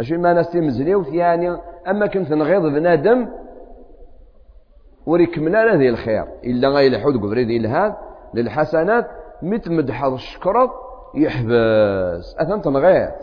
أشي 0.00 0.16
ما 0.16 0.32
ناس 0.32 0.50
تمزليوث 0.50 1.08
يعني 1.12 1.56
أما 1.88 2.06
كنت 2.06 2.32
نغيظ 2.32 2.62
بنادم 2.62 3.28
وريكمل 5.06 5.56
هذه 5.56 5.88
الخير. 5.88 6.24
إلا 6.44 6.68
غير 6.68 7.00
حود 7.00 7.16
قبريد 7.16 7.50
إلهاد 7.50 7.94
للحسنات 8.34 9.10
متمدح 9.42 10.04
الشكرط 10.04 10.70
يحبس. 11.14 12.36
أثن 12.38 12.62
تنغيث 12.62 13.14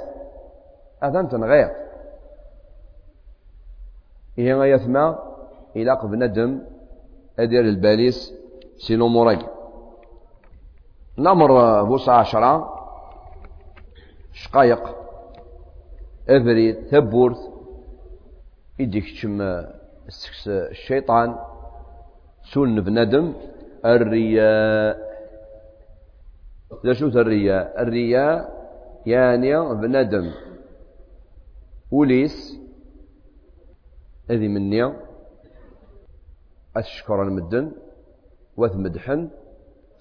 أثن 1.04 1.30
تنغيث 1.30 1.70
هي 4.38 4.56
ما 4.56 4.68
يثمى؟ 4.68 5.16
إلى 5.76 6.00
بندم 6.04 6.62
أدير 7.40 7.62
الباليس 7.62 8.34
سينو 8.78 9.08
موراي 9.08 9.40
نمر 11.18 11.84
بوسع 11.84 12.14
عشرة. 12.14 12.79
شقايق 14.43 14.95
أفريد 16.30 16.75
ثبورث 16.91 17.38
يديك 18.80 19.04
تشم 19.04 19.65
الشيطان 20.47 21.36
سون 22.54 22.82
بندم 22.82 23.34
الرياء. 23.86 24.97
لا 26.84 26.93
شو 26.93 27.08
الرياء؟ 27.08 27.82
الرياء 27.82 28.38
يعني 29.06 29.60
بندم. 29.73 30.32
وليس 31.91 32.60
هذه 34.30 34.47
مني 34.47 34.93
أشكر 36.75 37.23
المدن 37.23 37.71
وثمدحن 38.58 39.30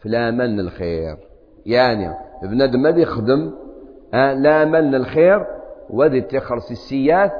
فلا 0.00 0.30
من 0.30 0.60
الخير. 0.60 1.18
يعني 1.66 2.14
بنادم 2.42 2.86
هذا 2.86 3.00
يخدم 3.00 3.67
لا 4.12 4.64
من 4.64 4.94
الخير 4.94 5.46
وذي 5.90 6.20
تخرس 6.20 6.70
السيات 6.70 7.32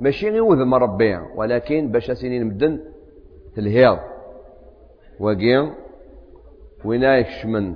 ماشي 0.00 0.30
غير 0.30 0.42
وذم 0.42 0.74
ربي. 0.74 1.18
ولكن 1.36 1.90
باش 1.90 2.10
سنين 2.10 2.46
مدن 2.46 2.80
في 3.54 3.60
الهيض 3.60 3.98
وقيم 5.20 5.74
وينايش 6.84 7.46
من؟ 7.46 7.74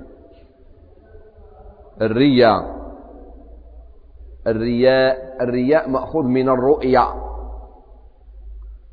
الرياء. 2.01 2.79
الرياء 4.47 5.37
الرياء 5.41 5.89
مأخوذ 5.89 6.25
من 6.25 6.49
الرؤيا. 6.49 7.07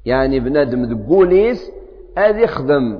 يعني 0.04 0.40
بنادم 0.40 0.84
ذقوليس 0.84 1.72
هذا 2.18 2.40
يخدم. 2.40 2.98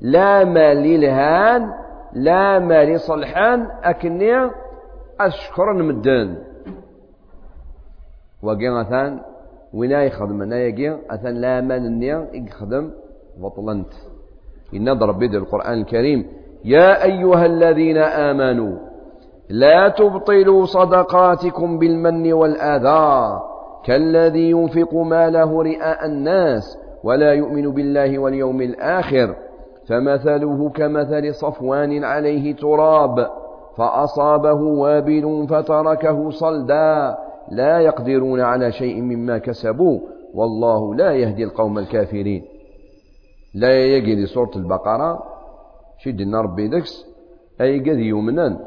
لا 0.00 0.44
ما 0.44 0.74
للهان 0.74 1.72
لا 2.12 2.58
ما 2.58 2.84
لصلحان 2.84 3.66
أكني 3.82 4.50
أشكر 5.26 5.70
المدن 5.70 6.36
وقي 8.42 8.68
مثلا 8.68 9.20
وين 9.74 9.90
يخدم 9.90 10.42
أنا 10.42 10.60
يجي 10.62 10.96
أثن 11.10 11.34
لا 11.34 11.60
ما 11.60 11.76
النيا 11.76 12.28
يخدم 12.32 12.90
بطلنت 13.38 13.92
إن 14.74 14.88
ربي 14.88 15.26
القرآن 15.26 15.80
الكريم. 15.80 16.26
يا 16.64 17.04
أيها 17.04 17.46
الذين 17.46 17.96
آمنوا 17.98 18.78
لا 19.48 19.88
تبطلوا 19.88 20.64
صدقاتكم 20.64 21.78
بالمن 21.78 22.32
والآذى. 22.32 23.40
كالذي 23.84 24.50
ينفق 24.50 24.94
ماله 24.94 25.62
رئاء 25.62 26.06
الناس 26.06 26.78
ولا 27.04 27.32
يؤمن 27.32 27.70
بالله 27.74 28.18
واليوم 28.18 28.60
الآخر. 28.60 29.36
فمثله 29.88 30.70
كمثل 30.70 31.34
صفوان 31.34 32.04
عليه 32.04 32.56
تراب. 32.56 33.39
فأصابه 33.76 34.60
وابل 34.62 35.46
فتركه 35.50 36.30
صلدا. 36.30 37.16
لا 37.50 37.78
يقدرون 37.78 38.40
على 38.40 38.72
شيء 38.72 39.00
مما 39.00 39.38
كسبوا. 39.38 40.00
والله 40.34 40.94
لا 40.94 41.12
يهدي 41.12 41.44
القوم 41.44 41.78
الكافرين. 41.78 42.44
لا 43.54 43.84
يجري 43.84 44.26
سورة 44.26 44.50
البقرة. 44.56 45.22
شد 45.98 46.20
النار 46.20 46.46
بيدكس. 46.46 47.06
أي 47.60 47.80
قد 47.80 47.98
يمنن. 47.98 48.58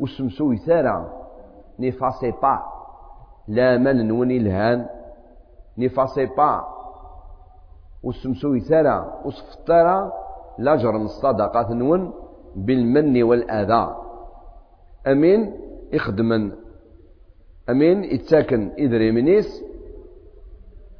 وسمسوي 0.00 0.56
ثارع. 0.56 1.06
نفاسي 1.80 2.30
با. 2.30 2.58
لا 3.48 3.78
من 3.78 4.08
نوني 4.08 4.36
الهان. 4.36 4.86
نفاسي 5.78 6.26
با. 6.26 6.74
وسمسو 8.04 8.54
يثارا 8.54 9.22
وسفطارا 9.24 10.12
لاجر 10.58 10.96
الصدقات 10.96 11.70
نون. 11.70 12.12
بالمن 12.56 13.22
والأذى. 13.22 13.96
أمين 15.06 15.54
يخدمن 15.92 16.52
أمين 17.70 18.04
يتساكن 18.04 18.70
إذري 18.78 19.12
منيس. 19.12 19.64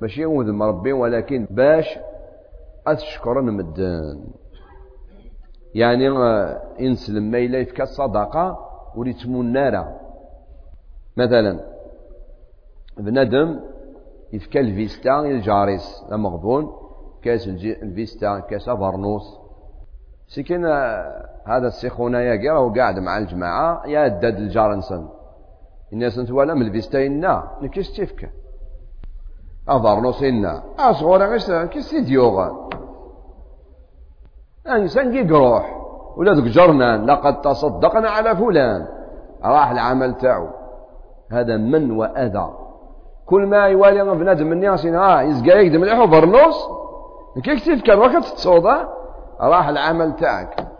ماشي 0.00 0.22
يوذ 0.22 0.52
ربي 0.62 0.92
ولكن 0.92 1.46
باش 1.50 1.98
أشكر 2.86 3.42
مدان. 3.42 4.24
يعني 5.74 6.08
إنسلم 6.80 7.30
ما 7.30 7.38
إلا 7.38 7.58
يفكى 7.58 7.82
الصدقة 7.82 8.58
نارا 9.52 10.00
مثلا 11.16 11.60
بنادم 12.96 13.60
يفكى 14.32 14.60
الفيستا 14.60 15.20
الجاريس 15.20 16.04
المغبون 16.12 16.72
كاس 17.22 17.48
الفيستا 17.48 18.38
كاس 18.38 18.68
برنوس 18.68 19.38
سكن 20.28 20.64
هذا 21.46 21.66
السيخونا 21.66 22.22
يا 22.22 22.52
راهو 22.52 22.74
قاعد 22.74 22.98
مع 22.98 23.18
الجماعة 23.18 23.86
يا 23.86 24.08
داد 24.08 24.36
الجارنسن 24.36 25.08
الناس 25.92 26.18
الفيستا 26.62 27.06
إنا 27.06 27.50
نكيس 27.62 27.96
تفكى 27.96 28.28
أفرنوس 29.68 30.22
إنا 30.22 30.62
أصغر 30.78 31.22
غيس 31.22 31.50
كيس 31.50 31.94
ديوغا 31.94 32.68
إنسان 34.68 35.12
كي 35.12 35.34
قروح 35.34 35.80
ولا 36.16 36.32
ذوك 36.32 36.44
جرنان 36.44 37.06
لقد 37.06 37.40
تصدقنا 37.40 38.10
على 38.10 38.36
فلان. 38.36 38.86
راح 39.44 39.70
العمل 39.70 40.14
تاعو. 40.14 40.48
هذا 41.32 41.56
من 41.56 41.90
وأذى. 41.90 42.50
كل 43.26 43.46
ما 43.46 43.66
يوالي 43.66 44.04
بنادم 44.14 44.46
من 44.46 44.52
الناس 44.52 44.86
ها 44.86 45.22
يزقى 45.22 45.48
يقدم 45.48 45.80
مليح 45.80 45.98
وبرنوس 45.98 46.68
كيف 47.44 47.82
كان 47.82 47.98
وقت 47.98 48.24
راح 49.40 49.68
العمل 49.68 50.16
تاعك. 50.16 50.73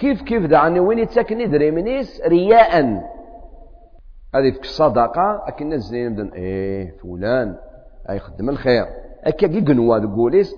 كيف 0.00 0.22
كيف 0.22 0.46
دعني 0.46 0.80
وين 0.80 0.98
يتسكن 0.98 1.40
يدري 1.40 1.70
منيس 1.70 2.22
رياء. 2.26 2.80
هذه 4.34 4.58
الصدقة 4.60 5.42
أكن 5.48 5.64
الناس 5.64 5.92
مدن 5.92 6.28
إيه 6.28 6.96
فلان 6.98 7.56
أي 8.10 8.18
خدم 8.18 8.48
الخير. 8.48 8.86
أكا 9.24 9.46
كي 9.46 9.60
قنوا 9.60 9.98
تقوليس 9.98 10.56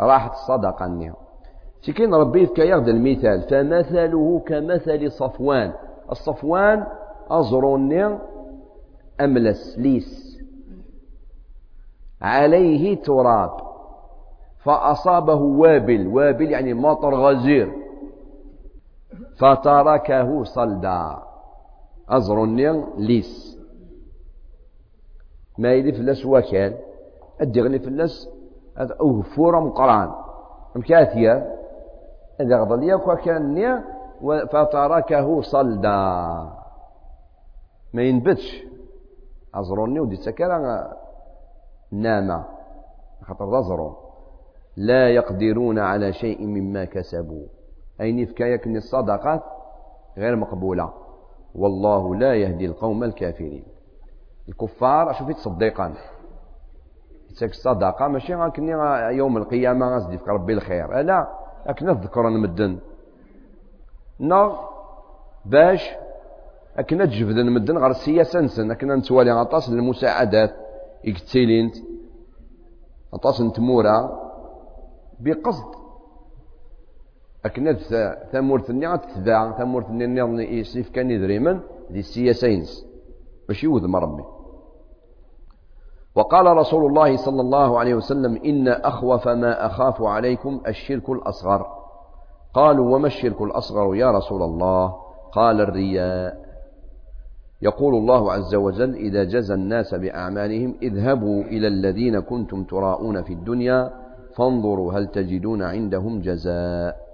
راحت 0.00 0.30
الصدقة 0.30 0.86
النية 0.86 1.14
سكين 1.80 2.14
ربي 2.14 2.48
يأخذ 2.58 2.88
المثال. 2.88 3.42
فمثله 3.42 4.42
كمثل 4.46 5.12
صفوان. 5.12 5.72
الصفوان 6.10 6.86
أزروني 7.30 8.18
أملس 9.20 9.78
ليس 9.78 10.38
عليه 12.22 13.02
تراب. 13.02 13.50
فأصابه 14.58 15.34
وابل. 15.34 16.06
وابل 16.06 16.50
يعني 16.50 16.74
مطر 16.74 17.14
غزير. 17.14 17.81
فتركه 19.38 20.44
صلدا. 20.44 21.18
أزروني 22.08 22.84
ليس. 22.96 23.58
ما 25.58 25.72
يدي 25.72 25.92
فلاس 25.92 26.26
وكال 26.26 26.78
أدغني 27.40 27.78
فلاس 27.78 28.28
أغفور 28.78 29.60
مقران 29.60 30.10
مكاثية 30.76 31.56
إذا 32.40 32.60
غضل 32.60 32.82
يكوى 32.88 33.16
كان 33.16 33.82
فتركه 34.52 35.40
صلدا. 35.40 35.98
ما 37.94 38.02
ينبتش. 38.02 38.64
أزروني 39.54 40.00
ودي 40.00 40.16
سكرا 40.16 40.92
نام 41.92 42.44
خطر 43.22 43.58
أزرون 43.58 43.94
لا 44.76 45.08
يقدرون 45.08 45.78
على 45.78 46.12
شيء 46.12 46.46
مما 46.46 46.84
كسبوا. 46.84 47.46
أي 48.02 48.12
نفكا 48.12 48.44
يكن 48.44 48.76
الصدقات 48.76 49.42
غير 50.18 50.36
مقبولة؟ 50.36 50.92
والله 51.54 52.14
لا 52.14 52.34
يهدي 52.34 52.66
القوم 52.66 53.04
الكافرين. 53.04 53.64
الكفار 54.48 55.10
أشوف 55.10 55.28
يتصدقان. 55.28 55.94
يتسك 57.30 57.50
الصدقة 57.50 58.08
ماشي 58.08 58.34
غاكني 58.34 58.72
يوم 59.16 59.36
القيامة 59.36 59.86
غازدي 59.86 60.18
في 60.18 60.30
ربي 60.30 60.52
الخير. 60.52 61.00
لا 61.00 61.28
لكن 61.66 61.86
نذكر 61.86 62.28
المدن 62.28 62.78
نا 64.18 64.58
باش 65.44 65.90
أكنا 66.76 67.04
تجبد 67.04 67.36
المدن 67.36 67.78
غير 67.78 67.90
السياسة 67.90 68.40
نسن 68.40 68.70
أكنا 68.70 68.96
نتوالي 68.96 69.32
غطاس 69.32 69.68
المساعدات 69.68 70.54
إكتيلينت 71.06 71.76
غطاس 73.14 73.40
نتمورا 73.40 74.22
بقصد. 75.20 75.81
أكنا 77.44 77.72
ثمورتني 78.32 78.98
تتباع 78.98 79.58
ثمورتني 79.58 80.06
نظني 80.06 80.58
يسيف 80.58 80.90
كان 80.90 81.10
يدريمن 81.10 81.60
دي 81.90 82.04
ينس 82.42 82.86
باش 83.48 83.64
يوذم 83.64 83.96
ربي. 83.96 84.24
وقال 86.14 86.46
رسول 86.46 86.86
الله 86.86 87.16
صلى 87.16 87.40
الله 87.40 87.78
عليه 87.78 87.94
وسلم 87.94 88.36
إن 88.44 88.68
أخوف 88.68 89.28
ما 89.28 89.66
أخاف 89.66 90.02
عليكم 90.02 90.60
الشرك 90.66 91.10
الأصغر. 91.10 91.66
قالوا 92.54 92.94
وما 92.94 93.06
الشرك 93.06 93.42
الأصغر 93.42 93.94
يا 93.94 94.10
رسول 94.10 94.42
الله؟ 94.42 94.94
قال 95.32 95.60
الرياء. 95.60 96.42
يقول 97.62 97.94
الله 97.94 98.32
عز 98.32 98.54
وجل 98.54 98.94
إذا 98.94 99.24
جزى 99.24 99.54
الناس 99.54 99.94
بأعمالهم 99.94 100.74
اذهبوا 100.82 101.42
إلى 101.42 101.68
الذين 101.68 102.20
كنتم 102.20 102.64
تراءون 102.64 103.22
في 103.22 103.32
الدنيا 103.32 103.90
فانظروا 104.36 104.92
هل 104.92 105.06
تجدون 105.06 105.62
عندهم 105.62 106.20
جزاء. 106.20 107.11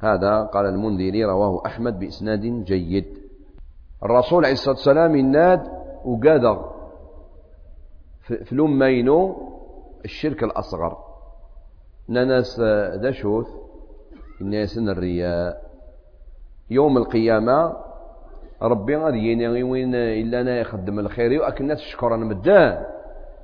هذا 0.00 0.42
قال 0.42 0.66
المنذري 0.66 1.24
رواه 1.24 1.62
أحمد 1.66 1.98
بإسناد 1.98 2.40
جيد. 2.40 3.18
الرسول 4.02 4.44
عليه 4.44 4.52
الصلاة 4.52 4.74
والسلام 4.74 5.16
يناد 5.16 5.62
وقادر 6.04 6.72
في 8.20 8.52
الأمينو 8.52 9.36
الشرك 10.04 10.42
الأصغر. 10.42 10.98
ناس 12.08 12.60
ذا 13.00 13.10
شوث 13.10 13.46
الناس 14.40 14.78
الرياء. 14.78 15.62
يوم 16.70 16.96
القيامة 16.96 17.76
ربي 18.62 18.96
غادي 18.96 19.32
يني 19.32 19.62
وين 19.62 19.94
إلا 19.94 20.40
أنا 20.40 20.58
يخدم 20.58 20.98
الخير. 20.98 21.40
وأكن 21.40 21.64
الناس 21.64 21.78
شكرا 21.78 22.16
مدان 22.16 22.84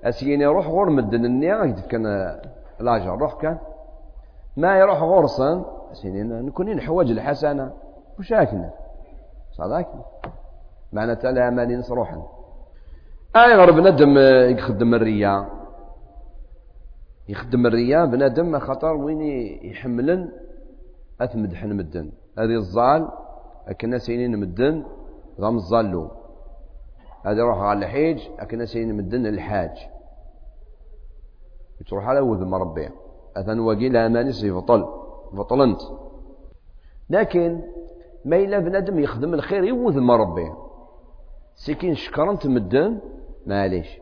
أسيني 0.04 0.46
روح 0.46 0.66
غور 0.66 0.90
مدن 0.90 1.24
النيا 1.24 1.76
كان 1.90 2.36
لاجر. 2.80 3.18
روح 3.18 3.40
كان 3.40 3.58
ما 4.56 4.78
يروح 4.78 5.02
غورصا 5.02 5.71
أسيني 5.92 6.22
نكون 6.22 6.70
نحوج 6.70 7.10
الحسنة. 7.10 7.72
وش 8.18 8.32
هاكنا 8.32 8.70
صدق 9.52 9.88
معنى 10.92 11.16
تلا 11.16 11.50
ما 11.50 11.82
روحا 11.90 12.22
اي 13.36 13.54
غير 13.54 13.70
بنادم 13.70 14.18
يخدم 14.58 14.94
الرياء. 14.94 15.50
يخدم 17.28 17.66
الرياء 17.66 18.06
بنادم 18.06 18.58
خطر 18.58 18.94
وين 18.94 19.20
يحملن؟ 19.62 20.28
اثمدحن 21.20 21.76
مدن. 21.76 22.12
هذه 22.38 22.56
الزال 22.56 23.08
أكنا 23.68 23.98
سينين 23.98 24.40
مدن 24.40 24.84
غام 25.40 25.56
الزالو 25.56 26.10
هذا 27.26 27.38
يروح 27.38 27.58
على 27.58 27.78
الحيج 27.78 28.18
أكنا 28.38 28.64
سينين 28.64 28.96
مدن 28.96 29.26
الحاج. 29.26 29.76
تروح 31.88 32.08
على 32.08 32.20
وذم 32.20 32.54
ربي. 32.54 32.88
اثن 33.36 33.58
وقي 33.58 33.88
لا 33.88 34.08
ماني 34.08 34.30
يبطل 34.42 35.01
بطلنت 35.32 35.80
لكن 37.10 37.60
ما 38.24 38.36
إلا 38.36 38.58
بنادم 38.58 38.98
يخدم 38.98 39.34
الخير 39.34 39.64
يوذم 39.64 40.10
ربي. 40.10 40.52
سكين 41.54 41.94
شكرنت 41.94 42.46
مدن 42.46 42.98
معليش. 43.46 44.00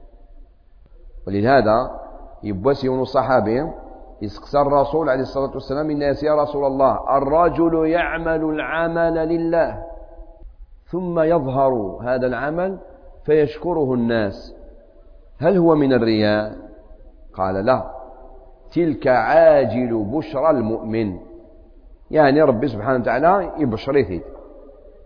ولهذا 1.26 2.00
يبوس 2.42 2.84
يونو 2.84 3.02
الصحابي 3.02 3.72
يسقسى 4.22 4.60
الرسول 4.60 5.08
عليه 5.08 5.22
الصلاة 5.22 5.50
والسلام 5.54 5.90
الناس 5.90 6.22
يا 6.22 6.34
رسول 6.34 6.64
الله 6.66 7.16
الرجل 7.16 7.86
يعمل 7.86 8.44
العمل 8.44 9.14
لله 9.28 9.86
ثم 10.86 11.20
يظهر 11.20 11.98
هذا 12.02 12.26
العمل 12.26 12.78
فيشكره 13.24 13.94
الناس. 13.94 14.54
هل 15.38 15.56
هو 15.56 15.74
من 15.74 15.92
الرياء؟ 15.92 16.56
قال 17.34 17.54
لا. 17.54 17.99
تلك 18.72 19.06
عاجل 19.06 20.04
بشرى 20.04 20.50
المؤمن. 20.50 21.18
يعني 22.10 22.42
ربي 22.42 22.68
سبحانه 22.68 22.98
وتعالى 22.98 23.52
يبشري 23.58 24.22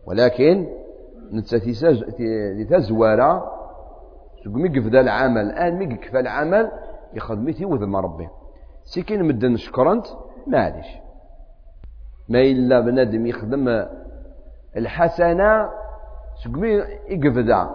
ولكن 0.07 0.66
نتزور 2.59 3.42
سوق 4.44 4.59
يقفل 4.59 4.96
العمل. 4.96 5.50
آن 5.50 5.74
مي 5.74 5.85
يكفى 5.85 6.20
العمل 6.20 6.70
يخدمتي 7.14 7.64
وذم 7.64 7.96
ربي. 7.96 8.29
سكين 8.85 9.24
مدن 9.24 9.57
شكرنت 9.57 10.07
معليش. 10.46 10.87
ما 12.29 12.40
إلا 12.40 12.81
بنادم 12.81 13.27
يخدم 13.27 13.87
الحسنة 14.77 15.70
سوق 16.44 16.57
مي 16.57 16.68
يقفل 17.09 17.68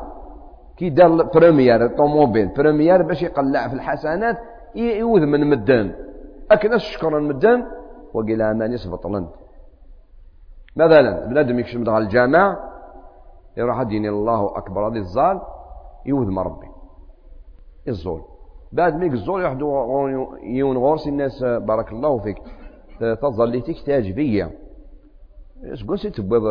كي 0.78 0.90
دار 0.90 1.24
بريمير 1.24 1.88
طوموبيل. 1.88 2.48
بريمير 2.48 3.02
باش 3.02 3.22
يقلع 3.24 3.68
في 3.68 3.74
الحسنات 3.74 4.38
يوذ 4.76 5.26
من 5.26 5.50
مدن 5.50 5.96
أكن 6.52 6.78
شكرا 6.78 7.18
المدن 7.18 7.66
وقيل 8.14 8.42
أمان 8.42 8.74
يسبطلن 8.74 9.28
مثلا 10.76 11.26
بنادم 11.26 11.60
يكشف 11.60 11.80
دغال 11.80 12.04
الجامع 12.04 12.70
يروح 13.58 13.84
ديني 13.84 14.10
الله 14.10 14.58
أكبر 14.58 14.88
هذه 14.88 14.98
الزال 14.98 15.42
يوذم 16.06 16.40
ربي. 16.40 16.68
الزول. 17.88 18.22
بعد 18.72 18.96
ميك 18.96 19.14
الزول 19.14 19.46
يحدو 19.46 19.68
يون 20.44 20.78
غورس 20.78 21.08
الناس 21.08 21.44
بارك 21.44 21.92
الله 21.92 22.20
فيك. 22.20 22.38
تظليتك 23.22 23.82
تعجبية 23.86 24.52
شكون 25.74 25.98
سي 25.98 26.10
تبويض 26.10 26.44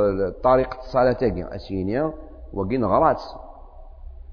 طريقة 0.43 0.79
الصلاة 0.79 1.13
تاكي 1.13 1.45
أسينيا 1.55 2.13
وقين 2.55 2.85
غرات 2.85 3.21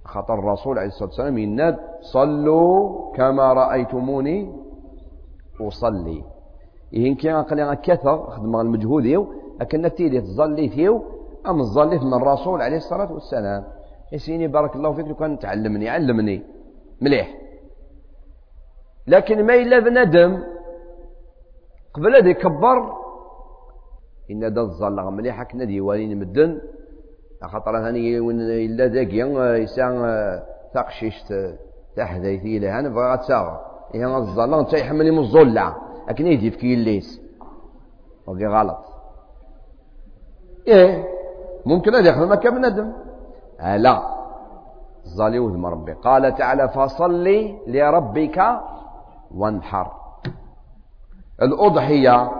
خاطر 0.05 0.39
الرسول 0.39 0.77
عليه 0.79 0.87
الصلاة 0.87 1.09
والسلام 1.09 1.37
يناد 1.37 1.77
صلوا 2.01 3.13
كما 3.15 3.53
رأيتموني 3.53 4.37
أصلي. 5.61 6.23
إيه 6.93 7.17
كي 7.17 7.29
قال 7.29 7.73
كثر 7.73 8.17
خدم 8.29 8.55
المجهود 8.55 9.05
يو 9.05 9.27
لكن 9.61 9.93
تيلي 9.95 10.21
تظلي 10.21 10.69
فيو 10.69 11.03
أم 11.49 11.61
تظلي 11.61 11.97
من 11.99 12.13
الرسول 12.13 12.61
عليه 12.61 12.77
الصلاة 12.77 13.11
والسلام. 13.13 13.63
يسيني 14.13 14.47
بارك 14.47 14.75
الله 14.75 14.91
فيك 14.93 15.07
لو 15.07 15.15
كان 15.15 15.39
تعلمني 15.39 15.89
علمني 15.89 16.43
مليح. 17.01 17.27
لكن 19.07 19.45
ما 19.45 19.55
إلا 19.55 19.79
بندم 19.79 20.31
قبل 21.93 22.15
هذا 22.15 22.29
يكبر 22.29 22.77
إن 24.31 24.43
هذا 24.43 24.61
الظل 24.61 24.97
مليح 25.11 25.43
كنا 25.43 25.63
ديوانين 25.63 26.19
مدن. 26.19 26.61
خاطر 27.43 27.77
هاني 27.77 28.19
وين 28.19 28.41
إلا 28.41 28.87
ذاكي 28.87 29.17
يسان 29.63 30.41
تقشيش 30.73 31.23
تحديثي 31.95 32.59
له 32.59 32.79
أنا 32.79 32.89
بغا 32.89 33.15
تساغ 33.15 33.57
إيه 33.93 34.17
الظل 34.17 34.53
أنت 34.53 34.73
يحملني 34.73 35.11
من 35.11 35.19
الظلة. 35.19 35.75
لكن 36.09 36.27
يجي 36.27 36.51
في 36.51 36.57
كيليس 36.57 37.21
وقي 38.27 38.45
غلط. 38.45 38.85
إيه 40.67 41.07
ممكن 41.65 41.95
أن 41.95 42.05
يخدم 42.05 42.31
هكا 42.31 42.49
بنادم. 42.49 42.93
آه 43.59 43.77
لا. 43.77 44.03
الظالي 45.05 45.39
وذم 45.39 45.65
ربي. 45.65 45.93
قال 45.93 46.35
تعالى 46.35 46.69
فصلي 46.69 47.57
لربك 47.67 48.59
وانحر. 49.35 49.91
الأضحية. 51.41 52.31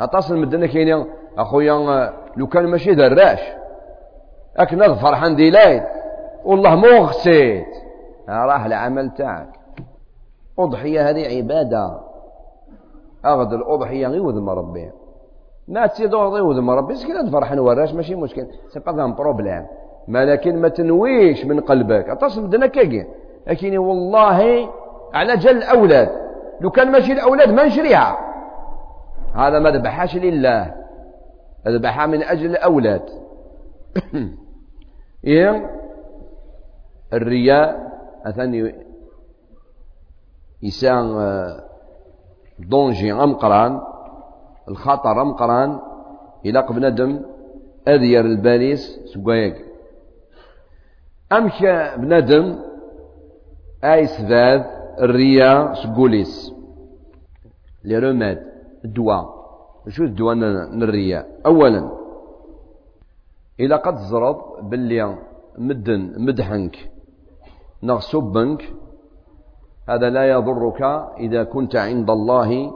أتصل 0.00 0.38
مدنا 0.38 0.66
كاين 0.66 1.06
أخويا 1.38 2.12
لو 2.36 2.46
كان 2.46 2.66
ماشي 2.66 2.94
دراش 2.94 3.40
أكن 4.56 4.94
فرحان 4.94 5.36
ديلايت 5.36 5.82
والله 6.44 6.74
مو 6.74 6.88
غسيت. 6.88 7.66
راح 8.28 8.64
العمل 8.64 9.10
تاعك 9.10 9.48
أضحية 10.58 11.10
هذه 11.10 11.36
عبادة. 11.36 12.00
أغد 13.24 13.52
الأضحية 13.52 14.06
غير 14.06 14.22
وذم 14.22 14.50
ربي. 14.50 14.90
ما 15.68 15.86
تسيدو 15.86 16.18
غير 16.18 16.44
وذم 16.44 16.70
ربي. 16.70 16.94
سكين 16.94 17.30
فرحان 17.30 17.58
وراش 17.58 17.94
ماشي 17.94 18.14
مشكل. 18.14 18.46
سي 18.68 18.80
با 18.80 19.06
بروبليم 19.06 19.66
ما 20.08 20.24
لكن 20.24 20.60
ما 20.60 20.68
تنويش 20.68 21.44
من 21.44 21.60
قلبك. 21.60 22.08
أتصل 22.08 22.42
مدنا 22.42 22.66
كاين 22.66 23.06
لكن 23.46 23.78
والله 23.78 24.68
على 25.14 25.36
جل 25.36 25.56
الأولاد 25.56 26.08
لو 26.60 26.70
كان 26.70 26.92
ماشي 26.92 27.12
الأولاد 27.12 27.50
ما 27.50 27.66
نشريها. 27.66 28.18
هذا 29.34 29.58
ما 29.58 29.70
ذبحهاش 29.70 30.16
لله. 30.16 30.74
ذبحها 31.68 32.06
من 32.06 32.22
أجل 32.22 32.50
الأولاد. 32.50 33.02
إيه؟ 35.26 35.70
الرياء 37.12 37.92
أثني 38.24 38.74
إنسان 40.64 41.16
آه، 41.16 41.64
دونجي 42.58 43.12
أمقران 43.12 43.80
الخطر 44.68 45.22
أمقران 45.22 45.78
إلى 46.46 46.66
بنادم 46.70 47.20
أذير 47.88 48.24
الباليس 48.24 49.00
سقايق. 49.14 49.54
أمشى 51.32 51.96
بنادم 51.96 52.58
أيس 53.84 54.20
ذاذ 54.20 54.62
الرياء 55.00 55.74
سقوليس. 55.74 56.52
لرماد 57.84 58.38
الدواء. 58.84 59.36
شو 59.88 60.04
الدواء 60.04 60.36
الرياء؟ 60.82 61.40
أولا 61.46 61.95
إذا 63.60 63.76
قد 63.76 63.96
زرط 63.96 64.60
باللي 64.62 65.18
مدن 65.58 66.14
مدحنك 66.26 66.76
نغ 67.82 68.00
سبنك 68.00 68.62
هذا 69.88 70.10
لا 70.10 70.24
يضرك 70.30 70.82
إذا 71.18 71.44
كنت 71.44 71.76
عند 71.76 72.10
الله 72.10 72.72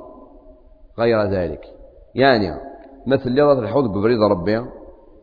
غير 0.98 1.22
ذلك. 1.22 1.64
يعني 2.14 2.50
مثل 3.06 3.26
اللي 3.26 3.52
الحوض 3.52 3.84
ببريد 3.92 4.22
ربي 4.22 4.64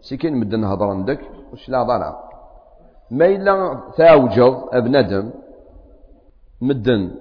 سكين 0.02 0.36
مدن 0.38 0.64
هضر 0.64 0.88
عندك 0.90 1.20
وش 1.54 1.70
لا 1.70 1.84
ضرع 1.84 2.30
ما 3.12 3.26
إلا 3.26 3.82
ثاوجض 3.98 4.54
أبندم 4.74 5.32
مدن 6.62 7.12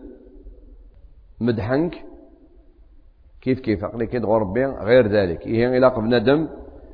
مدحنك 1.41 1.95
كيف 3.41 3.61
كيف؟ 3.61 3.85
عقلي 3.85 4.07
كي 4.07 4.19
ربي 4.19 4.67
غير 4.67 5.07
ذلك. 5.07 5.47
إيه 5.47 5.79
إلا 5.79 5.99
بنادم 5.99 6.49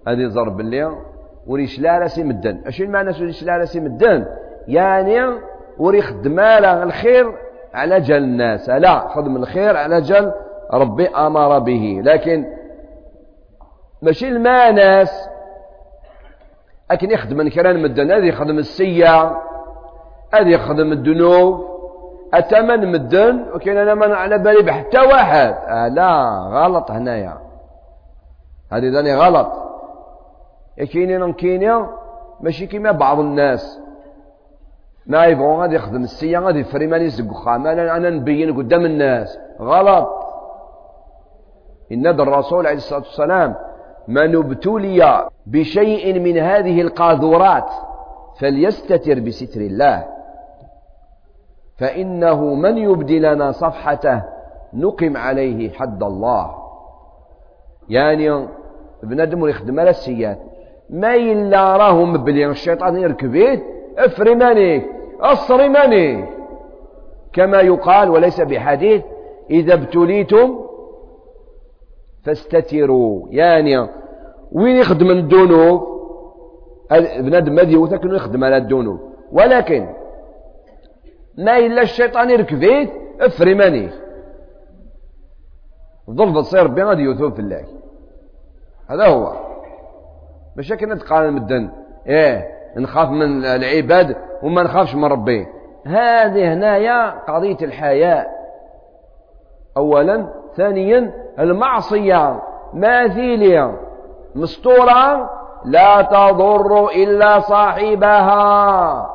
هذه 0.08 0.26
ضرب 0.26 0.60
اللي 0.60 1.11
وريش 1.46 1.80
لا 1.80 1.98
راسي 1.98 2.22
مدن. 2.24 2.60
اش 2.66 2.80
المعنى 2.80 3.10
وريش 3.10 3.42
لا 3.42 3.56
راسي 3.56 3.80
مدن؟ 3.80 4.26
يعني 4.68 5.20
وري 5.78 6.02
خدم 6.02 6.40
الخير 6.40 7.32
على 7.74 8.00
جل 8.00 8.16
الناس. 8.16 8.70
لا 8.70 9.08
خدم 9.08 9.36
الخير 9.36 9.76
على 9.76 10.00
جل 10.00 10.32
ربي 10.72 11.08
أمر 11.08 11.58
به. 11.58 12.00
لكن 12.04 12.46
ماشي 14.02 14.28
الماء 14.28 14.72
ناس. 14.72 15.28
لكن 16.90 17.10
يخدم 17.10 17.48
كران 17.48 17.82
مدن. 17.82 18.12
هذه 18.12 18.24
يخدم 18.24 18.58
السيا. 18.58 19.36
هذه 20.34 20.48
يخدم 20.48 20.92
الذنوب 20.92 21.66
أتمن 22.34 22.92
مدن. 22.92 23.44
وكان 23.54 23.76
أنا 23.76 23.94
من 23.94 24.12
على 24.12 24.38
بالي 24.38 24.62
بحتى 24.62 24.98
واحد. 24.98 25.54
آه 25.68 25.88
لا 25.88 26.12
غلط 26.52 26.90
هنايا. 26.90 27.38
هذه 28.72 28.92
ذاني 28.92 29.14
غلط. 29.14 29.61
كاينين 30.76 31.32
كاينين 31.32 31.86
ماشي 32.40 32.66
كيما 32.66 32.92
بعض 32.92 33.18
الناس. 33.18 33.80
ما 35.06 35.24
يبغون 35.24 35.60
غادي 35.60 35.74
يخدم 35.74 36.02
السيا 36.02 36.38
غادي 36.38 36.58
يفري 36.58 36.86
ماني 36.86 37.04
يزق 37.04 37.48
أنا 37.48 37.96
أنا 37.96 38.10
نبين 38.10 38.56
قدام 38.56 38.84
الناس. 38.84 39.38
غلط. 39.60 40.08
إن 41.92 42.06
الرسول 42.06 42.66
عليه 42.66 42.76
الصلاة 42.76 43.00
والسلام 43.00 43.54
من 44.08 44.36
ابتلي 44.36 45.28
بشيء 45.46 46.20
من 46.20 46.38
هذه 46.38 46.80
القاذورات 46.80 47.70
فليستتر 48.38 49.20
بستر 49.20 49.60
الله. 49.60 50.06
فإنه 51.76 52.54
من 52.54 52.78
يبدي 52.78 53.18
لنا 53.18 53.52
صفحته 53.52 54.22
نقم 54.74 55.16
عليه 55.16 55.70
حد 55.70 56.02
الله. 56.02 56.54
يعني 57.88 58.48
بنادم 59.02 59.48
يخدم 59.48 59.80
على 59.80 59.90
السياد 59.90 60.38
ما 60.92 61.14
إلا 61.14 61.76
راهم 61.76 62.12
مبلي 62.12 62.46
الشيطان 62.46 62.96
يركبيت 62.96 63.62
أفرماني 63.98 64.86
أصرماني. 65.20 66.24
كما 67.32 67.60
يقال 67.60 68.10
وليس 68.10 68.40
بحديث 68.40 69.02
إذا 69.50 69.74
ابتليتم 69.74 70.58
فاستتروا. 72.24 73.26
يعني 73.30 73.88
وين 74.52 74.76
يخدم 74.76 75.10
الذنوب 75.10 75.92
بنادم 77.18 77.58
هذه 77.58 77.72
يوثق 77.72 78.00
يخدم 78.04 78.44
على 78.44 78.56
الذنوب 78.56 79.00
ولكن 79.32 79.88
ما 81.38 81.58
إلا 81.58 81.82
الشيطان 81.82 82.30
يركبيت 82.30 82.90
أفرماني. 83.20 83.90
ظلف 86.10 86.36
تصير 86.36 86.84
غادي 86.84 87.02
يوثوب 87.02 87.34
في 87.34 87.40
الله. 87.40 87.64
هذا 88.88 89.06
هو. 89.06 89.51
باش 90.56 90.72
كنا 90.72 90.94
تقارن 90.94 91.32
مدن. 91.32 91.70
إيه 92.06 92.48
نخاف 92.76 93.08
من 93.08 93.44
العباد 93.44 94.16
وما 94.42 94.62
نخافش 94.62 94.94
من 94.94 95.04
ربي. 95.04 95.46
هذه 95.86 96.52
هنايا 96.52 97.10
قضية 97.10 97.56
الحياء 97.62 98.26
أولا 99.76 100.28
ثانيا 100.56 101.12
المعصية. 101.38 102.42
ماثيلية 102.72 103.80
مستورة 104.34 105.30
لا 105.64 106.02
تضر 106.02 106.88
إلا 106.88 107.40
صاحبها. 107.40 109.12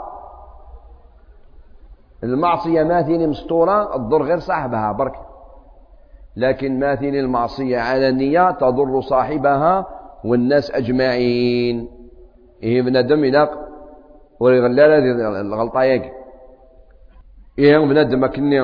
المعصية 2.23 2.83
ما 2.83 3.01
ثيني 3.01 3.27
مسطورة 3.27 3.97
تضر 3.97 4.23
غير 4.23 4.39
صاحبها 4.39 4.91
برك 4.91 5.15
لكن 6.35 6.79
ما 6.79 6.95
ثيني 6.95 7.19
المعصية 7.19 7.79
علنية 7.79 8.51
تضر 8.51 9.01
صاحبها 9.01 9.85
والناس 10.27 10.71
أجمعين. 10.71 11.89
إيه 12.63 12.81
بنادم 12.81 13.23
يلاق 13.23 13.51
وريغلال 14.39 14.91
هذه 14.91 15.41
الغلطة 15.41 15.83
ياك. 15.83 16.11
إيه 17.59 17.77
بنادم 17.77 18.27
كني 18.27 18.61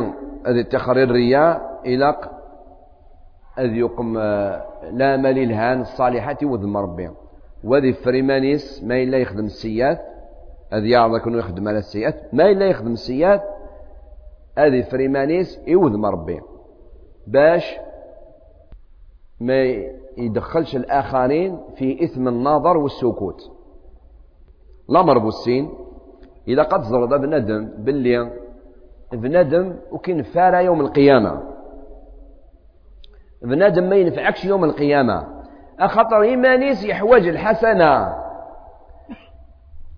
هذه 0.48 0.60
التخرير 0.60 1.04
الرياء 1.04 1.82
إلاق 1.86 2.32
أذ 3.60 3.74
يقم 3.74 4.18
لا 4.92 5.18
مال 5.18 5.38
الهان 5.38 5.82
الصالحة 5.82 6.38
وذم 6.44 6.78
ربي. 6.78 7.10
وذي 7.64 7.94
فريمانيس 7.94 8.84
ما 8.84 9.04
إلا 9.04 9.18
يخدم 9.18 9.46
السيات 9.46 10.02
هذا 10.74 10.86
يعرض 10.86 11.18
كونه 11.18 11.38
يخدم 11.38 11.68
على 11.68 11.78
السيئات. 11.78 12.34
ما 12.34 12.52
إلا 12.52 12.66
يخدم 12.66 12.92
السيئات 12.92 13.42
هذه 14.58 14.82
فريمانيس 14.82 15.60
يوذ 15.68 15.98
مربي 15.98 16.42
باش 17.28 17.76
ما 19.44 19.64
يدخلش 20.18 20.76
الآخرين 20.76 21.60
في 21.76 22.04
إثم 22.04 22.28
النظر 22.28 22.78
والسكوت. 22.78 23.42
الأمر 24.90 25.18
بوسين 25.18 25.70
إذا 26.48 26.64
قد 26.64 26.82
زرد 26.84 27.10
بندم 27.10 27.70
باللي 27.78 28.32
بندم 29.14 29.76
وكين 29.92 30.24
فارا 30.24 30.60
يوم 30.60 30.82
القيامة. 30.82 31.44
بنادم 33.42 33.90
ما 33.90 33.96
ينفعكش 33.96 34.46
يوم 34.46 34.64
القيامة. 34.64 35.28
أخطر 35.80 36.22
إيمانيس 36.22 36.84
يحوج 36.84 37.28
الحسنة. 37.28 38.16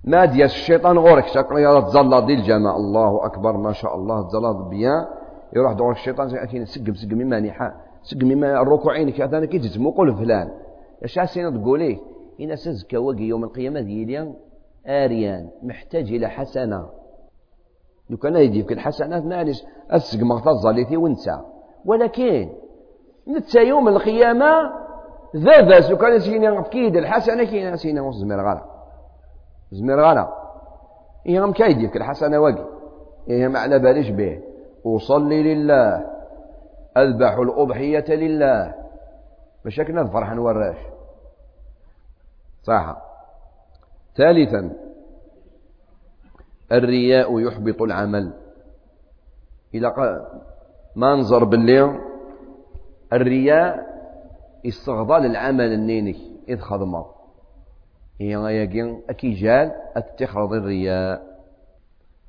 ما 0.03 0.25
ديال 0.25 0.45
الشيطان 0.45 0.97
غورك 0.97 1.27
شكرا. 1.27 1.59
يا 1.59 1.79
تزلا 1.79 2.19
دي 2.19 2.33
الجماعة 2.33 2.75
الله 2.77 3.25
أكبر. 3.25 3.57
ما 3.57 3.71
شاء 3.71 3.95
الله. 3.95 4.27
تزلا 4.27 4.51
بيان 4.51 5.05
يروح 5.53 5.73
دورك 5.73 5.95
الشيطان. 5.95 6.37
أكين 6.37 6.65
سقم 6.65 6.93
سقم 6.93 7.17
مما 7.17 7.39
نيحا 7.39 7.84
سقم 8.09 8.27
مما 8.27 8.61
الركوعين 8.61 9.09
كي 9.09 9.47
كي 9.47 9.59
تزمو 9.59 9.89
قول 9.89 10.15
فلان 10.15 10.51
اش 11.03 11.19
سينا 11.19 11.49
تقولي 11.49 11.99
إن 12.41 12.55
سزكا 12.55 12.97
وقي 12.97 13.23
يوم 13.23 13.43
القيامة 13.43 13.81
ديالي 13.81 14.33
آريان 14.87 15.49
محتاج 15.63 16.13
إلى 16.13 16.27
حسنة. 16.27 16.89
لو 18.09 18.17
كان 18.17 18.35
يدي 18.35 18.63
في 18.63 18.73
الحسنات 18.73 19.23
معلش 19.23 19.63
السقم 19.93 20.39
تزاليتي 20.39 20.97
ونسى 20.97 21.41
ولكن 21.85 22.49
نتا 23.27 23.61
يوم 23.61 23.87
القيامة 23.87 24.51
ذا 25.35 25.81
سو 25.81 25.97
كان 25.97 26.19
سينا 26.19 26.61
كيد 26.61 26.95
الحسنة 26.95 27.43
كينا 27.43 27.75
سينا 27.75 28.01
وزمير 28.01 28.39
غلا 28.39 28.65
زمير 29.71 29.99
غلا 29.99 30.29
إيه 31.25 31.39
غم 31.39 31.53
كيدك 31.53 31.97
الحسنة 31.97 32.39
وقي. 32.39 32.65
إيه 33.29 33.57
على 33.57 33.79
باليش 33.79 34.09
به. 34.09 34.41
أصلي 34.85 35.55
لله. 35.55 36.14
أذبح 36.97 37.33
الأضحية 37.33 38.05
لله. 38.09 38.75
مشاكلنا 39.65 40.03
نفرح 40.03 40.31
نوراش 40.33 40.77
صح. 42.63 42.97
ثالثا 44.15 44.71
الرياء 46.71 47.39
يحبط 47.39 47.81
العمل. 47.81 48.33
إلى 49.75 50.25
منظر 50.95 51.43
باللي 51.43 51.99
الرياء 53.13 53.95
استغضال 54.65 55.25
العمل 55.25 55.73
النيني 55.73 56.35
إذ 56.49 56.59
خضمه. 56.59 57.05
هي 58.19 58.37
غايقين 58.37 59.01
أكي 59.09 59.31
جال 59.31 59.71
أتخرض 59.95 60.53
الرياء. 60.53 61.41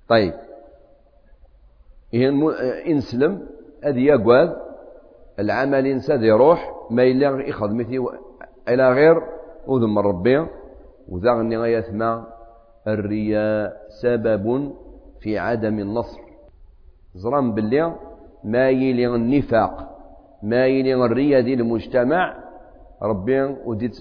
طيب. 0.09 0.35
إنسلم 2.87 3.56
أذي 3.85 4.05
يقوذ 4.05 4.51
العمل 5.39 5.87
إنسان 5.87 6.24
يروح 6.24 6.72
ما 6.91 7.03
إلا 7.03 7.49
يخدمتي 7.49 7.99
إلى 8.68 8.93
غير 8.93 9.16
أذن 9.68 9.99
ربي. 9.99 10.47
وذا 11.09 11.33
غني 11.33 11.57
غيثما 11.57 12.27
الرياء 12.89 13.77
سبب 14.03 14.72
في 15.20 15.39
عدم 15.39 15.79
النصر. 15.79 16.20
زران 17.14 17.55
باللي 17.55 17.95
ما 18.45 18.70
يلي 18.70 19.14
النفاق 19.14 19.99
ما 20.43 20.66
يلي 20.66 20.95
الرياء 20.95 21.41
دي 21.41 21.55
المجتمع. 21.55 22.37
ربي 23.03 23.43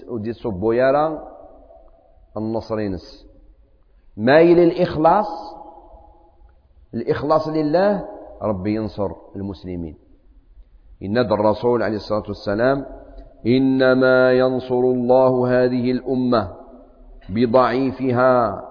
وديت 0.08 0.36
صبو 0.36 0.72
يرى 0.72 1.22
النصر 2.36 2.80
ينس. 2.80 3.26
ما 4.16 4.40
يلي 4.40 4.64
الإخلاص 4.64 5.56
الإخلاص 6.94 7.48
لله 7.48 8.08
ربي 8.42 8.74
ينصر 8.74 9.10
المسلمين. 9.36 9.96
إن 11.02 11.18
الرسول 11.18 11.82
عليه 11.82 11.96
الصلاة 11.96 12.24
والسلام 12.28 12.86
إنما 13.46 14.32
ينصر 14.32 14.80
الله 14.80 15.48
هذه 15.48 15.90
الأمة 15.90 16.56
بضعيفها 17.28 18.62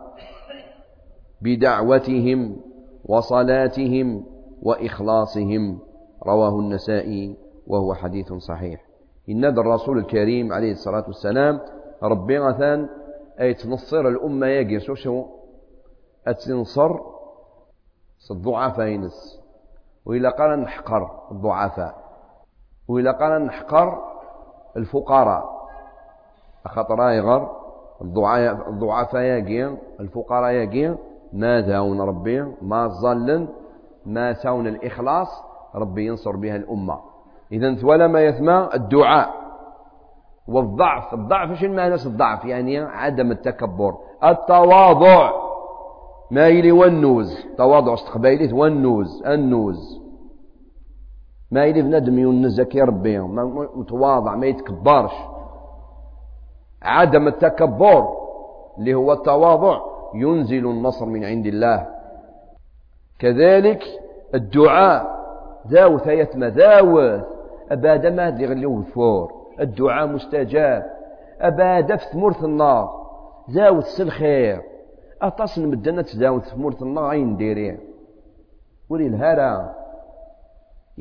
بدعوتهم 1.42 2.58
وصلاتهم 3.06 4.26
وإخلاصهم. 4.62 5.80
رواه 6.26 6.60
النسائي 6.60 7.36
وهو 7.68 7.94
حديث 7.94 8.34
صحيح. 8.34 8.86
إن 9.30 9.46
الرسول 9.46 9.98
الكريم 9.98 10.54
عليه 10.54 10.72
الصلاة 10.72 11.04
والسلام 11.08 11.60
ربي 12.04 12.40
غثان 12.40 12.90
أي 13.40 13.54
تنصر 13.54 14.08
الأمة 14.08 14.48
يجي 14.48 14.80
شو 14.80 14.96
شو 14.96 15.26
أتنصر 16.28 17.00
الضعفاء 18.32 18.88
ينس 18.88 19.40
وإلا 20.06 20.30
قال 20.30 20.60
نحقر 20.60 21.10
الضعفاء 21.32 21.96
وإلا 22.88 23.12
قال 23.12 23.46
نحقر 23.46 24.04
الفقراء. 24.78 25.56
خاطر 26.68 27.10
يغر 27.10 27.52
الضعفاء 28.68 29.22
يجي 29.22 29.66
الفقراء 30.00 30.52
يجي 30.52 30.96
ما 31.34 31.60
داون 31.60 32.02
ربي 32.02 32.42
ما 32.62 32.88
ظلن 32.88 33.48
ما 34.06 34.34
ساون 34.34 34.68
الإخلاص 34.68 35.28
ربي 35.76 36.06
ينصر 36.08 36.36
بها 36.36 36.56
الأمة. 36.56 37.00
إذا 37.52 37.86
ولا 37.86 38.08
ما 38.08 38.22
يثمى 38.22 38.70
الدعاء. 38.74 39.30
والضعف 40.48 41.14
الضعف 41.14 41.50
إيش 41.50 41.64
المعنى 41.64 41.94
الضعف؟ 41.94 42.46
يعني 42.46 42.80
عدم 42.80 43.32
التكبر 43.32 43.98
التواضع. 44.24 45.45
ما 46.32 46.48
يلي 46.48 46.72
والنوز 46.72 47.46
تواضع 47.58 47.94
استقباليت 47.94 48.54
والنوز 48.54 49.24
النوز 49.26 50.02
ما 51.52 51.66
يلي 51.66 51.82
بنادم 51.82 52.20
ينزك 52.20 52.76
يا 52.76 52.84
ربي. 52.84 53.20
متواضع 53.76 54.36
ما 54.36 54.46
يتكبرش. 54.46 55.14
عدم 56.82 57.28
التكبر 57.28 58.10
اللي 58.78 58.94
هو 58.94 59.14
التواضع 59.14 59.82
ينزل 60.16 60.68
النصر 60.68 61.06
من 61.06 61.24
عند 61.24 61.46
الله. 61.46 61.88
كذلك 63.20 63.84
الدعاء. 64.36 65.16
داوث 65.66 66.08
يتم 66.08 66.46
داوث 66.46 67.24
أباد 67.72 68.06
ما 68.06 68.30
اللي 68.30 68.66
الفور. 68.66 69.32
الدعاء 69.60 70.08
مستجاب. 70.08 70.86
أباد 71.42 71.96
في 71.96 72.44
النار. 72.44 73.06
زاوث 73.50 74.02
الخير 74.02 74.75
مدنا 75.68 76.02
تزاوث 76.02 76.44
ثمورة 76.44 76.78
النار 76.82 77.04
عين 77.04 77.38
ديرين 77.38 77.80
ولي 78.90 79.08
الهرى 79.08 79.76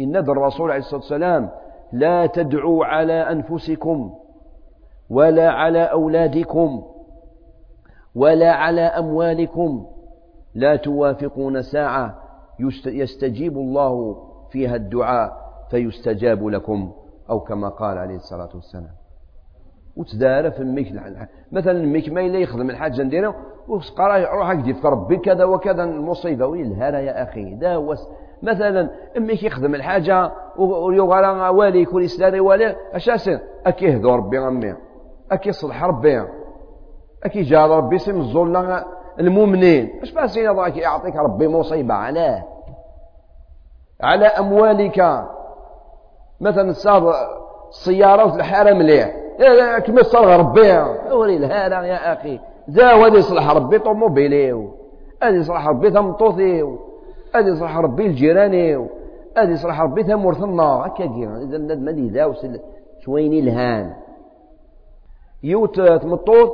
إن 0.01 0.17
الرسول 0.17 0.71
عليه 0.71 0.81
الصلاة 0.81 1.01
والسلام 1.01 1.51
لا 1.93 2.27
تدعوا 2.27 2.85
على 2.85 3.13
أنفسكم 3.13 4.15
ولا 5.11 5.51
على 5.51 5.83
أولادكم 5.83 6.83
ولا 8.15 8.53
على 8.53 8.81
أموالكم. 8.81 9.87
لا 10.55 10.77
توافقون 10.77 11.63
ساعة 11.63 12.23
يستجيب 12.87 13.57
الله 13.59 14.17
فيها 14.51 14.77
الدعاء 14.77 15.33
فيستجاب 15.71 16.47
لكم 16.47 16.93
أو 17.31 17.41
كما 17.41 17.69
قال 17.69 17.99
عليه 17.99 18.17
الصلاة 18.17 18.49
والسلام. 18.55 18.95
وتدار 19.97 20.51
في 20.51 20.59
الميك 20.61 20.93
مثلا 21.53 21.73
الميك 21.73 22.09
ما 22.13 22.21
إلا 22.21 22.39
يخدم 22.39 22.71
الحاجة 22.71 23.03
نديره 23.03 23.35
وقرا 23.69 24.35
روح 24.35 24.51
أكدي 24.51 24.75
في 24.75 24.89
ربي 24.89 25.17
كذا 25.17 25.45
وكذا 25.45 25.85
المصيبة 25.85 26.47
وين 26.47 26.73
الهرى 26.73 27.07
يا 27.07 27.23
أخي 27.23 27.55
دا 27.55 27.77
وس 27.77 28.09
مثلا 28.43 28.91
أمك 29.17 29.43
يخدم 29.43 29.75
الحاجة 29.75 30.33
ويغرى 30.59 31.49
والي 31.49 31.83
يكون 31.83 32.05
إسلامي 32.05 32.41
والي 32.41 32.77
أساسا 32.93 33.41
أكي 33.67 33.85
يهدو 33.85 34.15
ربي 34.15 34.39
غمي 34.39 34.75
أكي 35.33 35.49
يصلح 35.49 35.85
ربي 35.85 36.23
أكي 37.25 37.43
جاد 37.43 37.71
ربي 37.71 37.99
سم 37.99 38.21
الظلة 38.21 38.85
المؤمنين 39.21 40.01
أش 40.03 40.13
باسين 40.13 40.53
ضاك 40.53 40.77
يعطيك 40.77 41.17
ربي 41.17 41.49
مصيبة؟ 41.49 41.95
علاه 41.95 42.45
على 44.01 44.27
أموالك. 44.27 45.25
مثلا 46.41 46.73
صاب 46.73 47.13
السيارة 47.69 48.37
الحارة 48.37 48.73
مليح 48.73 49.24
كما 49.87 50.03
صار 50.03 50.41
ربي. 50.41 50.79
وري 51.13 51.47
هذا 51.47 51.83
يا 51.83 52.13
أخي. 52.13 52.41
ذا 52.71 52.95
ودي 52.95 53.19
يصلح 53.19 53.51
ربي 53.51 53.79
طوموبيلي 53.79 54.69
هذا 55.23 55.37
يصلح 55.37 55.69
ربي 55.69 55.91
ثمطوثي 55.91 56.63
هذا 57.35 57.49
يصلح 57.49 57.79
ربي 57.79 58.07
الجيراني 58.07 58.77
هذا 59.37 59.51
يصلح 59.53 59.81
ربي 59.81 60.03
ثمورثنا 60.03 60.63
هكا 60.63 61.05
إذا 61.05 61.75
ما 61.75 61.93
ذا 62.13 62.25
وسل 62.25 62.61
شويني 63.01 63.39
إلهان. 63.39 63.95
يوت 65.43 65.81
تمطوط 65.81 66.53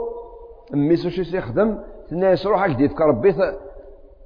ميسو 0.72 1.08
شي 1.08 1.36
يخدم 1.36 1.78
الناس 2.12 2.46
روح 2.46 2.64
هكذا 2.64 2.82
يذكر 2.82 3.04
ربي 3.04 3.34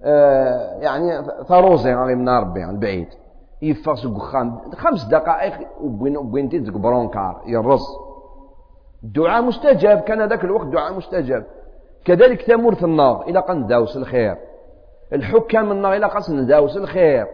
آه 0.05 0.79
يعني 0.81 1.27
ثروزي 1.49 1.95
غادي 1.95 2.15
من 2.15 2.29
ربي 2.29 2.65
البعيد 2.65 3.09
يفاس 3.63 4.07
خام 4.07 4.59
خمس 4.75 5.05
دقائق 5.05 5.53
وبين 5.81 6.17
وبين 6.17 6.49
تيزك 6.49 6.73
برونكار 6.73 7.43
يرص 7.47 8.14
الدعاء 9.05 9.43
مستجاب. 9.43 10.01
كان 10.01 10.29
ذاك 10.29 10.45
الوقت 10.45 10.67
دعاء 10.67 10.95
مستجاب. 10.95 11.45
كذلك 12.05 12.43
ثمورة 12.43 12.85
النار 12.85 13.25
إلى 13.29 13.41
قن 13.41 13.67
داوس 13.67 13.97
الخير. 13.97 14.37
الحكام 15.13 15.73
النار 15.73 15.95
إلى 15.95 16.07
قن 16.07 16.47
داوس 16.47 16.77
الخير. 16.77 17.27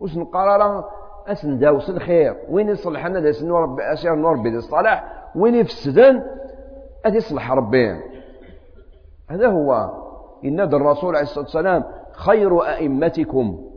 وش 0.00 0.16
نقرر 0.16 0.84
أسن 1.26 1.58
داوس 1.58 1.90
الخير. 1.90 2.36
وين 2.50 2.68
يصلح 2.68 3.06
أنا 3.06 3.20
داس 3.20 3.42
نور 3.42 3.76
أسير 3.80 4.14
نور 4.14 4.32
ربي 4.32 4.48
الصلاح. 4.48 5.04
وين 5.36 5.54
يفسدن؟ 5.54 6.22
أدي 7.04 7.16
يصلح 7.16 7.52
ربي 7.52 8.00
هذا 9.30 9.48
هو. 9.48 9.90
إن 10.44 10.60
الرسول 10.60 11.16
عليه 11.16 11.22
الصلاة 11.22 11.44
والسلام 11.44 11.84
خير 12.12 12.62
أئمتكم 12.62 13.68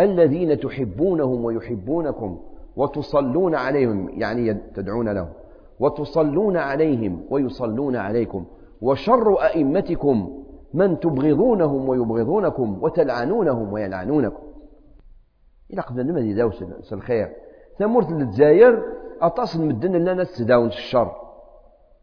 الذين 0.00 0.60
تحبونهم 0.60 1.44
ويحبونكم 1.44 2.40
وتصلون 2.76 3.54
عليهم 3.54 4.10
يعني 4.20 4.54
تدعون 4.54 5.08
لهم. 5.08 5.28
وتصلون 5.80 6.56
عليهم 6.56 7.26
ويصلون 7.30 7.96
عليكم 7.96 8.44
وشر 8.82 9.42
أئمتكم 9.42 10.44
من 10.74 11.00
تبغضونهم 11.00 11.88
ويبغضونكم 11.88 12.78
وتلعنونهم 12.82 13.72
ويلعنونكم. 13.72 14.42
إلى 15.72 15.82
قبل 15.82 16.06
لما 16.06 16.20
يداوس 16.20 16.92
الخير؟ 16.92 17.32
ثمورت 17.78 18.10
الجزائر 18.10 18.82
أتصل 19.22 19.66
مدن 19.66 19.92
لنا 19.92 20.24
تداون 20.24 20.66
الشر. 20.66 21.12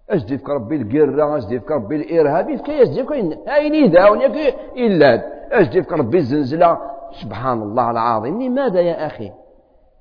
أجدي 0.10 0.38
في 0.38 0.52
ربي 0.52 0.76
القرة؟ 0.76 1.38
أجدي 1.38 1.60
في 1.60 1.74
ربي 1.74 1.96
الإرهاب؟ 1.96 2.56
في 2.56 2.82
أين 3.56 3.76
يداون 3.76 4.22
إلا 4.78 5.24
أجدي 5.52 5.84
في 5.84 5.96
ربي 5.96 6.18
الزنزلة؟ 6.18 6.78
سبحان 7.22 7.62
الله 7.62 7.92
العظيم. 7.92 8.42
لماذا 8.42 8.82
يا 8.82 9.06
أخي؟ 9.06 9.32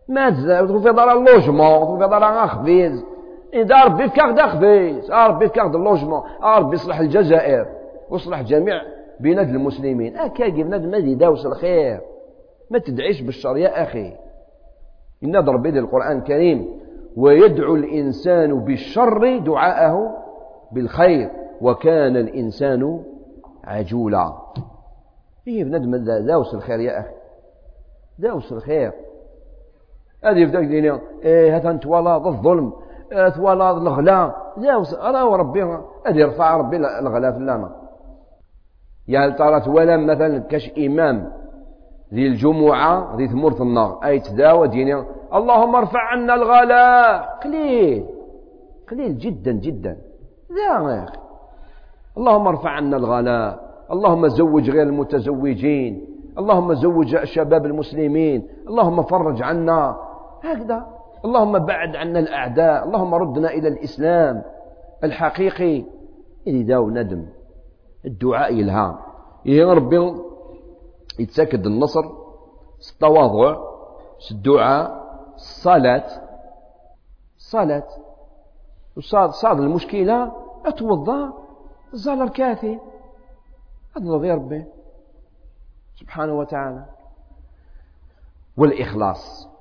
ماذا؟ 0.08 0.66
في 0.66 0.92
دار 0.92 1.12
اللوجمون 1.12 1.98
في 1.98 2.08
دار 2.08 2.24
أخبيز. 2.44 3.04
إذا 3.54 3.84
ربي 3.84 4.08
فكاك 4.08 4.34
دا 4.36 4.46
خبيث 4.46 5.10
ربي 5.10 5.48
فكاك 5.48 5.70
دا 5.70 5.78
اللوجمون 5.78 6.22
ربي 6.42 6.74
يصلح 6.74 6.98
الجزائر 6.98 7.66
ويصلح 8.10 8.42
جميع 8.42 8.82
بلاد 9.20 9.48
المسلمين. 9.48 10.16
أكا 10.16 10.48
بنادم 10.48 10.90
ما 10.90 10.96
يداوس 10.96 11.46
الخير. 11.46 12.00
ما 12.70 12.78
تدعيش 12.78 13.20
بالشر 13.20 13.56
يا 13.56 13.82
أخي. 13.82 14.12
إن 15.24 15.36
ربي 15.36 15.78
القرآن 15.78 16.18
الكريم 16.18 16.80
ويدعو 17.16 17.74
الإنسان 17.74 18.64
بالشر 18.64 19.38
دعاءه 19.38 20.16
بالخير 20.72 21.30
وكان 21.60 22.16
الإنسان 22.16 23.04
عجولا. 23.64 24.32
إيه 25.48 25.64
بنادم 25.64 25.96
داوس 26.26 26.54
الخير 26.54 26.80
يا 26.80 27.00
أخي. 27.00 27.14
داوس 28.18 28.52
الخير. 28.52 28.92
هذه 30.24 30.44
في 30.44 30.50
ذاك 30.50 30.94
إيه 31.24 31.56
هذا 31.56 31.72
نتوالا 31.72 32.16
الظلم. 32.16 32.72
توالا 33.36 33.70
الغلا. 33.70 34.34
داوس 34.56 34.94
راه 34.94 35.36
ربي 35.36 35.62
هذه 36.06 36.16
يرفع 36.16 36.56
ربي 36.56 36.76
الغلا 36.76 37.36
اللامة. 37.36 37.70
يعني 39.08 39.32
ترى 39.32 39.60
تولا 39.60 39.96
مثلا 39.96 40.38
كاش 40.38 40.70
إمام 40.78 41.32
ذي 42.14 42.26
الجمعة 42.26 43.16
ذي 43.16 43.28
ثمرة 43.28 43.62
النار. 43.62 43.98
أي 44.04 44.20
تداوى 44.20 44.68
ديني 44.68 45.04
اللهم 45.34 45.76
ارفع 45.76 46.00
عنا 46.00 46.34
الغلاء 46.34 47.38
قليل. 47.44 48.06
قليل 48.90 49.18
جدا 49.18 49.52
جدا. 49.52 49.96
لا 50.50 50.90
يا 50.90 51.04
أخي. 51.04 51.18
اللهم 52.18 52.46
ارفع 52.46 52.70
عنا 52.70 52.96
الغلاء 52.96 53.64
اللهم 53.92 54.28
زوج 54.28 54.70
غير 54.70 54.82
المتزوجين. 54.82 56.06
اللهم 56.38 56.74
زوج 56.74 57.24
شباب 57.24 57.66
المسلمين. 57.66 58.48
اللهم 58.68 59.02
فرج 59.02 59.42
عنا. 59.42 59.96
هكذا. 60.44 60.93
اللهم 61.24 61.58
بعد 61.58 61.96
عنا 61.96 62.18
الأعداء 62.18 62.84
اللهم 62.84 63.14
ردنا 63.14 63.48
إلى 63.50 63.68
الإسلام 63.68 64.42
الحقيقي. 65.04 65.84
اللي 66.46 66.62
داو 66.62 66.90
ندم 66.90 67.26
الدعاء 68.04 68.54
يلهام. 68.54 68.96
إيه 69.46 69.64
ربي 69.64 70.14
يتسكد 71.18 71.66
النصر 71.66 72.04
التواضع 72.92 73.56
الدعاء 74.30 75.04
الصلاة. 75.34 76.06
الصلاة. 77.36 77.88
وصاد 78.96 79.30
صاد 79.30 79.60
المشكلة 79.60 80.32
أتوضى 80.66 81.32
زال 81.92 82.22
الكافي. 82.22 82.78
هذا 83.96 84.10
غير 84.10 84.34
ربي. 84.34 84.64
سبحانه 85.94 86.32
وتعالى. 86.32 86.84
والإخلاص. 88.56 89.53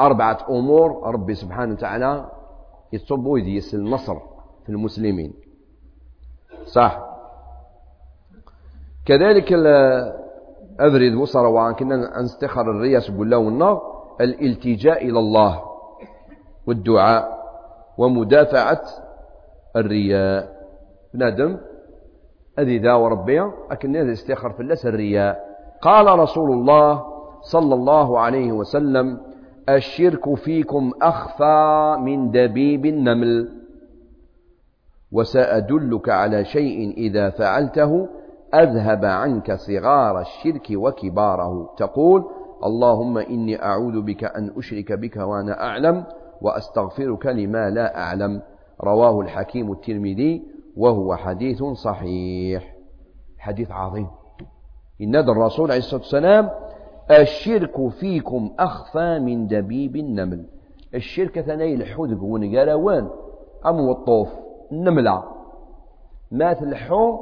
أربعة 0.00 0.38
أمور 0.50 1.14
ربي 1.14 1.34
سبحانه 1.34 1.72
وتعالى 1.72 2.30
يتصب 2.92 3.26
ويديس 3.26 3.74
النصر 3.74 4.16
في 4.64 4.68
المسلمين. 4.68 5.34
صح. 6.64 7.04
كذلك 9.06 9.52
أبرد 10.80 11.14
وصر 11.14 11.46
كنا 11.72 12.20
نستخر 12.22 12.70
الرياس 12.70 13.10
والنار 13.38 13.82
الالتجاء 14.20 15.04
إلى 15.04 15.18
الله 15.18 15.62
والدعاء 16.66 17.38
ومدافعة 17.98 18.82
الرياء. 19.76 20.58
بنادم 21.14 21.58
أذي 22.58 22.78
ذا 22.78 22.94
وربيا 22.94 23.52
أكن 23.70 23.96
هذا 23.96 24.12
استخر 24.12 24.50
في 24.52 24.60
الرياء. 24.86 25.48
قال 25.82 26.18
رسول 26.18 26.52
الله 26.52 27.04
صلى 27.40 27.74
الله 27.74 28.20
عليه 28.20 28.52
وسلم 28.52 29.27
الشرك 29.68 30.34
فيكم 30.34 30.92
أخفى 31.02 31.96
من 32.00 32.30
دبيب 32.30 32.86
النمل. 32.86 33.48
وسأدلك 35.12 36.08
على 36.08 36.44
شيء 36.44 36.90
إذا 36.96 37.30
فعلته 37.30 38.08
أذهب 38.54 39.04
عنك 39.04 39.52
صغار 39.52 40.20
الشرك 40.20 40.66
وكباره. 40.74 41.74
تقول 41.76 42.24
اللهم 42.64 43.18
إني 43.18 43.62
أعوذ 43.62 44.02
بك 44.02 44.24
أن 44.24 44.52
أشرك 44.56 44.92
بك 44.92 45.16
وأنا 45.16 45.62
أعلم 45.62 46.04
وأستغفرك 46.42 47.26
لما 47.26 47.70
لا 47.70 47.98
أعلم. 47.98 48.42
رواه 48.84 49.20
الحكيم 49.20 49.72
الترمذي 49.72 50.42
وهو 50.76 51.16
حديث 51.16 51.62
صحيح. 51.64 52.74
حديث 53.38 53.70
عظيم. 53.70 54.06
إن 55.00 55.16
الرسول 55.16 55.70
عليه 55.70 55.78
الصلاة 55.78 56.00
والسلام 56.00 56.50
الشرك 57.10 57.88
فيكم 57.88 58.50
أخفى 58.58 59.18
من 59.18 59.46
دبيب 59.46 59.96
النمل. 59.96 60.46
الشرك 60.94 61.40
ثني 61.40 61.74
الحدق 61.74 62.22
ونقالوان 62.22 63.10
أم 63.66 63.80
والطوف 63.80 64.28
النملة 64.72 65.24
مات 66.30 66.62
الحو 66.62 67.18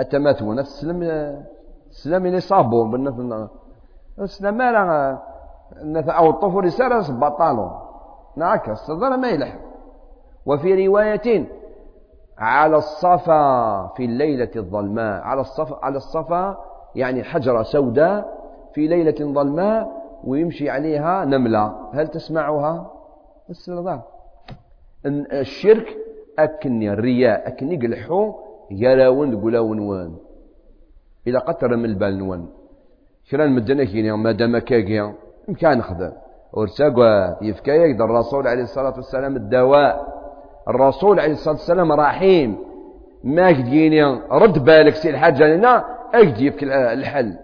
التماثل 0.00 0.54
نفس 0.54 0.70
السلم 0.70 1.02
السلم 1.90 2.26
اللي 2.26 2.40
صابون 2.40 2.90
بالنفس. 2.90 3.50
السلم 4.18 4.56
ما 4.56 4.72
لا 4.72 6.12
أو 6.18 6.30
الطوف 6.30 6.56
رسالة 6.56 7.18
بطالون 7.18 7.70
نعكس 8.36 8.78
صدر 8.78 9.16
ما 9.16 9.28
يلح. 9.28 9.58
وفي 10.46 10.86
رواية 10.86 11.46
على 12.38 12.76
الصفا 12.76 13.86
في 13.86 14.04
الليلة 14.04 14.50
الظلماء 14.56 15.22
على 15.22 15.40
الصفا 15.40 15.78
على 15.82 15.96
الصفا 15.96 16.56
يعني 16.96 17.22
حجرة 17.22 17.62
سوداء 17.62 18.44
في 18.74 18.86
ليلة 18.86 19.32
ظلماء 19.32 20.04
ويمشي 20.24 20.70
عليها 20.70 21.24
نملة. 21.24 21.90
هل 21.94 22.08
تسمعها؟ 22.08 22.90
السلطان. 23.50 24.00
الشرك 25.06 25.96
أكني 26.38 26.92
الرياء 26.92 27.48
أكني 27.48 27.76
قلحو 27.76 28.34
يراون 28.70 29.40
قلاون 29.40 29.78
وان. 29.78 30.14
إذا 31.26 31.38
قتر 31.38 31.76
من 31.76 31.84
البال 31.84 32.18
نوان 32.18 32.46
كران 33.30 33.52
مدنا 33.52 33.84
كيني 33.84 34.12
ما 34.12 34.32
دام 34.32 34.58
كاكيا 34.58 35.14
إمكان 35.48 35.82
خذا 35.82 36.12
ورساقوا 36.52 37.44
يفكا 37.44 37.70
يقدر. 37.70 38.04
الرسول 38.04 38.46
عليه 38.46 38.62
الصلاة 38.62 38.94
والسلام 38.96 39.36
الدواء. 39.36 40.14
الرسول 40.68 41.20
عليه 41.20 41.32
الصلاة 41.32 41.54
والسلام 41.54 41.92
رحيم. 41.92 42.58
ما 43.24 43.52
كديني 43.52 44.04
رد 44.30 44.64
بالك 44.64 44.94
سي 44.94 45.10
الحاجة 45.10 45.56
لنا. 45.56 45.93
اجدي 46.14 46.50
في 46.50 46.64
الحل 46.92 47.38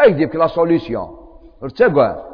اجدي 0.00 0.28
في 0.28 0.38
لا 0.38 0.46
سوليسيون 0.46 1.16
ارتقى 1.62 2.24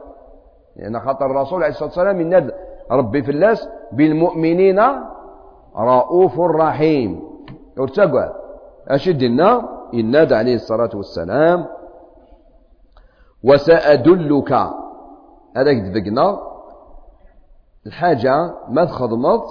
لأن 0.76 1.00
خاطر 1.00 1.26
الرسول 1.26 1.62
عليه 1.62 1.72
الصلاة 1.72 1.88
والسلام 1.88 2.20
يناد 2.20 2.54
ربي 2.90 3.22
في 3.22 3.30
الناس 3.30 3.68
بالمؤمنين 3.92 4.80
رؤوف 5.76 6.40
رحيم 6.40 7.22
ارتقى 7.78 8.34
أشد 8.88 9.22
النار 9.22 9.88
يناد 9.92 10.32
عليه 10.32 10.54
الصلاة 10.54 10.90
والسلام 10.94 11.66
وسأدلك 13.44 14.52
هذا 15.56 15.72
كذبقنا 15.72 16.40
الحاجة 17.86 18.54
ما 18.68 18.84
تخدمت 18.84 19.44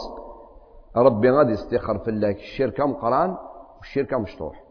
ربي 0.95 1.31
غادي 1.31 1.51
يستخر 1.51 1.97
في 1.97 2.09
الشركة 2.09 2.85
مقران 2.85 3.35
والشركة 3.77 4.17
مشطوح 4.17 4.66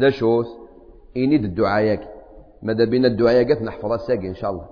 ذا 0.00 0.10
شوث 0.10 0.46
إنيد 1.16 1.44
الدعاياك. 1.44 2.08
ماذا 2.62 2.84
بين 2.84 3.04
الدعاياك؟ 3.04 3.62
نحفظها 3.62 3.96
ساقي 3.96 4.28
إن 4.28 4.34
شاء 4.34 4.50
الله. 4.50 4.66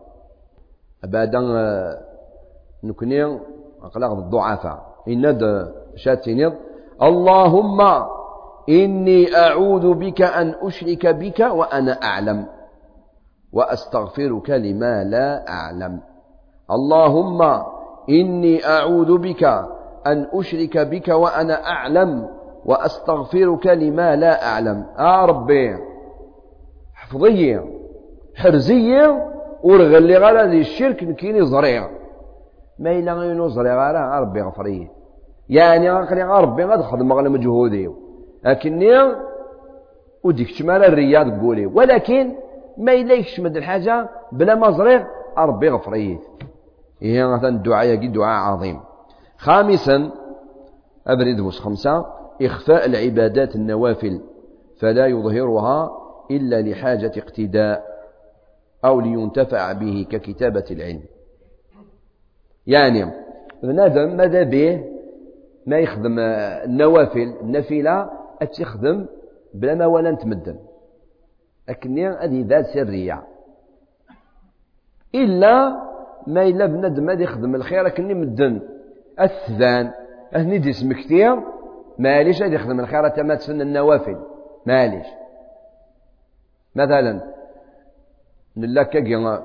بعد 1.05 1.37
نكني 2.85 3.39
أقلاق 3.83 4.13
الضعفاء. 4.13 4.79
إن 5.09 5.39
شاتينيض 5.97 6.53
اللهم 7.03 7.81
إني 8.69 9.37
أعوذ 9.37 9.95
بك 9.95 10.23
أن 10.23 10.55
أشرك 10.63 11.07
بك 11.07 11.41
وأنا 11.41 11.93
أعلم. 12.03 12.47
وأستغفرك 13.53 14.51
لما 14.51 15.05
لا 15.05 15.49
أعلم. 15.49 16.01
اللهم 16.71 17.63
إني 18.09 18.67
أعوذ 18.67 19.19
بك 19.19 19.45
أن 20.07 20.27
أشرك 20.33 20.79
بك 20.79 21.09
وأنا 21.09 21.67
أعلم. 21.67 22.38
وأستغفرك 22.65 23.67
لما 23.67 24.17
لا 24.17 24.47
أعلم. 24.47 24.87
آه 24.99 25.25
ربي 25.25 25.77
حفظية 26.95 27.65
حرزية 28.37 29.29
ورغلي 29.63 30.17
غالا 30.17 30.47
ذي 30.47 30.61
الشرك 30.61 31.03
نكيني 31.03 31.47
زريع. 31.47 31.89
ما 32.79 32.91
إلا 32.99 33.13
غينو 33.13 33.49
زريع 33.49 33.87
غالا 33.87 34.21
ربي 34.21 34.43
غفريه 34.43 34.91
يعني 35.49 35.91
غاقلي 35.91 36.23
ربي 36.23 36.65
غاد 36.65 36.81
خدم 36.81 37.13
غالا 37.13 37.29
مجهودي. 37.29 37.91
لكني 38.45 38.89
وديك 40.25 40.49
شمال 40.49 40.85
الرياض 40.85 41.41
قولي. 41.41 41.67
ولكن 41.67 42.35
ما 42.79 42.93
إلا 42.93 43.15
يشمد 43.15 43.57
الحاجة 43.57 44.09
بلا 44.33 44.55
ما 44.55 44.71
زريع 44.71 45.07
ربي 45.39 45.69
غفريه 45.69 46.19
هي 47.03 47.27
مثلا 47.27 47.49
الدعاء 47.49 48.07
دعاء 48.07 48.53
عظيم. 48.53 48.81
خامسا 49.39 50.11
أبرد 51.07 51.49
خمسة. 51.49 52.18
إخفاء 52.43 52.87
العبادات 52.87 53.57
النوافل 53.57 54.21
فلا 54.81 55.07
يظهرها 55.07 55.91
إلا 56.31 56.63
لحاجة 56.63 57.13
اقتداء 57.17 57.85
أو 58.85 59.01
لينتفع 59.01 59.73
به 59.73 60.07
ككتابة 60.11 60.65
العلم. 60.71 61.03
يعني 62.67 63.13
بنادم 63.63 64.17
ماذا 64.17 64.43
به؟ 64.43 64.85
ما 65.67 65.79
يخدم 65.79 66.19
النوافل 66.19 67.35
النافلة 67.41 68.11
أتخدم 68.43 69.07
بلا 69.55 69.75
ما 69.75 69.87
ولا 69.87 70.11
نتمدن. 70.11 70.59
أكني 71.69 72.09
هذه 72.09 72.45
ذات 72.47 72.67
سرية. 72.67 73.23
إلا 75.15 75.69
ما 76.27 76.43
إلا 76.43 76.67
بنادم 76.67 77.11
هذا 77.11 77.23
يخدم 77.23 77.55
الخير 77.55 77.87
أكني 77.87 78.15
مدن. 78.15 78.61
الثان 79.21 79.91
أهني 80.35 80.59
دي 80.59 80.71
اسم 80.71 80.91
ماليش 81.99 82.43
هذا 82.43 82.55
يخدم 82.55 82.81
الخير 82.81 83.09
تما 83.09 83.35
تسن 83.35 83.61
النوافل. 83.61 84.17
ماليش. 84.67 85.07
مثلا 86.75 87.23
نلا 88.57 88.83
كاكي 88.83 89.43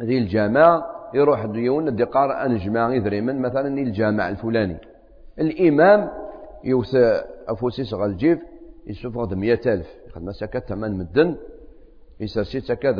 ذي 0.00 0.18
الجامع 0.18 0.86
يروح 1.14 1.46
ديون 1.46 1.88
الدقار 1.88 2.46
أنجمع 2.46 2.94
يذريمن 2.94 3.42
مثلا 3.42 3.68
الجامع 3.68 4.28
الفلاني. 4.28 4.78
الإمام 5.38 6.10
يوسى 6.64 7.24
أفوسي 7.48 7.84
صغى 7.84 8.04
الجيف 8.04 8.38
يسوف 8.86 9.16
غد 9.18 9.34
مئة 9.34 9.74
ألف. 9.74 9.88
خدمة 10.12 10.32
سكت 10.32 10.64
ثمان 10.68 10.98
مدن 10.98 11.36
يسرسي 12.20 12.60
سكت 12.60 12.96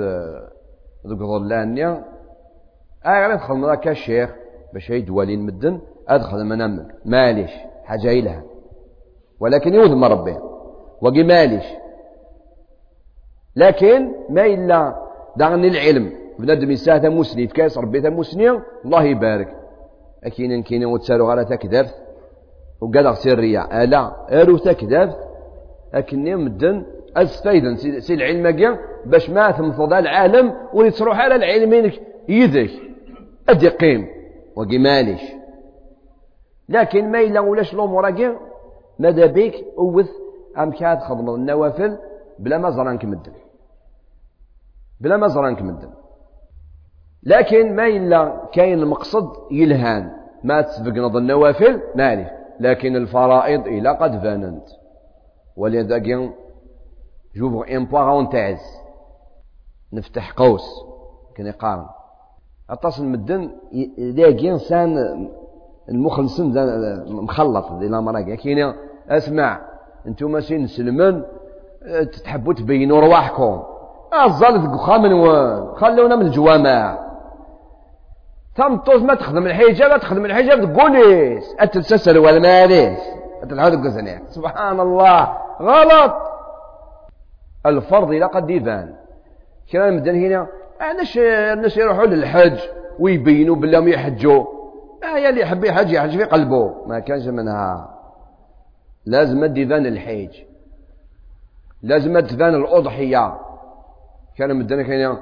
ذوك 1.06 1.18
ظلانيا 1.18 2.04
أغير 3.06 3.34
ندخل 3.34 3.54
مرا 3.54 3.74
كالشيخ 3.74 4.34
باش 4.74 4.90
يدوالين 4.90 5.40
مدن 5.40 5.80
أدخل 6.08 6.44
منام 6.44 6.88
ماليش. 7.04 7.50
حاجة 7.86 8.10
إلها 8.10 8.42
ولكن 9.40 9.74
يوذم 9.74 10.04
ربي. 10.04 10.36
وقي 11.02 11.22
ماليش 11.22 11.64
لكن 13.56 14.12
ما 14.30 14.46
إلا 14.46 14.96
دعني 15.36 15.68
العلم. 15.68 16.12
بنادم 16.38 16.70
يساه 16.70 17.08
مسني 17.08 17.46
كاس 17.46 17.78
ربي 17.78 18.10
مسني 18.10 18.50
الله 18.84 19.04
يبارك. 19.04 19.56
أكين 20.24 20.62
كين 20.62 20.84
وتسالو 20.84 21.30
غالا 21.30 21.42
تكذبت 21.42 21.94
وقال 22.80 23.16
سرية 23.16 23.82
ألا 23.82 24.12
أرو 24.42 24.56
تكذبت 24.56 25.16
أكني 25.94 26.36
مدن 26.36 26.84
أستيدن 27.16 27.76
سي 27.76 28.14
العلم 28.14 28.50
كاع 28.50 28.78
باش 29.06 29.30
ما 29.30 29.50
تمفض 29.50 29.92
العالم 29.92 30.54
ويتروح 30.74 31.20
على 31.20 31.34
العلمين 31.34 31.92
يدك 32.28 32.70
أدي 33.48 33.68
قيم. 33.68 34.06
وقي 34.56 34.78
ماليش 34.78 35.22
لكن 36.68 37.10
ما 37.10 37.20
إلا 37.20 37.40
ولاش 37.40 37.74
الأمور 37.74 38.10
ماذا 38.98 39.26
بيك؟ 39.26 39.64
أوث 39.78 40.10
أم 40.58 40.70
كاد 40.72 40.98
خدم 41.00 41.34
النوافل 41.34 41.98
بلا 42.38 42.58
ما 42.58 42.70
زرانك 42.70 43.04
مدن. 43.04 43.32
بلا 45.00 45.16
ما 45.16 45.28
زرانك 45.28 45.62
مدن. 45.62 45.90
لكن 47.22 47.76
ما 47.76 47.86
إلا 47.86 48.48
كاين 48.52 48.78
المقصد 48.78 49.32
يلهان. 49.50 50.12
ما 50.44 50.60
تسبق 50.60 50.92
النوافل 51.16 51.82
مالي 51.94 52.30
لكن 52.60 52.96
الفرائض 52.96 53.66
إلى 53.66 53.96
قد 53.96 54.22
فاننت 54.22 54.68
ولذا 55.56 55.98
جوفغ 57.36 57.76
إن 57.76 57.84
بارونتيز 57.84 58.60
نفتح 59.92 60.32
قوس. 60.32 60.86
كان 61.36 61.46
يقارن 61.46 61.86
اتصل 62.70 63.06
مدن 63.06 63.50
ذاك 64.00 64.44
انسان 64.44 64.96
المخلصين 65.88 66.52
مخلط 67.06 67.72
دي 67.72 67.86
الامر 67.86 68.20
كاين 68.20 68.74
اسمع 69.08 69.60
أنتم 70.06 70.30
ماشي 70.30 70.58
نسلمن 70.58 71.22
تحبوا 72.24 72.52
تبينوا 72.52 73.00
رواحكم. 73.00 73.62
الظل 74.24 74.78
خامن 74.78 75.24
خلونا 75.74 76.16
من 76.16 76.26
الجوامع. 76.26 76.98
تمطوز 78.56 79.02
ما 79.02 79.14
تخدم 79.14 79.46
الحجاب 79.46 79.90
ما 79.90 79.96
تخدم 79.98 80.24
الحجاب 80.24 80.74
تقوليس 80.74 81.56
أتلسسل 81.60 82.18
ولا 82.18 82.38
ماليس 82.38 82.98
أتلحوذ 83.42 84.20
سبحان 84.28 84.80
الله. 84.80 85.38
غلط. 85.62 86.14
الفرض 87.66 88.10
إلى 88.10 88.24
قد 88.24 88.50
يبان 88.50 88.94
كلام 89.72 89.96
مدن 89.96 90.14
هنا 90.14 90.46
الناس 90.90 91.16
الناس 91.16 91.76
يروحوا 91.76 92.06
للحج 92.06 92.58
ويبينوا 92.98 93.56
بالله 93.56 93.88
يحجوا. 93.88 94.55
يا 95.18 95.28
اللي 95.28 95.40
يحب 95.40 95.64
يحج 95.64 95.90
يحج 95.90 96.16
في 96.16 96.24
قلبه. 96.24 96.74
ما 96.86 96.98
كانش 96.98 97.26
منها. 97.26 97.90
لازم 99.06 99.46
تبان 99.46 99.86
الحج 99.86 100.34
لازم 101.82 102.20
تبان 102.20 102.54
الأضحية. 102.54 103.34
كان 104.36 104.56
مدن 104.56 104.80
هنا 104.80 105.18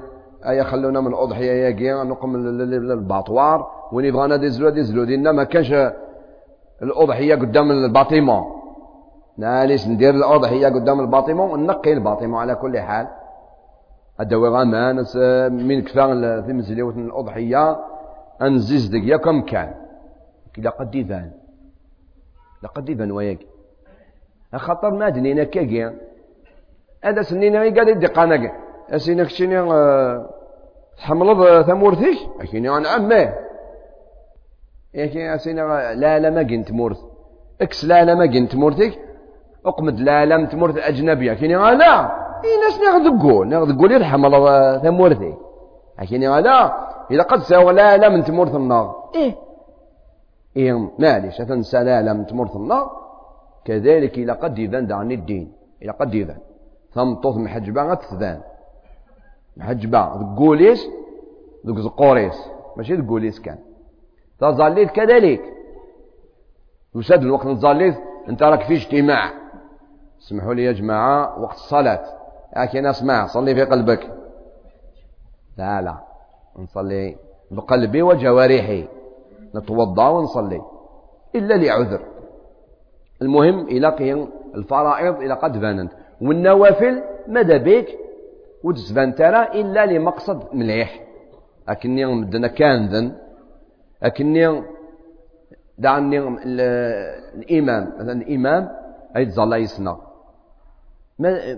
أيا 0.47 0.63
خلونا 0.63 1.01
من 1.01 1.07
الأضحية 1.07 1.51
يا 1.51 1.71
كيا 1.71 2.03
نقوم 2.03 2.37
للباطوار 2.37 3.71
وين 3.91 4.05
يبغانا 4.05 4.35
ديزلو 4.35 4.69
ديزلو 4.69 5.03
دينا 5.03 5.31
ما 5.31 5.43
كانش 5.43 5.73
الأضحية 6.81 7.35
قدام 7.35 7.71
الباطيمون 7.71 8.43
ناليش 9.37 9.87
ندير 9.87 10.13
الأضحية 10.15 10.67
قدام 10.67 10.99
الباطيمون 10.99 11.51
ونقي 11.51 11.93
الباطيمون 11.93 12.39
على 12.39 12.55
كل 12.55 12.79
حال. 12.79 13.07
الدواء 14.19 14.51
غامان 14.51 14.95
من 15.67 15.81
كفا 15.81 16.41
في 16.41 16.53
مزليوة 16.53 16.93
الأضحية. 16.93 17.77
أنزيز 18.41 18.87
دقيا 18.87 19.17
كم 19.17 19.41
كان؟ 19.41 19.73
لقد 20.57 20.95
يبان 20.95 21.31
لقد 22.63 22.89
يبان 22.89 23.11
وياك. 23.11 23.39
خاطر 24.55 24.91
ما 24.91 25.09
دنينا 25.09 25.43
كاكيا 25.43 25.95
هذا 27.03 27.21
سنين 27.21 27.55
قال 27.55 27.89
يدي 27.89 28.07
قانا 28.07 28.51
أسينك 28.89 29.29
شنو 29.29 29.73
آه، 29.73 30.29
تحملض 30.97 31.61
ثمورتك 31.61 32.17
أكيني 32.41 32.69
أنا 32.69 32.89
عمه 32.89 33.33
ياكي 34.93 35.35
أسينا 35.35 35.93
لا 35.93 36.19
لا 36.19 36.29
ما 36.29 36.41
قنت 36.41 36.71
مورث. 36.71 36.99
إكس 37.61 37.85
لا 37.85 38.05
لا 38.05 38.15
ما 38.15 38.25
قنت 38.25 38.55
مورثك 38.55 38.99
أقمد 39.65 39.99
لا 39.99 40.25
لم 40.25 40.45
تمورث 40.45 40.77
أجنبية 40.77 41.33
كيني 41.33 41.55
لا. 41.55 41.95
إي 42.45 42.57
ناس 42.63 42.79
ناخذ 42.79 43.21
قول 43.21 43.47
ناخذ 43.47 43.77
قول 43.77 43.91
يرحم 43.91 44.25
الله 44.25 44.77
ثمورثي 44.77 45.33
أكيني 45.99 46.27
لا. 46.27 46.85
إذا 47.11 47.23
قد 47.23 47.39
سوى 47.39 47.73
لا 47.73 47.97
لم 47.97 48.21
تمورث 48.21 48.55
النار. 48.55 49.11
إيه. 49.15 49.44
إيه 50.57 50.89
معليش 50.99 51.37
تمورث 52.27 52.55
النار 52.55 52.91
كذلك 53.65 54.17
إلى 54.17 54.31
قد 54.31 54.59
يبان 54.59 54.91
عن 54.91 55.11
الدين 55.11 55.53
إلى 55.81 55.91
قد 55.91 56.15
يبان 56.15 56.37
ثم 56.93 57.13
طوث 57.13 57.37
محجبة 57.37 57.93
تثبان 57.93 58.41
محجبة 59.57 60.15
ذكوليس 60.15 60.87
ذوك 61.65 61.79
زقوريس 61.79 62.55
ماشي 62.77 62.93
ذكوليس 62.93 63.39
كان. 63.39 63.57
تظليت 64.39 64.91
كذلك. 64.91 65.41
يسد 66.95 67.21
الوقت 67.21 67.45
نظليت 67.45 67.95
أنت 68.29 68.43
راك 68.43 68.63
في 68.63 68.73
اجتماع. 68.73 69.33
اسمحوا 70.21 70.53
لي 70.53 70.63
يا 70.63 70.71
جماعة 70.71 71.41
وقت 71.41 71.55
الصلاة. 71.55 72.03
لكن 72.57 72.85
اسمع 72.85 73.27
صلي 73.27 73.55
في 73.55 73.63
قلبك. 73.63 74.11
لا 75.57 75.81
لا. 75.81 75.97
نصلي 76.59 77.15
بقلبي 77.51 78.01
وجوارحي. 78.01 78.87
نتوضأ 79.55 80.07
ونصلي. 80.09 80.61
إلا 81.35 81.53
لعذر. 81.53 82.01
المهم 83.21 83.67
إلى 83.67 83.89
قيم 83.89 84.27
الفرائض 84.55 85.15
إلى 85.15 85.33
قد 85.33 85.59
فانت 85.59 85.91
والنوافل 86.21 87.03
ماذا 87.27 87.57
بك؟ 87.57 87.87
وتزبان 88.63 89.15
ترى 89.15 89.41
إلا 89.61 89.85
لمقصد 89.85 90.39
مليح. 90.53 91.01
أكني 91.69 92.05
مدنا 92.05 92.47
كانذن 92.47 93.11
أكني 94.03 94.63
دعني 95.77 96.17
الإمام. 96.17 97.93
مثلا 97.99 98.11
الإمام 98.11 98.69
يتظل 99.15 99.53
يصنع 99.53 99.97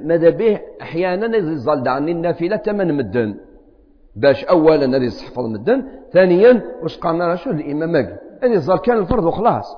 ماذا 0.09 0.29
به؟ 0.29 0.59
أحيانا 0.81 1.37
يظل 1.37 1.83
دعني 1.83 2.11
النافلة 2.11 2.55
تمن 2.55 2.93
مدن. 2.93 3.37
باش 4.17 4.45
أولا 4.45 4.97
هذه 4.97 5.05
يحفظ 5.05 5.45
مدن 5.45 5.83
ثانيا 6.13 6.61
واش 6.83 6.97
قالنا 6.97 7.35
شو 7.35 7.49
الإمام 7.49 7.95
أن 8.43 8.53
يظل 8.53 8.77
كان 8.77 8.97
الفرض 8.97 9.23
وخلاص. 9.23 9.77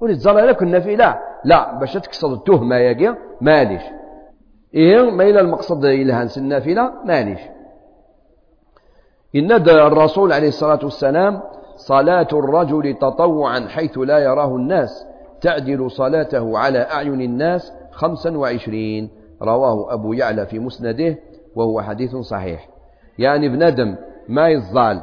وليتظل 0.00 0.48
لك 0.48 0.62
النافلة 0.62 1.18
لا. 1.44 1.78
باش 1.78 1.94
تكسر 1.94 2.32
التهمة 2.32 2.76
يا 2.76 3.16
ماليش. 3.40 3.82
إيه 4.74 5.10
ما 5.10 5.24
إلى 5.24 5.40
المقصد 5.40 5.84
إلى 5.84 6.12
هنس 6.12 6.38
النافلة 6.38 6.92
ماليش. 7.04 7.40
إن 9.36 9.52
الرسول 9.52 10.32
عليه 10.32 10.48
الصلاة 10.48 10.80
والسلام 10.82 11.40
صلاة 11.76 12.28
الرجل 12.32 12.94
تطوعا 12.94 13.60
حيث 13.60 13.98
لا 13.98 14.18
يراه 14.18 14.56
الناس 14.56 15.06
تعدل 15.40 15.90
صلاته 15.90 16.58
على 16.58 16.78
أعين 16.78 17.20
الناس 17.20 17.72
خمسا 17.90 18.36
وعشرين. 18.36 19.10
رواه 19.42 19.94
أبو 19.94 20.12
يعلى 20.12 20.46
في 20.46 20.58
مسنده 20.58 21.16
وهو 21.56 21.80
حديث 21.80 22.16
صحيح. 22.16 22.73
يعني 23.18 23.48
بندم 23.48 23.96
ما 24.28 24.48
يزال 24.48 25.00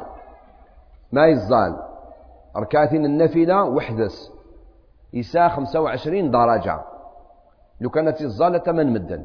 ما 1.12 1.26
يزال. 1.26 1.76
ركعتين 2.56 3.04
النافلة 3.04 3.64
وحدث 3.64 4.14
يسا 5.12 5.48
خمسة 5.48 5.80
وعشرين 5.80 6.30
درجة 6.30 6.80
لو 7.80 7.90
كانت 7.90 8.20
الزالة 8.20 8.72
من 8.72 8.92
مدن. 8.92 9.22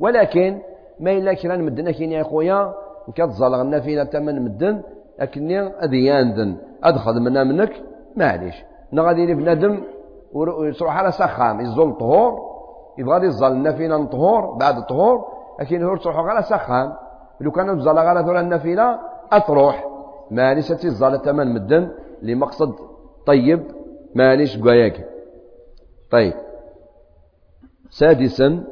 ولكن 0.00 0.60
ما 1.00 1.12
إلا 1.12 1.34
كران 1.34 1.64
مدن 1.64 1.90
كين 1.90 2.12
يا 2.12 2.22
خويا 2.22 2.74
غنا 3.40 3.80
فينا 3.80 4.04
تمن 4.04 4.42
مدن 4.42 4.82
أكني 5.20 5.60
أذيان 5.60 6.32
ذن 6.32 6.56
أدخل 6.84 7.20
منا 7.20 7.44
منك؟ 7.44 7.72
معليش. 8.16 8.64
نغادي 8.92 9.34
بنادم 9.34 9.84
ويروح 10.32 10.96
على 10.96 11.12
سخام. 11.12 11.60
يزول 11.60 11.92
طهور 11.92 12.56
يبغى 12.98 13.26
يزال 13.26 13.52
النافلة 13.52 14.04
طهور 14.04 14.54
بعد 14.54 14.76
الطهور 14.76 15.28
لكن 15.60 15.82
هو 15.82 15.96
تروح 15.96 16.16
على 16.16 16.42
سخام. 16.42 16.92
لو 17.40 17.50
كان 17.50 17.78
تزال 17.78 17.98
على 17.98 18.24
ثورة 18.24 18.40
النافلة 18.40 18.98
أتروح 19.32 19.86
مانيش 20.30 20.68
تزال 20.68 21.22
تمن 21.22 21.54
مدن 21.54 21.90
لمقصد 22.22 22.74
طيب 23.26 23.62
مانيش 24.14 24.58
قواياك 24.58 25.08
طيب. 26.10 26.32
سادسا 27.90 28.64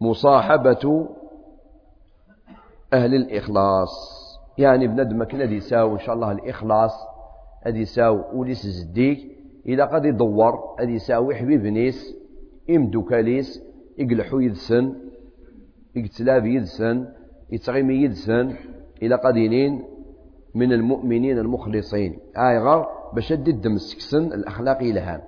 مصاحبة 0.00 1.08
أهل 2.92 3.14
الإخلاص. 3.14 4.20
يعني 4.58 4.86
بندمك 4.86 5.34
الذي 5.34 5.56
يساو 5.56 5.94
إن 5.94 5.98
شاء 5.98 6.14
الله 6.14 6.32
الإخلاص 6.32 6.92
الذي 7.66 7.80
يساو 7.80 8.24
وليس 8.34 8.66
زديك 8.66 9.18
إذا 9.66 9.84
قد 9.84 10.04
يدور 10.04 10.76
الذي 10.80 10.92
يساوي 10.92 11.34
حبيب 11.34 11.66
نيس 11.66 12.16
إمدوكاليس 12.70 13.62
يقلحو 13.98 14.40
يدسن 14.40 14.94
يقتلاب 15.96 16.46
يدسن. 16.46 17.06
يتغيم 17.52 17.90
يدسن 17.90 18.56
إلى 19.02 19.14
قدينين 19.14 19.84
من 20.54 20.72
المؤمنين 20.72 21.38
المخلصين. 21.38 22.18
آي 22.36 22.58
غار 22.58 22.88
باش 23.14 23.32
ضد 23.32 23.66
مسكسن 23.66 24.24
الأخلاقي 24.32 24.92
لها 24.92 25.22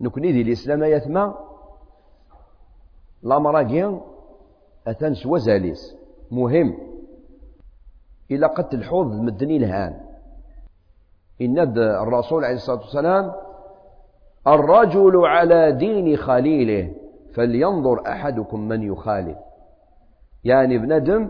نكني 0.00 0.32
دي 0.32 0.42
الإسلام 0.42 0.82
يثمى 0.84 1.34
لا 3.22 3.38
مراجين 3.38 4.00
أتنس 4.86 5.26
وزاليس. 5.26 5.94
مهم. 6.30 6.74
إلى 8.30 8.46
قد 8.46 8.74
الحوض 8.74 9.12
المدني 9.12 9.56
الهان 9.56 10.00
إن 11.42 11.58
الرسول 11.78 12.44
عليه 12.44 12.54
الصلاة 12.56 12.78
والسلام 12.80 13.32
الرجل 14.46 15.16
على 15.26 15.72
دين 15.72 16.16
خليله 16.16 16.92
فلينظر 17.34 18.08
أحدكم 18.08 18.60
من 18.68 18.82
يخالل 18.82 19.36
يعني 20.48 20.78
بندم 20.78 21.28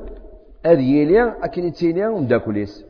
أذيلي 0.66 1.20
أكن 1.44 1.64
يتسيلي 1.64 2.08
مداكوليس 2.08 2.84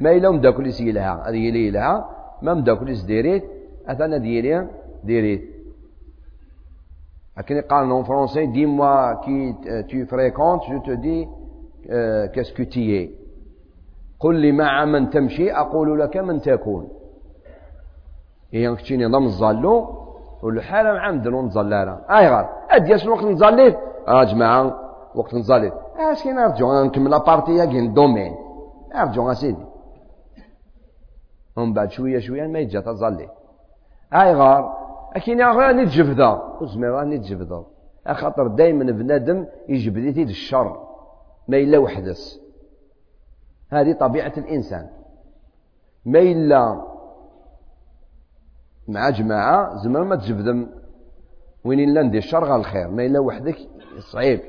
ما 0.00 0.10
إلا 0.16 0.30
مداكوليس 0.30 0.80
يلها 0.80 1.28
أذيلي 1.28 1.66
يلها 1.66 1.94
ما 2.42 2.54
مداكوليس 2.54 3.02
ديريت 3.02 3.44
أثنى 3.88 4.18
ديري. 4.18 4.66
ديريت 5.04 5.42
أكن 7.38 7.60
قال 7.60 8.04
dis-moi 8.52 9.20
qui 9.24 9.54
tu 9.88 10.06
fréquentes 10.06 10.64
je 10.70 10.78
te 10.88 10.94
dis 11.06 11.28
euh, 11.90 12.28
qu'est-ce 12.32 12.52
que 12.52 12.62
tu 12.62 12.80
es. 12.94 13.10
قل 14.20 14.34
لي 14.34 14.52
مع 14.52 14.84
من 14.84 15.10
تمشي؟ 15.10 15.52
أقول 15.52 16.00
لك 16.00 16.16
من 16.16 16.40
تكون. 16.40 16.88
إيه 18.54 18.74
كتشيني 18.74 19.06
ضم 19.06 19.24
الظلو 19.24 20.06
والحالة 20.42 20.92
مع 20.92 21.10
مدن 21.10 21.34
نظلالة 21.34 22.00
أي 22.10 22.28
غار 22.28 22.48
أدياس 22.70 23.04
الوقت 23.04 23.24
نظليت 23.24 23.76
آه 24.08 24.24
جماعة 24.24 24.80
وقت 25.14 25.34
نظليت 25.34 25.72
اش 25.96 26.22
كاين 26.24 26.36
نرجعو 26.36 26.84
نكمل 26.84 27.10
لابارتي 27.10 27.66
كاين 27.66 27.94
دومين 27.94 28.36
نرجعو 28.94 29.30
اسيدي 29.32 29.66
ومن 31.56 31.72
بعد 31.72 31.90
شوية 31.90 32.18
شوية 32.18 32.46
ما 32.46 32.58
يتجا 32.58 32.80
تظلي 32.80 33.28
أي 34.14 34.34
غار 34.34 34.76
أكين 35.16 35.42
غير 35.42 35.72
نتجفدا 35.72 36.42
وزمير 36.60 37.04
نتجفدا 37.04 37.64
خاطر 38.14 38.46
دايما 38.46 38.84
بنادم 38.92 39.46
يجبد 39.68 40.16
يد 40.16 40.28
الشر. 40.28 40.86
ما 41.48 41.56
إلا 41.56 41.78
وحدس. 41.78 42.40
هذه 43.70 43.92
طبيعة 43.92 44.32
الإنسان. 44.36 44.88
ما 46.04 46.18
إلا 46.18 46.82
مع 48.88 49.10
جماعة 49.10 49.76
زمان 49.76 50.02
ما 50.02 50.16
تجبدم 50.16 50.66
وين 51.64 51.80
إلا 51.80 52.02
ندير 52.02 52.22
الشر 52.22 52.44
غير 52.44 52.56
الخير. 52.56 52.88
ما 52.88 53.06
إلا 53.06 53.18
وحدك 53.18 53.58
صعيب. 53.98 54.40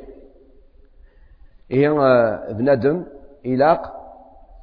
هي 1.71 1.89
بنادم 2.51 3.05
إلاق 3.45 3.93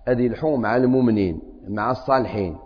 هذه 0.09 0.27
الحوم 0.27 0.61
مع 0.61 0.77
المؤمنين 0.77 1.43
مع 1.69 1.91
الصالحين. 1.91 2.57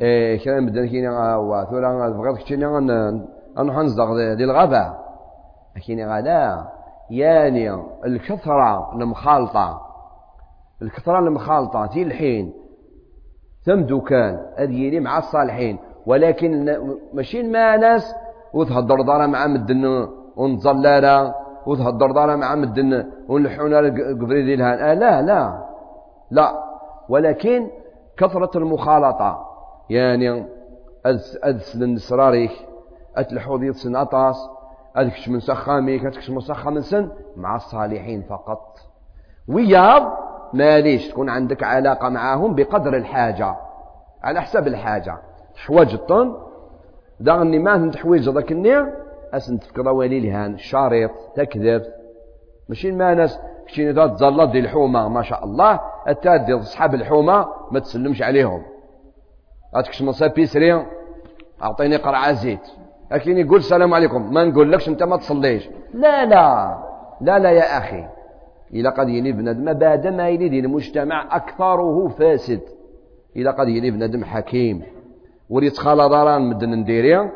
إيه 0.00 0.44
كلام 0.44 0.66
بدنا 0.66 0.86
كينا 0.86 1.36
وثورا 1.36 2.08
بغيت 2.08 2.46
كينا 2.46 2.80
نروح 3.56 3.76
نصدق 3.76 4.34
دي 4.34 4.44
الغابة. 4.44 4.94
كينا 5.86 6.16
غدا 6.16 6.64
يعني 7.10 7.74
الكثرة 8.04 8.94
المخالطة. 8.94 9.80
الكثرة 10.82 11.18
المخالطة 11.18 11.86
تي 11.86 12.02
الحين 12.02 12.52
ثم 13.62 13.80
دكان 13.80 14.46
هذه 14.56 15.00
مع 15.00 15.18
الصالحين. 15.18 15.78
ولكن 16.06 16.76
ماشي 17.12 17.42
مع 17.42 17.76
ناس 17.76 18.14
وتهضر 18.52 19.02
دارا 19.02 19.26
مع 19.26 19.46
مدن 19.46 20.08
ونتظلالة 20.38 21.34
وتهضر 21.66 22.10
دارا 22.12 22.36
مع 22.36 22.54
مدن 22.54 23.10
ونلحونا 23.28 23.78
قبري 23.78 24.42
دي 24.44 24.54
الهان. 24.54 24.78
آه 24.78 24.94
لا 24.94 25.22
لا 25.22 25.64
لا. 26.30 26.64
ولكن 27.08 27.68
كثرة 28.16 28.50
المخالطة 28.58 29.44
يعني 29.90 30.46
أدس 31.42 31.76
للنسراريك 31.76 32.50
أتلحوظ 33.16 33.62
يتسن 33.62 33.96
أطاس 33.96 34.48
أدكش 34.96 35.28
من 35.28 35.40
سخاميك 35.40 36.04
أدكش 36.04 36.30
من 36.30 36.40
سخام 36.40 36.80
سن 36.80 37.10
مع 37.36 37.56
الصالحين 37.56 38.22
فقط. 38.22 38.78
وياب 39.48 40.12
ماليش 40.52 41.08
تكون 41.08 41.28
عندك 41.28 41.62
علاقة 41.64 42.08
معهم 42.08 42.54
بقدر 42.54 42.96
الحاجة 42.96 43.56
على 44.22 44.40
حسب 44.40 44.66
الحاجة. 44.66 45.18
حواج 45.66 45.94
الطن 45.94 46.36
داغني 47.20 47.58
ما 47.58 47.74
انت 47.74 47.96
حويج 47.96 48.28
ذاك 48.28 48.52
النير 48.52 48.94
أسن 49.34 49.58
تفكر 49.60 49.88
والي 49.88 50.20
لهان. 50.20 50.58
شارط 50.58 51.10
تكذب. 51.36 51.82
ماشي 52.68 52.92
ما 52.92 53.14
ناس 53.14 53.38
كشيني 53.66 54.08
تزلط 54.08 54.50
دي 54.50 54.58
الحومة. 54.58 55.08
ما 55.08 55.22
شاء 55.22 55.44
الله. 55.44 55.80
التادي 56.08 56.54
أصحاب 56.54 56.94
الحومة 56.94 57.46
ما 57.70 57.80
تسلمش 57.80 58.22
عليهم. 58.22 58.62
هاتكش 59.74 60.02
مصاب 60.02 60.34
بيسري. 60.34 60.86
أعطيني 61.62 61.96
قرعة 61.96 62.32
زيت. 62.32 62.68
لكن 63.12 63.38
يقول 63.38 63.58
السلام 63.58 63.94
عليكم. 63.94 64.34
ما 64.34 64.44
نقول 64.44 64.72
لكش 64.72 64.88
أنت 64.88 65.02
ما 65.02 65.16
تصليش. 65.16 65.68
لا 65.94 66.24
لا. 66.24 66.78
لا 67.20 67.38
لا 67.38 67.50
يا 67.50 67.78
أخي. 67.78 68.04
إلى 68.74 68.88
قد 68.88 69.08
يلي 69.08 69.32
بنادم. 69.32 69.72
بعد 69.72 70.06
ما 70.06 70.28
يلي 70.28 70.58
المجتمع 70.58 71.36
أكثره 71.36 72.08
فاسد. 72.08 72.60
إلى 73.36 73.50
قد 73.50 73.68
يلي 73.68 73.90
بنادم 73.90 74.24
حكيم. 74.24 74.82
وريت 75.50 75.78
خالا 75.78 76.08
داران 76.08 76.42
مدن 76.42 76.70
نديريا. 76.70 77.30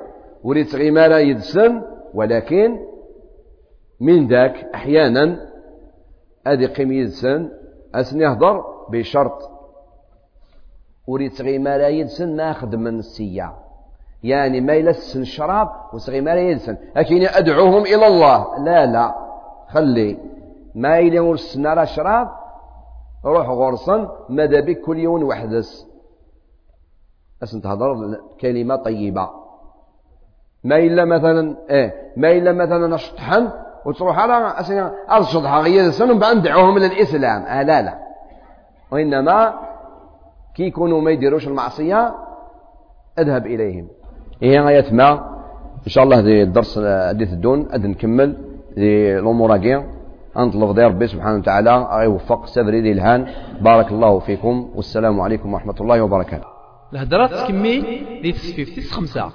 وريت 0.45 0.75
غيمالا 0.75 1.19
يدسن 1.19 1.83
ولكن 2.15 2.79
من 4.01 4.29
ذاك 4.29 4.55
أحيانا 4.75 5.53
أدي 6.47 6.67
قيم 6.67 6.93
يدسن 6.93 7.51
أسن 7.95 8.21
يهضر 8.21 8.65
بشرط. 8.91 9.51
وريت 11.07 11.43
غيمالا 11.43 11.89
يدسن 11.89 12.37
ناخذ 12.37 12.77
من 12.77 12.99
السيا 12.99 13.53
يعني 14.23 14.61
ما 14.61 14.73
يلسن 14.73 15.21
الشراب 15.21 15.69
وصغيمالا 15.93 16.41
يدسن. 16.41 16.77
لكن 16.97 17.23
أدعوهم 17.23 17.83
إلى 17.83 18.07
الله. 18.07 18.59
لا 18.65 18.87
لا. 18.87 19.15
خلي. 19.69 20.19
ما 20.75 21.21
ورسنا 21.21 21.75
راه 21.75 21.85
شراب 21.85 22.29
روح 23.25 23.49
غرصا 23.49 24.27
ماذا 24.29 24.61
بك 24.61 24.81
كل 24.81 24.99
يوم 24.99 25.23
وحدس. 25.23 25.87
أسن 27.43 27.63
تهضر 27.63 28.21
كلمة 28.41 28.77
طيبة. 28.77 29.42
ما 30.65 30.77
إلا 30.79 31.05
مثلا 31.05 31.57
إيه 31.71 31.95
ما 32.17 32.33
إلا 32.33 32.53
مثلا 32.53 32.97
شطحن 32.97 33.49
وتروح 33.85 34.19
على 34.19 34.61
أسنا 34.61 34.95
أرشطها 35.11 35.61
غير 35.61 35.91
سنة 35.91 36.19
بعد 36.19 36.37
ندعوهم 36.37 36.77
إلى 36.77 36.87
الإسلام 36.87 37.43
آه 37.43 37.63
لا 37.63 37.83
لا. 37.83 37.99
وإنما 38.91 39.55
كي 40.55 40.63
يكونوا 40.63 41.01
ما 41.01 41.11
يديروش 41.11 41.49
المعصية 41.49 42.15
اذهب 43.19 43.47
إليهم. 43.47 43.89
هي 44.43 44.61
غاية 44.61 44.93
ما 44.93 45.11
إن 45.87 45.89
شاء 45.89 46.05
الله 46.05 46.21
دي 46.21 46.43
الدرس 46.43 46.79
حديث 47.09 47.33
الدون 47.33 47.69
أد 47.73 47.87
نكمل 47.87 48.37
دي 48.77 49.19
الأمور 49.19 49.55
أنطلق 50.37 50.71
دي 50.73 50.83
ربي 50.83 51.07
سبحانه 51.07 51.39
وتعالى 51.39 51.89
يوفق 52.03 52.47
سبري 52.47 52.81
دي 52.81 52.93
الهان. 52.93 53.27
بارك 53.61 53.93
الله 53.93 54.19
فيكم 54.19 54.71
والسلام 54.75 55.21
عليكم 55.21 55.55
ورحمة 55.55 55.75
الله 55.81 56.03
وبركاته. 56.03 56.47
الهدرات 56.93 57.31
تكمل 57.31 57.83
دي 58.23 58.33
تسفيف 58.33 58.77
تس 58.77 58.93
خمسة 58.93 59.31